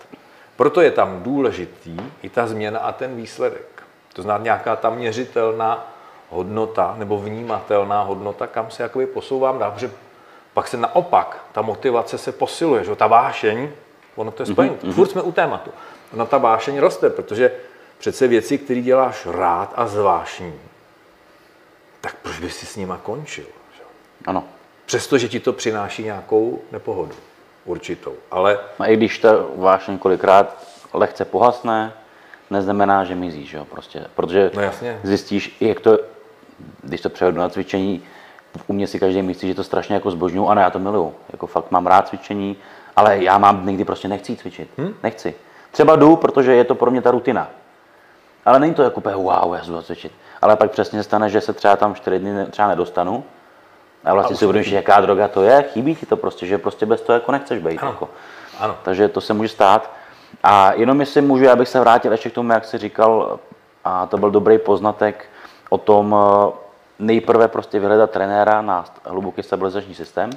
[0.56, 3.84] Proto je tam důležitý i ta změna a ten výsledek.
[4.14, 5.93] To znamená nějaká ta měřitelná
[6.34, 9.92] hodnota nebo vnímatelná hodnota, kam se jakoby posouvám dál, protože
[10.54, 12.96] pak se naopak ta motivace se posiluje, že?
[12.96, 13.70] ta vášeň,
[14.16, 14.94] ono to je spojené, mm-hmm.
[14.94, 15.72] furt jsme u tématu.
[16.14, 17.52] Ona ta vášeň roste, protože
[17.98, 20.54] přece věci, které děláš rád a zvášní,
[22.02, 23.46] tak proč by si s nima končil?
[23.78, 23.84] Že?
[24.26, 24.44] Ano.
[24.86, 27.16] Přestože ti to přináší nějakou nepohodu
[27.66, 28.14] určitou.
[28.32, 30.64] Ale A i když ta vášeň kolikrát
[30.94, 31.94] lehce pohasne,
[32.50, 34.06] neznamená, že mizí, že jo, prostě.
[34.16, 35.00] Protože No jasně.
[35.04, 36.00] zjistíš, jak to,
[36.82, 38.04] když to převedu na cvičení,
[38.68, 41.48] u mě si každý myslí, že to strašně jako zbožňuju, ano, já to miluju, jako
[41.48, 42.58] fakt mám rád cvičení,
[42.96, 44.94] ale já mám dny, kdy prostě nechci cvičit, hm?
[45.04, 45.36] nechci.
[45.72, 47.50] Třeba jdu, protože je to pro mě ta rutina.
[48.46, 50.12] Ale není to jako úplně wow, já jdu cvičit.
[50.42, 53.24] Ale pak přesně se stane, že se třeba tam čtyři dny třeba nedostanu.
[54.04, 57.02] A vlastně si uvědomíš, jaká droga to je, chybí ti to prostě, že prostě bez
[57.02, 57.80] toho jako nechceš být.
[57.80, 57.92] Ano.
[57.92, 58.10] Jako.
[58.60, 59.92] ano, Takže to se může stát.
[60.44, 63.40] A jenom jestli můžu, já bych se vrátil ještě k tomu, jak jsi říkal,
[63.84, 65.26] a to byl dobrý poznatek
[65.74, 66.52] o tom eh,
[67.00, 70.30] nejprve prostě vyhledat trenéra na hluboký stabilizační systém.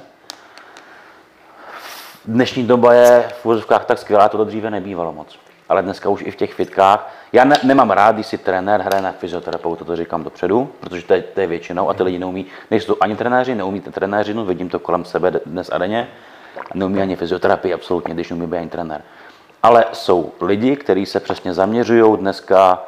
[2.25, 5.39] Dnešní doba je v úvozovkách tak skvělá, to dříve nebývalo moc.
[5.69, 7.13] Ale dneska už i v těch fitkách.
[7.33, 11.13] Já ne, nemám rád, když si trenér hraje na fyzioterapeuta, to říkám dopředu, protože to
[11.13, 14.45] je, to je většinou a ty lidi neumí, nejsou ani trenéři, neumí ty trenéři, no,
[14.45, 16.07] vidím to kolem sebe dnes a denně,
[16.73, 19.01] neumí ani fyzioterapii, absolutně, když neumí být ani trenér.
[19.63, 22.86] Ale jsou lidi, kteří se přesně zaměřují dneska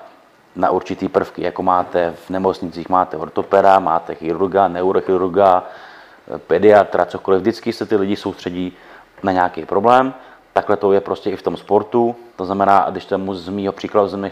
[0.59, 5.63] na určitý prvky, jako máte v nemocnicích, máte ortopeda, máte chirurga, neurochirurga,
[6.47, 7.41] pediatra, cokoliv.
[7.41, 8.77] Vždycky se ty lidi soustředí
[9.23, 10.13] na nějaký problém.
[10.53, 12.15] Takhle to je prostě i v tom sportu.
[12.35, 14.29] To znamená, když tam z mýho příkladu za mnou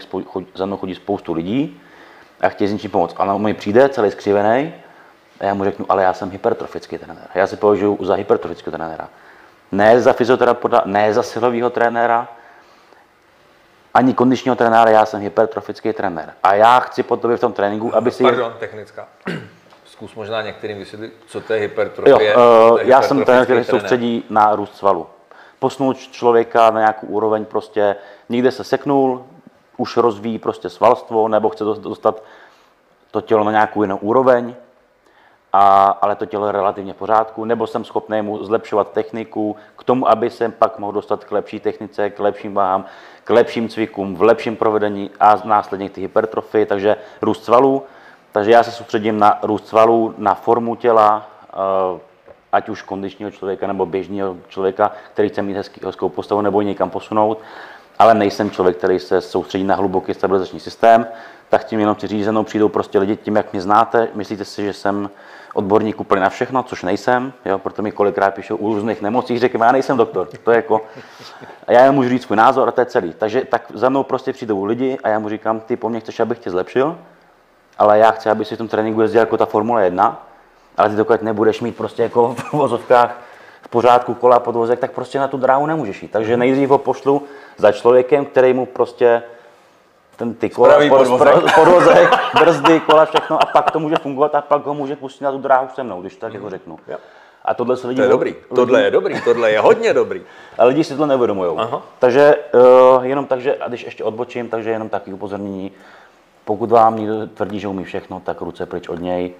[0.54, 1.80] za mnou chodí spoustu lidí
[2.40, 3.14] a chtějí s něčím pomoct.
[3.18, 4.74] A on mi přijde celý skřivený
[5.40, 7.28] a já mu řeknu, ale já jsem hypertrofický trenér.
[7.34, 9.08] Já si považuji za hypertrofického trenéra.
[9.72, 12.28] Ne za fyzioterapeuta, ne za silového trenéra,
[13.94, 16.32] ani kondičního trenéra, já jsem hypertrofický trenér.
[16.42, 18.22] A já chci po tobě v tom tréninku, aby si...
[18.22, 19.08] pardon, technická.
[19.84, 22.36] Zkus možná některým vysvětlit, co to je Jo, hypertrofie.
[22.36, 25.06] uh, co to je já jsem trenér, který se soustředí na růst svalu.
[25.58, 27.96] Posunout člověka na nějakou úroveň, prostě
[28.28, 29.24] někde se seknul,
[29.76, 32.22] už rozvíjí prostě svalstvo, nebo chce dost- dostat
[33.10, 34.54] to tělo na nějakou jinou úroveň,
[35.52, 39.84] a, ale to tělo je relativně v pořádku, nebo jsem schopný mu zlepšovat techniku k
[39.84, 42.84] tomu, aby se pak mohl dostat k lepší technice, k lepším váhám,
[43.24, 46.10] k lepším cvikům, v lepším provedení a následně k ty
[46.66, 47.82] takže růst svalů.
[48.32, 52.00] Takže já se soustředím na růst svalů, na formu těla, eh,
[52.52, 56.90] ať už kondičního člověka nebo běžného člověka, který chce mít hezký, hezkou postavu nebo někam
[56.90, 57.38] posunout,
[57.98, 61.06] ale nejsem člověk, který se soustředí na hluboký stabilizační systém,
[61.48, 64.72] tak tím jenom chci mnou přijdou prostě lidi tím, jak mě znáte, myslíte si, že
[64.72, 65.10] jsem
[65.58, 69.58] odborník úplně na všechno, což nejsem, jo, proto mi kolikrát píšou u různých nemocí, řekl,
[69.58, 70.80] já nejsem doktor, to je jako,
[71.66, 73.14] a já jen můžu říct svůj názor a to je celý.
[73.18, 76.20] Takže tak za mnou prostě přijdou lidi a já mu říkám, ty po mně chceš,
[76.20, 76.98] abych tě zlepšil,
[77.78, 80.26] ale já chci, aby si v tom tréninku jezdil jako ta Formule 1,
[80.76, 83.20] ale ty dokud nebudeš mít prostě jako v vozovkách
[83.62, 86.10] v pořádku kola podvozek, tak prostě na tu dráhu nemůžeš jít.
[86.10, 87.22] Takže nejdřív ho pošlu
[87.56, 89.22] za člověkem, který mu prostě
[90.18, 91.20] ten ty kola, podvozek.
[91.20, 92.10] spra- podvozek,
[92.40, 95.38] brzdy, kola, všechno a pak to může fungovat a pak ho může pustit na tu
[95.38, 96.78] dráhu se mnou, když tak jako řeknu.
[96.88, 96.96] Jo.
[97.44, 97.96] A tohle se lidi...
[97.96, 100.22] To je dobrý, tohle je dobrý, tohle je hodně dobrý.
[100.58, 101.58] A lidi si to neuvědomují.
[101.98, 102.36] Takže
[102.96, 105.72] uh, jenom takže, a když ještě odbočím, takže jenom taky upozornění,
[106.44, 109.32] pokud vám někdo tvrdí, že umí všechno, tak ruce pryč od něj,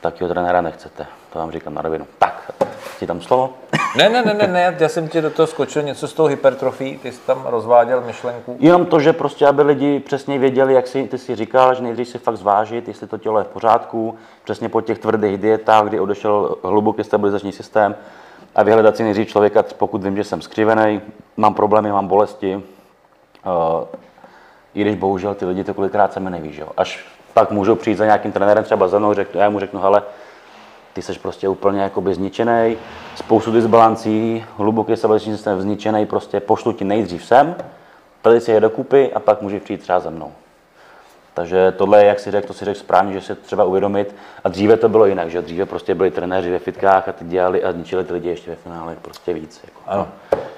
[0.00, 1.06] takového trenéra nechcete.
[1.32, 2.06] To vám říkám na rovinu.
[2.18, 2.52] Tak,
[2.98, 3.54] ti tam slovo.
[3.96, 6.98] Ne, ne, ne, ne, ne, já jsem ti do toho skočil něco s tou hypertrofí,
[6.98, 8.56] ty jsi tam rozváděl myšlenku.
[8.58, 12.08] Jenom to, že prostě, aby lidi přesně věděli, jak si, ty si říkal, že nejdřív
[12.08, 16.00] si fakt zvážit, jestli to tělo je v pořádku, přesně po těch tvrdých dietách, kdy
[16.00, 17.94] odešel hluboký stabilizační systém
[18.54, 21.00] a vyhledat si nejdřív člověka, pokud vím, že jsem skřivený,
[21.36, 22.62] mám problémy, mám bolesti, uh,
[24.74, 26.68] i když bohužel ty lidi to kolikrát sami neví, že jo.
[26.76, 30.02] Až pak můžou přijít za nějakým trenérem, třeba za mnou, řeknu, já mu řeknu, hele,
[30.92, 32.76] ty jsi prostě úplně jakoby zničený,
[33.16, 37.54] spoustu disbalancí, hluboký stabilizační systém zničený, prostě pošlu ti nejdřív sem,
[38.22, 40.32] tady si je dokupy a pak můžeš přijít třeba za mnou.
[41.34, 44.14] Takže tohle je, jak si řekl, to si řekl správně, že se třeba uvědomit.
[44.44, 47.64] A dříve to bylo jinak, že dříve prostě byli trenéři ve fitkách a ty dělali
[47.64, 49.60] a ničili ty lidi ještě ve finále prostě víc.
[49.64, 50.08] Jako, Ano.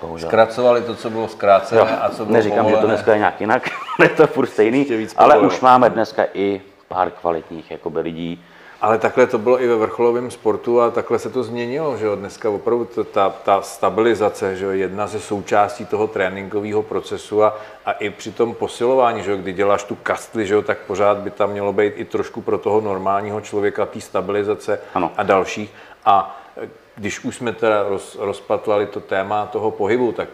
[0.01, 0.29] bohužel.
[0.29, 2.95] Zkracovali to, co bylo zkrácené Jo, a co bylo Neříkám, že to povolené.
[2.95, 3.69] dneska je nějak jinak,
[4.03, 8.45] je to furt stejný, ale už máme dneska i pár kvalitních jakoby, lidí,
[8.81, 12.17] Ale takhle to bylo i ve vrcholovém sportu a takhle se to změnilo, že jo.
[12.17, 17.93] Dneska opravdu ta, ta stabilizace, že jo, jedna ze součástí toho tréninkového procesu a, a
[17.93, 21.31] i při tom posilování, že jo, kdy děláš tu kastli, že jo, tak pořád by
[21.31, 25.13] tam mělo být i trošku pro toho normálního člověka té stabilizace Ano.
[25.17, 25.73] a dalších.
[26.05, 30.29] A e, když už jsme teda roz, rozpatlali to téma toho pohybu, tak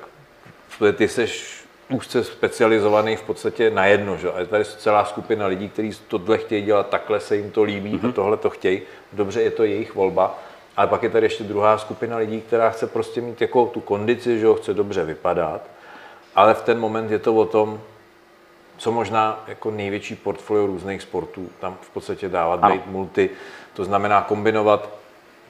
[0.96, 1.55] ty seš
[1.90, 4.32] úzce specializovaný v podstatě na jedno, že?
[4.32, 7.98] A je tady celá skupina lidí, kteří tohle chtějí dělat, takhle se jim to líbí
[7.98, 8.08] mm-hmm.
[8.08, 8.82] a tohle to chtějí.
[9.12, 10.38] Dobře, je to jejich volba.
[10.76, 14.38] Ale pak je tady ještě druhá skupina lidí, která chce prostě mít jako tu kondici,
[14.38, 15.60] že jo, chce dobře vypadat.
[16.34, 17.80] Ale v ten moment je to o tom,
[18.78, 22.74] co možná jako největší portfolio různých sportů tam v podstatě dávat, Ano.
[22.74, 23.30] být multi,
[23.74, 24.88] to znamená kombinovat,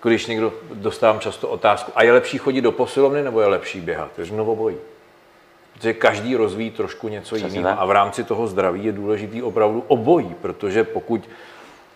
[0.02, 4.10] když někdo dostávám často otázku, a je lepší chodit do posilovny nebo je lepší běhat?
[4.18, 4.76] Znovu obojí.
[5.76, 10.34] Protože každý rozvíjí trošku něco jiného a v rámci toho zdraví je důležitý opravdu obojí,
[10.42, 11.28] protože pokud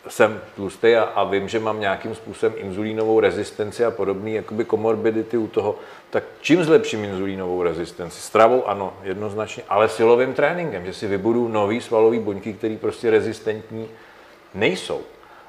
[0.08, 5.36] jsem tlustý a, a vím, že mám nějakým způsobem inzulínovou rezistenci a podobné jakoby komorbidity
[5.36, 5.78] u toho,
[6.10, 8.20] tak čím zlepším inzulínovou rezistenci?
[8.20, 13.88] Stravou ano, jednoznačně, ale silovým tréninkem, že si vybudu nový svalový buňky, které prostě rezistentní
[14.54, 15.00] nejsou.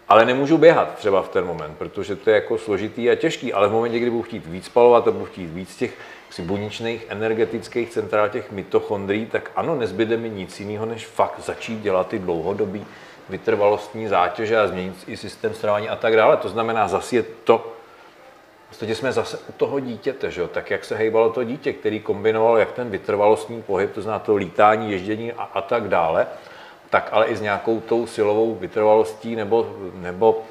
[0.09, 3.67] Ale nemůžu běhat třeba v ten moment, protože to je jako složitý a těžký, ale
[3.67, 5.93] v momentě, kdy budu chtít víc spalovat a budu chtít víc těch
[6.32, 11.82] si buněčných energetických centrál, těch mitochondrií, tak ano, nezbyde mi nic jiného, než fakt začít
[11.82, 12.86] dělat ty dlouhodobý
[13.29, 16.38] vytrvalostní zátěže a změnit i systém stravování a tak dále.
[16.38, 17.57] To znamená, zase je to,
[18.65, 20.47] v podstatě jsme zase u toho dítěte, že jo?
[20.47, 24.36] tak jak se hejbalo to dítě, který kombinoval jak ten vytrvalostní pohyb, to znamená to
[24.36, 26.27] lítání, ježdění a, a tak dále,
[26.89, 30.43] tak ale i s nějakou tou silovou vytrvalostí nebo, nebo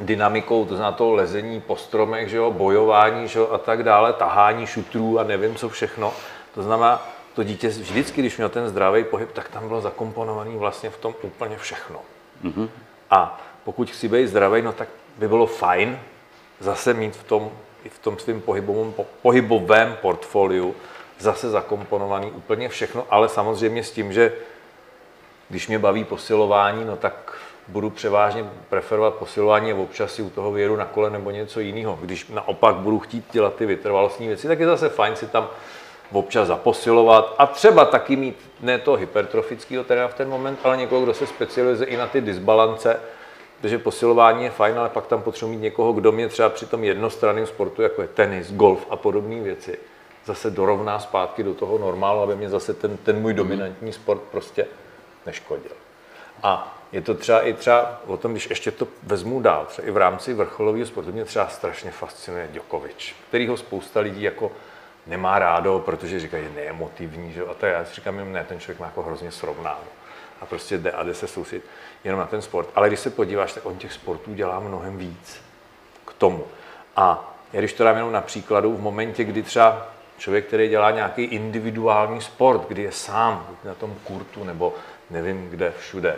[0.00, 4.12] dynamikou, to znamená to lezení po stromech, že jo, bojování že jo, a tak dále,
[4.12, 6.12] tahání šutrů a nevím co všechno.
[6.54, 10.90] To znamená, to dítě vždycky, když měl ten zdravý pohyb, tak tam bylo zakomponovaný vlastně
[10.90, 12.00] v tom úplně všechno.
[12.44, 12.68] Mm-hmm.
[13.10, 14.88] A pokud chci být zdravý, no tak
[15.18, 15.98] by bylo fajn
[16.60, 17.50] zase mít v tom,
[17.84, 20.74] i v tom svém pohybovém, po- pohybovém portfoliu
[21.18, 24.32] zase zakomponovaný úplně všechno, ale samozřejmě s tím, že
[25.48, 27.38] když mě baví posilování, no tak
[27.68, 31.98] budu převážně preferovat posilování a občas si u toho věru na kole nebo něco jiného.
[32.02, 35.48] Když naopak budu chtít dělat ty vytrvalostní věci, tak je zase fajn si tam
[36.12, 41.02] občas zaposilovat a třeba taky mít ne to hypertrofického teda v ten moment, ale někoho,
[41.02, 43.00] kdo se specializuje i na ty disbalance,
[43.60, 46.84] protože posilování je fajn, ale pak tam potřebuji mít někoho, kdo mě třeba při tom
[46.84, 49.78] jednostranném sportu, jako je tenis, golf a podobné věci,
[50.24, 54.66] zase dorovná zpátky do toho normálu, aby mě zase ten, ten můj dominantní sport prostě
[55.26, 55.72] neškodil.
[56.42, 59.90] A je to třeba i třeba o tom, když ještě to vezmu dál, třeba i
[59.90, 64.52] v rámci vrcholového sportu, mě třeba strašně fascinuje Djokovic, kterýho spousta lidí jako
[65.06, 67.42] nemá rádo, protože říkají, že je neemotivní, že?
[67.42, 69.84] a to já si říkám, jenom ne, ten člověk má jako hrozně srovnáno.
[70.40, 71.64] A prostě jde a jde se soustředit
[72.04, 72.68] jenom na ten sport.
[72.74, 75.42] Ale když se podíváš, tak on těch sportů dělá mnohem víc
[76.04, 76.44] k tomu.
[76.96, 79.86] A já když to dám jenom na příkladu, v momentě, kdy třeba
[80.18, 84.74] člověk, který dělá nějaký individuální sport, kdy je sám na tom kurtu nebo
[85.10, 86.16] nevím kde všude,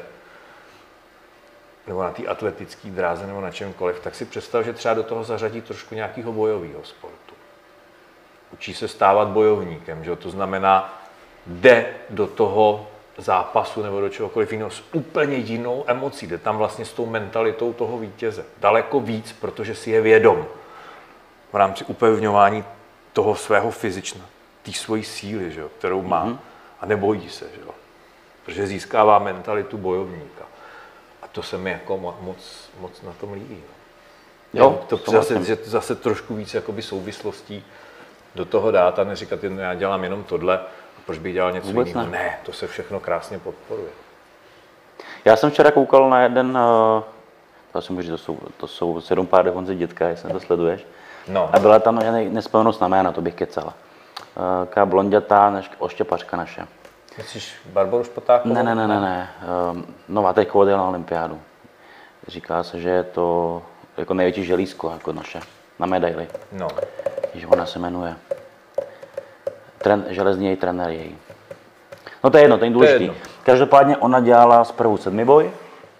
[1.86, 5.24] nebo na té atletické dráze nebo na čemkoliv, tak si představ, že třeba do toho
[5.24, 7.34] zařadí trošku nějakého bojového sportu.
[8.52, 10.16] Učí se stávat bojovníkem, že jo?
[10.16, 11.02] to znamená,
[11.46, 12.86] jde do toho
[13.18, 17.72] zápasu nebo do čehokoliv jiného s úplně jinou emocí, jde tam vlastně s tou mentalitou
[17.72, 18.44] toho vítěze.
[18.58, 20.46] Daleko víc, protože si je vědom
[21.52, 22.64] v rámci upevňování
[23.12, 24.24] toho svého fyzična,
[24.62, 26.38] té svojí síly, že jo, kterou má mm-hmm.
[26.80, 27.44] a nebojí se.
[27.54, 27.74] Že jo.
[28.44, 30.44] protože získává mentalitu bojovníka.
[31.32, 33.62] To se mi jako mo- moc, moc na tom líbí.
[34.54, 34.60] no.
[34.64, 35.36] Jo, to souhlasím.
[35.38, 37.64] zase, že zase trošku víc jakoby souvislostí
[38.34, 41.66] do toho dát a neříkat, jen já dělám jenom tohle, a proč bych dělal něco
[41.66, 42.06] Vůbec jiného.
[42.10, 42.18] ne.
[42.18, 43.88] Ne, to se všechno krásně podporuje.
[45.24, 47.02] Já jsem včera koukal na jeden, eh,
[47.72, 50.86] to si můžu, to jsou, to jsou sedm pár Honzy dětka, jestli to sleduješ.
[51.28, 51.50] No.
[51.52, 53.72] A byla tam ne- nespojenost na jména, to bych kecal.
[54.20, 56.66] Eh, Taká blondětá než oštěpačka naše.
[57.18, 58.54] Myslíš Barboru Špotákovou?
[58.54, 59.30] Ne, ne, ne, ne, ne.
[59.72, 61.40] Um, nová teď odjel na olympiádu.
[62.28, 63.62] Říká se, že je to
[63.96, 65.40] jako největší želízko, jako naše,
[65.78, 66.28] na medaili.
[66.52, 66.68] No.
[67.32, 68.16] Když ona se jmenuje.
[69.78, 71.18] Tren, železný její trenér její.
[72.24, 73.04] No to je jedno, to je důležitý.
[73.04, 73.18] jedno.
[73.42, 75.50] Každopádně ona dělala zprvu sedmiboj.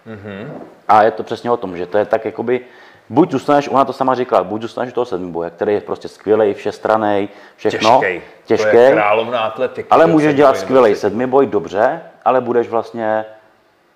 [0.07, 0.49] Mm-hmm.
[0.87, 2.65] A je to přesně o tom, že to je tak jakoby,
[3.11, 6.53] buď zůstaneš, ona to sama říkala, buď zůstaneš u toho sedmiboje, který je prostě skvělý,
[6.53, 7.89] všestraný, všechno.
[7.89, 8.21] Těžkej.
[8.45, 8.71] Těžký.
[8.71, 9.89] To je královna atletiky.
[9.89, 13.25] Ale můžeš dělat skvělý jenom sedmiboj, dobře, ale budeš vlastně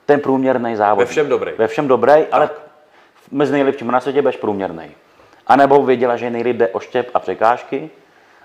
[0.05, 0.99] ten průměrný závod.
[0.99, 1.51] Ve všem dobrý.
[1.57, 2.49] Ve všem dobrý, ale
[3.31, 4.91] mezi nejlepšími na světě budeš průměrný.
[5.47, 7.89] A nebo věděla, že nejlíp jde oštěp a překážky,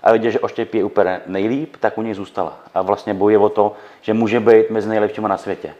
[0.03, 2.53] a věděla, že oštěp je úplně nejlíp, tak u něj zůstala.
[2.73, 5.73] A vlastně bojuje o to, že může být mezi nejlepšími na světě.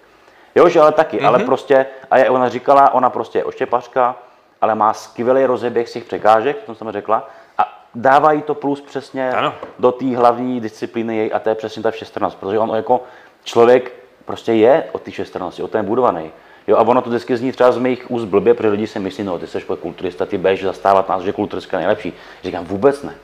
[0.56, 1.28] Jo, že ale taky, mm-hmm.
[1.28, 4.16] ale prostě, a je, ona říkala, ona prostě je oštěpařka,
[4.62, 8.82] ale má skvělý rozeběh z těch překážek, to jsem řekla, a dává jí to plus
[8.82, 9.54] přesně Ano.
[9.80, 13.04] do té hlavní disciplíny jej, a to je přesně ta všestrannost, protože on jako
[13.44, 13.92] člověk
[14.26, 16.32] prostě je o té všestrannosti, o ten budovaný.
[16.68, 19.24] Jo, a ono to vždycky zní třeba z mých úst blbě, protože lidi si myslí,
[19.24, 22.14] no ty jsi kulturista, ty budeš zastávat nás, že kulturistika je nejlepší.
[22.44, 23.16] Říkám, vůbec ne.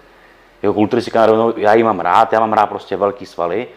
[0.61, 3.67] Jako kulturistika, rovnou, já ji mám rád, já mám rád prostě velký svaly,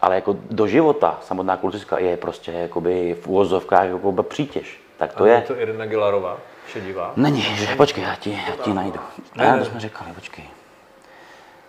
[0.00, 4.80] ale jako do života samotná kulturistika je prostě jakoby v úvozovkách jako přítěž.
[4.96, 5.44] Tak to A je.
[5.46, 6.36] to Irina Gilarová,
[6.72, 7.12] šedivá.
[7.16, 9.00] Není, že, počkej, já ti, já ti najdu.
[9.36, 9.58] Ne, Ne, ne.
[9.58, 10.44] to jsme říkali, počkej.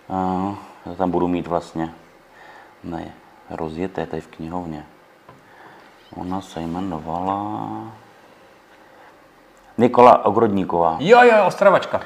[0.08, 1.94] Uh, já tam budu mít vlastně,
[2.84, 3.14] ne,
[3.50, 4.86] rozjeté tady v knihovně.
[6.16, 7.68] Ona se jmenovala
[9.78, 10.98] Nikola Ogrodníková.
[11.00, 12.02] Jo, jo, Ostravačka.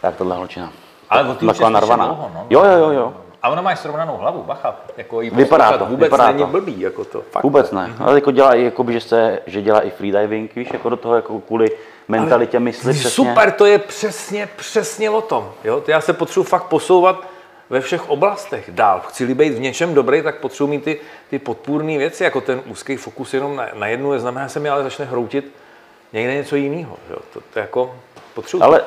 [0.00, 0.70] Tak tohle holčina.
[1.10, 2.06] Ale od té už je narvaná.
[2.06, 2.46] dlouho, no.
[2.50, 3.14] Jo, jo, jo, jo.
[3.46, 4.76] A ona má srovnanou hlavu, bacha.
[4.96, 6.46] Jako jí Vypadá to, vůbec vypadá není to.
[6.46, 7.22] blbý, jako to.
[7.30, 7.42] Fakt.
[7.42, 7.94] Vůbec ne.
[7.98, 11.16] Ale jako dělá i, jakoby, že, se, že dělá i freediving, víš, jako do toho
[11.16, 11.66] jako kvůli
[12.08, 13.10] mentalitě mysli přesně.
[13.10, 15.52] Super, to je přesně, přesně o tom.
[15.64, 15.82] Jo?
[15.86, 17.26] Já se potřebuji fakt posouvat
[17.70, 19.00] ve všech oblastech dál.
[19.08, 22.96] Chci-li být v něčem dobrý, tak potřebuji mít ty, ty podpůrné věci, jako ten úzký
[22.96, 25.52] fokus jenom na, na jednu, neznamená, že se mi ale začne hroutit
[26.12, 26.96] někde něco jiného.
[27.10, 27.16] Jo?
[27.32, 27.94] To, to jako
[28.34, 28.62] potřebuji.
[28.62, 28.80] Ale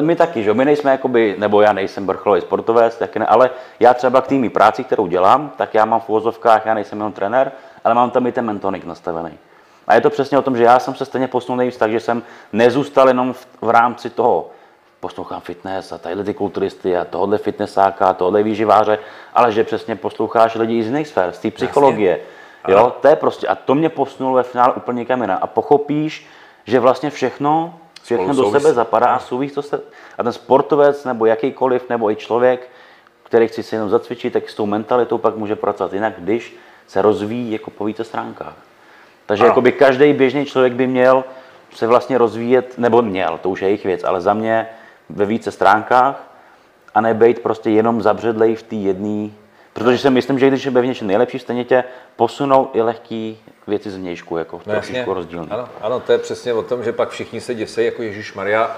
[0.00, 3.50] my taky, že my nejsme jakoby, nebo já nejsem vrcholový sportovec, taky ne, ale
[3.80, 7.12] já třeba k té práci, kterou dělám, tak já mám v uvozovkách, já nejsem jenom
[7.12, 7.52] trenér,
[7.84, 9.38] ale mám tam i ten mentonik nastavený.
[9.86, 12.00] A je to přesně o tom, že já jsem se stejně posunul nejvíc tak, že
[12.00, 12.22] jsem
[12.52, 14.50] nezůstal jenom v, v rámci toho,
[15.00, 18.98] poslouchám fitness a tadyhle ty kulturisty a tohle fitnessáka a tohle výživáře,
[19.34, 22.20] ale že přesně posloucháš lidi z jiných sfér, z té psychologie.
[22.68, 25.30] Jo, to je prostě, a to mě posunulo ve finále úplně někam.
[25.40, 26.26] A pochopíš,
[26.64, 29.80] že vlastně všechno, všechno do sebe zapadá a souvisí to se,
[30.18, 32.68] a ten sportovec nebo jakýkoliv, nebo i člověk,
[33.22, 37.02] který chce si jenom zacvičit, tak s tou mentalitou pak může pracovat jinak, když se
[37.02, 38.54] rozvíjí jako po více stránkách.
[39.26, 39.50] Takže Ano.
[39.50, 41.24] jakoby každý běžný člověk by měl
[41.74, 44.68] se vlastně rozvíjet, nebo měl, to už je jejich věc, ale za mě
[45.08, 46.24] ve více stránkách
[46.94, 49.30] a nebejt prostě jenom zabředlej v té jedné,
[49.78, 51.84] protože si myslím, že když je v něčem nejlepší, stejně tě
[52.16, 55.48] posunou i lehký věci z vnějšku, jako No trošičku rozdílný.
[55.50, 58.76] Ano, ano, to je přesně o tom, že pak všichni se děsejí jako Ježíš Maria.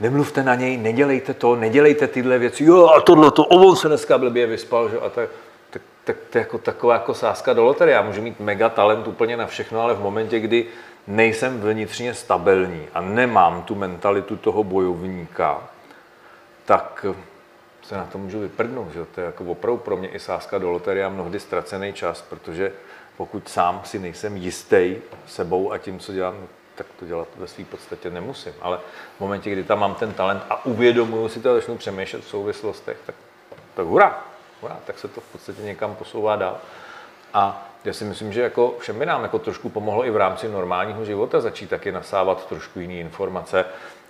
[0.00, 2.64] Nemluvte na něj, nedělejte to, nedělejte tyhle věci.
[2.64, 5.00] Jo, a tohle to, on se dneska blbě vyspal, že?
[5.00, 5.28] A tak,
[5.70, 7.94] tak, tak to je jako taková jako sázka do loterie.
[7.94, 10.66] Já můžu mít mega talent úplně na všechno, ale v momentě, kdy
[11.06, 15.62] nejsem vnitřně stabilní a nemám tu mentalitu toho bojovníka,
[16.64, 17.06] tak
[17.90, 18.92] se na to můžu vyprdnout.
[18.92, 19.04] Že?
[19.04, 22.72] To je jako opravdu pro mě i sázka do loterie a mnohdy ztracený čas, protože
[23.16, 24.96] pokud sám si nejsem jistý
[25.26, 26.34] sebou a tím, co dělám,
[26.74, 28.52] tak to dělat ve své podstatě nemusím.
[28.60, 28.78] Ale
[29.16, 32.28] v momentě, kdy tam mám ten talent a uvědomuju si to a začnu přemýšlet v
[32.28, 33.14] souvislostech, tak,
[33.74, 34.24] tak hurá,
[34.60, 36.58] hurá, tak se to v podstatě někam posouvá dál.
[37.34, 40.48] A já si myslím, že jako všem by nám jako trošku pomohlo i v rámci
[40.48, 43.64] normálního života začít taky nasávat trošku jiné informace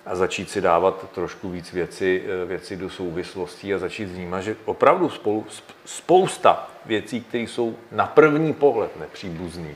[0.05, 4.55] a začít si dávat trošku víc věci, eh, věci do souvislostí a začít vnímat, že
[4.65, 9.75] opravdu spolu, sp- spousta věcí, které jsou na první pohled nepříbuzný,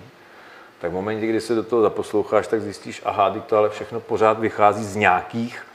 [0.82, 4.00] tak v momentě, kdy se do toho zaposloucháš, tak zjistíš, aha, teď to ale všechno
[4.00, 5.66] pořád vychází z nějakých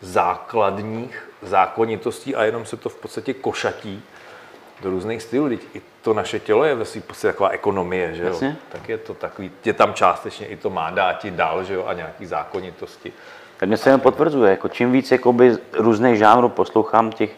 [0.00, 4.02] základních zákonitostí a jenom se to v podstatě košatí
[4.82, 5.48] do různých stylů.
[5.48, 8.28] Teď i to naše tělo je ve svým podstatě taková ekonomie, že jo?
[8.28, 8.56] Jasně.
[8.68, 11.92] Tak je to takový, je tam částečně i to má dáti dál, že jo, a
[11.92, 13.12] nějaký zákonitosti.
[13.58, 17.30] Tak mě se jen potvrzuje, jako čím víc jakoby různých žánrů poslouchám těch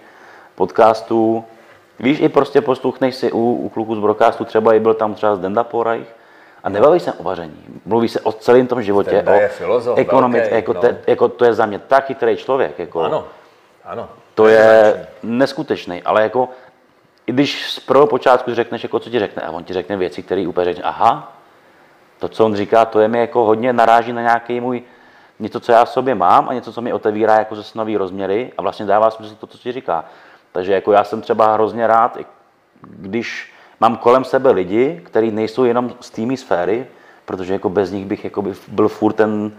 [0.54, 1.44] podcastů,
[2.00, 5.36] Víš, i prostě poslouchnej si u, u kluků z broadcastu, třeba i byl tam třeba
[5.36, 6.04] z Denda Poraj,
[6.64, 7.64] a nebaví se o vaření.
[7.84, 10.80] Mluví se o celém tom životě, Denda o filozof ekonomice, velký, jako, no.
[10.80, 12.78] te, jako, to je za mě tak chytrý člověk.
[12.78, 13.24] Jako, Ano,
[13.84, 14.08] ano.
[14.34, 16.48] To je neskutečný, ale jako,
[17.26, 20.22] i když z prvého počátku řekneš, jako co ti řekne, a on ti řekne věci,
[20.22, 21.32] které úplně řekne, aha,
[22.18, 24.82] to, co on říká, to je mi jako hodně naráží na nějaký můj,
[25.40, 28.52] něco, co já v sobě mám a něco, co mi otevírá jako zase nový rozměry
[28.58, 30.04] a vlastně dává smysl to, co ti říká.
[30.52, 32.18] Takže jako já jsem třeba hrozně rád,
[32.82, 36.86] když mám kolem sebe lidi, kteří nejsou jenom z té mý sféry,
[37.24, 39.52] protože jako bez nich bych jako by byl furt ten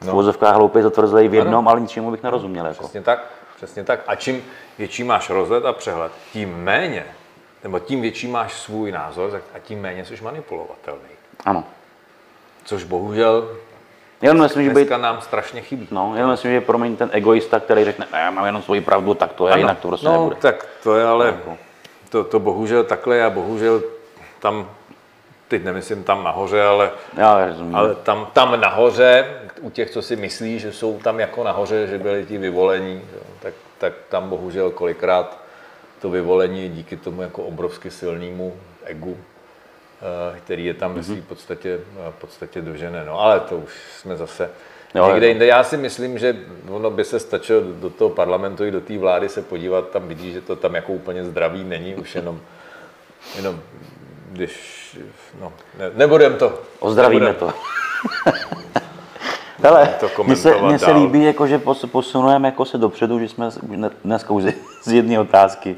[0.00, 0.12] v no.
[0.12, 2.66] vozovkách hloupý zatvrzlej v jednom, ale ničemu bych nerozuměl.
[2.66, 2.84] Jako.
[2.84, 4.00] Přesně tak, přesně tak.
[4.06, 4.44] A čím
[4.78, 7.04] větší máš rozhled a přehled, tím méně,
[7.64, 11.08] nebo tím větší máš svůj názor, tak- a tím méně jsi manipulovatelný.
[11.44, 11.64] Ano.
[12.64, 13.48] Což bohužel
[14.22, 15.88] Jenom myslím, že být nám strašně chybí.
[15.90, 18.80] No, jenom myslím, že pro mě ten egoista, který řekne, ne, já mám jenom svoji
[18.80, 20.36] pravdu, tak to je, jinak to prostě no, nebude.
[20.36, 21.36] tak to je ale,
[22.08, 23.82] to, to bohužel takhle a bohužel
[24.40, 24.70] tam,
[25.48, 27.76] teď nemyslím tam nahoře, ale, Já rozumím.
[27.76, 29.26] ale tam, tam nahoře,
[29.60, 33.02] u těch, co si myslí, že jsou tam jako nahoře, že byli ti vyvolení,
[33.40, 35.42] tak, tak tam bohužel kolikrát
[36.02, 39.16] to vyvolení je díky tomu jako obrovsky silnému egu,
[40.44, 43.04] který je tam ve své podstatě, eh, podstatě dožené.
[43.04, 44.50] No, ale to už jsme zase
[44.94, 45.46] Jo, někde jinde.
[45.46, 46.36] Já si myslím, že
[46.68, 50.32] ono by se stačilo do- toho parlamentu i do té vlády se podívat, tam vidí,
[50.32, 52.40] že to tam jako úplně zdravý není, už jenom,
[53.36, 53.60] jenom
[54.30, 54.82] když,
[55.40, 56.58] no, ne, nebudem to.
[56.80, 57.52] Ozdravíme nebudem.
[57.52, 57.58] to.
[59.62, 63.28] Hele, to mně se, mně se líbí, jako, že pos- posunujeme jako se dopředu, že
[63.28, 65.76] jsme dne- dneska už z- z jedné otázky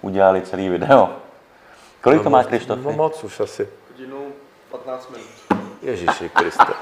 [0.00, 1.08] udělali celý video.
[2.04, 2.82] Kolik to máš, No Krištofy?
[2.96, 3.68] moc už asi.
[3.92, 4.16] Hodinu
[4.70, 5.26] 15 minut.
[5.82, 6.64] Ježíši Kriste.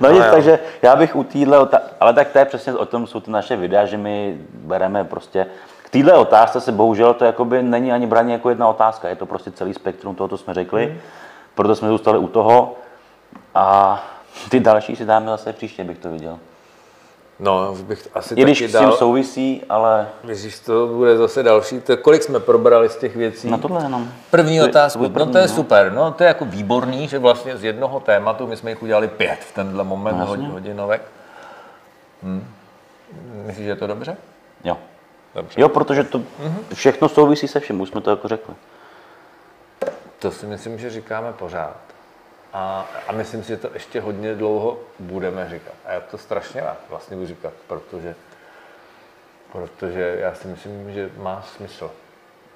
[0.00, 0.30] No nic, jo.
[0.30, 3.30] takže já bych u téhle otázky, ale tak to je přesně o tom jsou ty
[3.30, 5.46] naše videa, že my bereme prostě,
[5.82, 9.26] k téhle otázce se bohužel to jakoby není ani braně jako jedna otázka, je to
[9.26, 10.98] prostě celý spektrum toho, co jsme řekli, Hmm.
[11.54, 12.74] proto jsme zůstali u toho
[13.54, 14.02] a
[14.50, 16.38] ty další si dáme zase příště, bych to viděl.
[17.40, 18.92] No, už bych asi I když taky s tím dal.
[18.96, 21.80] souvisí, ale Ježíš, to bude zase další.
[21.80, 23.50] To, kolik jsme probrali z těch věcí?
[23.50, 24.08] na tohle jenom.
[24.30, 25.02] První To je otázku.
[25.02, 25.54] no první, to je no.
[25.54, 25.92] super.
[25.92, 29.38] No to je jako výborný, že vlastně z jednoho tématu, my jsme jich udělali pět
[29.40, 31.02] v tenhle moment No, hodinovek.
[32.22, 32.44] Hm.
[33.46, 34.16] Myslíš, že je to dobře?
[34.64, 34.76] Jo.
[35.34, 35.60] Dobře.
[35.60, 36.58] Jo, protože to Mhm.
[36.74, 38.54] všechno souvisí se vším, už jsme to jako řekli.
[40.18, 41.76] To si myslím, že říkáme pořád.
[42.52, 45.74] A, a myslím si, že to ještě hodně dlouho budeme říkat.
[45.84, 48.14] A já to strašně rád vlastně budu říkat, protože,
[49.52, 51.90] protože já si myslím, že má smysl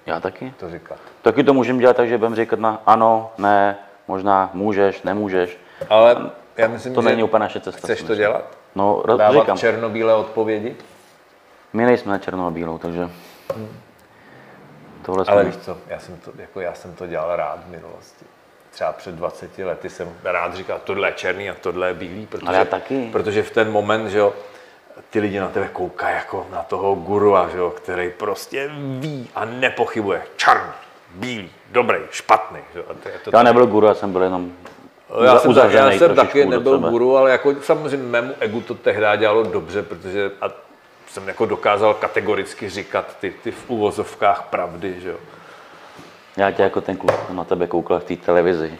[0.07, 0.55] Já taky.
[0.61, 0.99] to říkat.
[1.23, 3.77] Taky to můžeme dělat tak, že budeme říkat na ano, ne,
[4.09, 5.59] možná můžeš, nemůžeš.
[5.91, 7.81] Ale já myslím, To že není úplně naše cesta.
[7.81, 8.45] chceš to dělat?
[8.75, 10.77] No, ro- Dávat říkám, černobílé odpovědi?
[11.73, 13.11] my nejsme na černou a bílou, takže
[15.05, 18.25] tohle Ale víš co, já jsem, to, jako já jsem to dělal rád v minulosti.
[18.73, 22.47] Třeba před 20 lety jsem rád říkal, tohle je černý a tohle je bílý, protože,
[22.47, 23.09] Ale já taky.
[23.13, 24.35] protože v ten moment, že jo,
[25.11, 29.45] ty lidi na tebe koukají jako na toho gurua, že jo, který prostě ví a
[29.45, 30.23] nepochybuje.
[30.37, 30.73] Černý,
[31.15, 32.61] bílý, dobrý, špatný.
[32.73, 34.53] Že jo, a to, to, Já nebyl guru, já jsem byl jenom
[35.25, 39.07] já jsem, tak, já jsem taky nebyl guru, ale jako samozřejmě mému egu to tehdy
[39.17, 40.49] dělalo dobře, protože a
[41.07, 45.17] jsem jako dokázal kategoricky říkat ty, ty v uvozovkách pravdy, že jo.
[46.37, 48.79] Já tě jako ten kluk na tebe koukal v té televizi.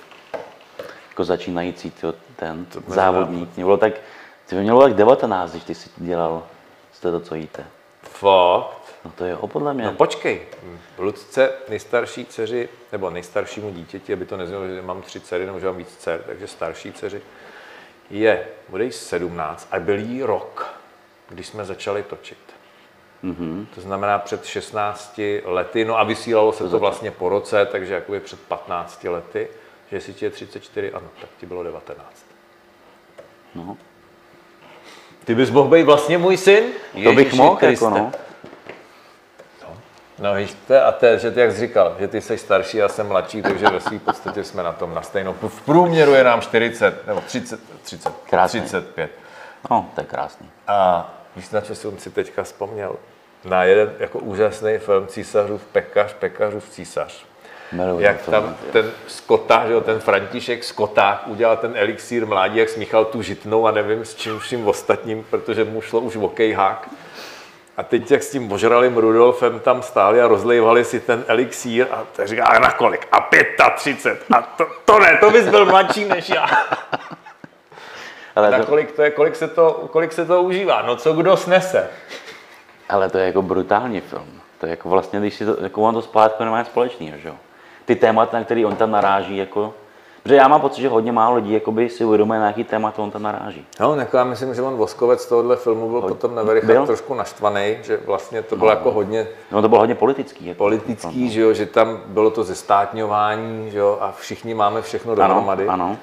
[1.09, 3.57] Jako začínající tyjo, ten závodník.
[3.57, 3.93] Mě bylo tak,
[4.47, 6.43] ty by mělo tak 19, když ty jsi dělal
[6.93, 7.65] jste to, co jíte.
[8.03, 8.83] Fakt?
[9.05, 9.85] No to je podle mě.
[9.85, 10.41] No počkej,
[10.99, 15.67] Lucce, nejstarší dceři, nebo nejstaršímu dítěti, aby to neznělo, že mám tři dcery, nebo že
[15.67, 17.23] mám víc dcer, takže starší dceři,
[18.11, 20.75] je, bude jí 17 a byl jí rok,
[21.29, 22.39] když jsme začali točit.
[23.25, 23.67] Mm-hmm.
[23.75, 28.21] To znamená před 16 lety, no a vysílalo se to vlastně po roce, takže jakoby
[28.21, 29.49] před 15 lety,
[29.91, 32.27] že jestli ti je 34, ano, tak ti bylo 19.
[33.55, 33.77] No.
[35.25, 36.65] Ty bys mohl být vlastně můj syn?
[37.05, 37.85] To bych Ježíši mohl, Kriste.
[37.85, 38.13] jako no.
[40.19, 42.77] No víš, to, a to, je, že ty, jak jsi říkal, že ty jsi starší,
[42.77, 45.33] já jsem mladší, takže ve své podstatě jsme na tom na stejno.
[45.33, 48.61] V průměru je nám 40, nebo 30, 30, Krásný.
[48.61, 49.11] 35.
[49.71, 50.51] No, to je krásný.
[50.67, 52.97] A víš, na co jsem si teďka vzpomněl?
[53.45, 57.25] Na jeden jako úžasný film Císařův pekař, pekařův císař.
[57.73, 62.69] Miluji Jak tam ten Skota, že jo, ten František Skoták udělal ten elixír mládí, jak
[62.69, 66.89] smíchal tu žitnou a nevím s čím vším ostatním, protože mu šlo už okejhák.
[67.77, 72.05] A teď jak s tím ožralým Rudolfem tam stáli a rozlejvali si ten elixír a
[72.13, 73.09] tak říká, a na kolik?
[73.13, 73.29] A
[73.77, 74.25] 35.
[74.37, 76.47] A to, to ne, to bys byl mladší než já.
[78.37, 80.83] Ale Na to, kolik to je, kolik se to, kolik se to užívá?
[80.83, 81.89] No co kdo snese?
[82.93, 84.41] Ale to je jako brutální film.
[84.61, 87.29] To je jako vlastně, když si to, jako on to splátko nemá nic společného, že
[87.29, 87.35] jo.
[87.85, 89.75] Ty témata, na který on tam naráží, jako,
[90.23, 93.11] protože já mám pocit, že hodně málo lidí jakoby, si uvědomuje, na jaký témata on
[93.11, 93.67] tam naráží.
[93.81, 96.45] No, jako já myslím, že on Voskovec tohohle filmu byl potom na
[96.87, 100.47] trošku naštvaný, že vlastně to bylo jako hodně No to bylo hodně politický.
[100.47, 105.13] Jako, politický, že, jo, že tam bylo to zestátňování, že jo, a všichni máme všechno
[105.13, 105.67] ano, dohromady.
[105.69, 105.97] ano.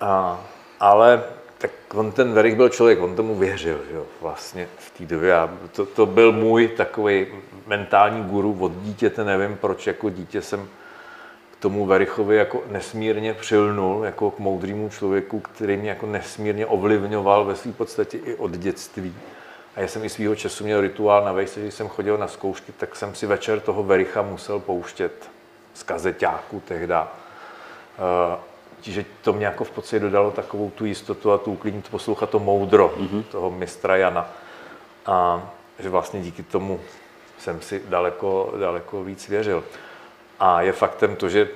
[0.00, 0.40] A,
[0.80, 1.22] ale
[1.64, 5.34] tak on ten Verich byl člověk, on tomu věřil, že jo, vlastně v té době.
[5.34, 7.26] A to, to, byl můj takový
[7.66, 10.68] mentální guru od dítěte, nevím proč, jako dítě jsem
[11.52, 17.44] k tomu Verichovi jako nesmírně přilnul, jako k moudrému člověku, který mě jako nesmírně ovlivňoval
[17.44, 19.14] ve své podstatě i od dětství.
[19.76, 22.72] A já jsem i svýho času měl rituál na vejce, že jsem chodil na zkoušky,
[22.72, 25.30] tak jsem si večer toho Vericha musel pouštět
[25.74, 27.12] z kazeťáku tehda.
[28.92, 32.38] Že to mě jako v podstatě dodalo takovou tu jistotu a tu uklidnit poslouchat to
[32.38, 33.22] moudro mm-hmm.
[33.22, 34.28] toho mistra Jana.
[35.06, 35.48] A
[35.78, 36.80] že vlastně díky tomu
[37.38, 39.64] jsem si daleko, daleko víc věřil.
[40.40, 41.48] A je faktem to, že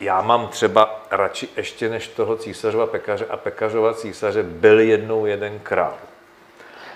[0.00, 5.58] já mám třeba radši ještě než toho císařova pekaře a pekařova císaře byl jednou jeden
[5.58, 5.94] král.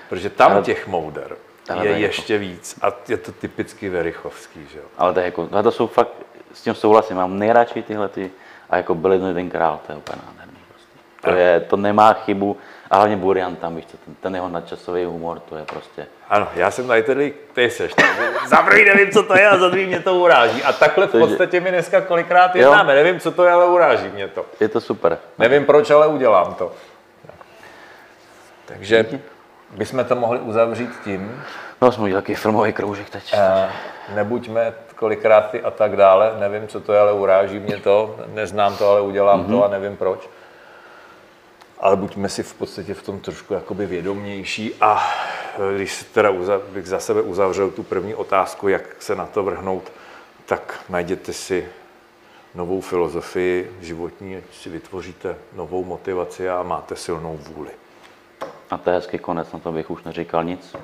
[0.09, 1.37] Protože tam Ale- těch mouder
[1.69, 4.85] ale je je jako- ještě víc a je to typicky verichovský, že jo.
[4.99, 6.13] Ale to je jako, tohle to jsou fakt,
[6.53, 8.31] s tím souhlasím, mám nejradši tyhle ty,
[8.71, 10.99] a jako byl jednou ten král, to je úplně nádherný prostě.
[11.21, 12.57] To, je, to nemá chybu,
[12.91, 16.49] a hlavně Burian tam, víš co, ten, ten jeho nadčasový humor, to je prostě, Ano,
[16.55, 17.95] já jsem tady tedy, ty seš,
[18.47, 20.63] za prvý nevím, co to je a za druhý mě to uráží.
[20.63, 24.29] A takhle v podstatě my dneska kolikrát jednáme, nevím, co to je, ale uráží mě
[24.29, 24.45] to.
[24.61, 25.19] je to super.
[25.39, 26.73] Nevím proč, ale udělám to.
[28.67, 29.07] Takže
[29.71, 31.43] bychom to mohli uzavřít tím,
[31.83, 33.35] No jsme udělali takový filmový kroužek teď.
[33.37, 33.69] eh,
[34.15, 38.77] nebuďme kolikrát ty a tak dále, nevím, co to je, ale uráží mě to, neznám
[38.77, 40.29] to, ale udělám to a nevím proč.
[41.81, 45.03] Ale buďme si v podstatě v tom trošku jakoby vědomější a
[45.77, 49.43] když se teda uzav, bych za sebe uzavřel tu první otázku, jak se na to
[49.43, 49.93] vrhnout,
[50.47, 51.69] tak najděte si
[52.55, 57.71] novou filozofii životní, ať si vytvoříte novou motivaci a máte silnou vůli.
[58.71, 60.77] A to je hezký konec, na to bych už neříkal nic.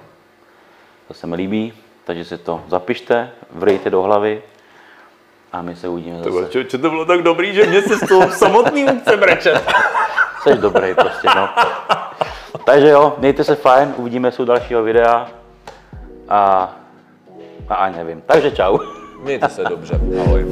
[1.09, 1.73] To se mi líbí,
[2.05, 4.43] takže si to zapište, vrejte do hlavy
[5.53, 6.49] a my se uvidíme zase.
[6.51, 9.63] Čo, čo to bylo tak dobrý, že mě se z toho samotný chce brečet.
[10.43, 11.49] Jsi dobrý prostě, no.
[12.65, 15.29] Takže jo, mějte se fajn, uvidíme se u dalšího videa
[16.29, 16.73] a,
[17.69, 18.23] a ani nevím.
[18.27, 18.79] Takže čau.
[19.23, 20.01] Mějte se dobře.
[20.21, 20.47] Ahoj.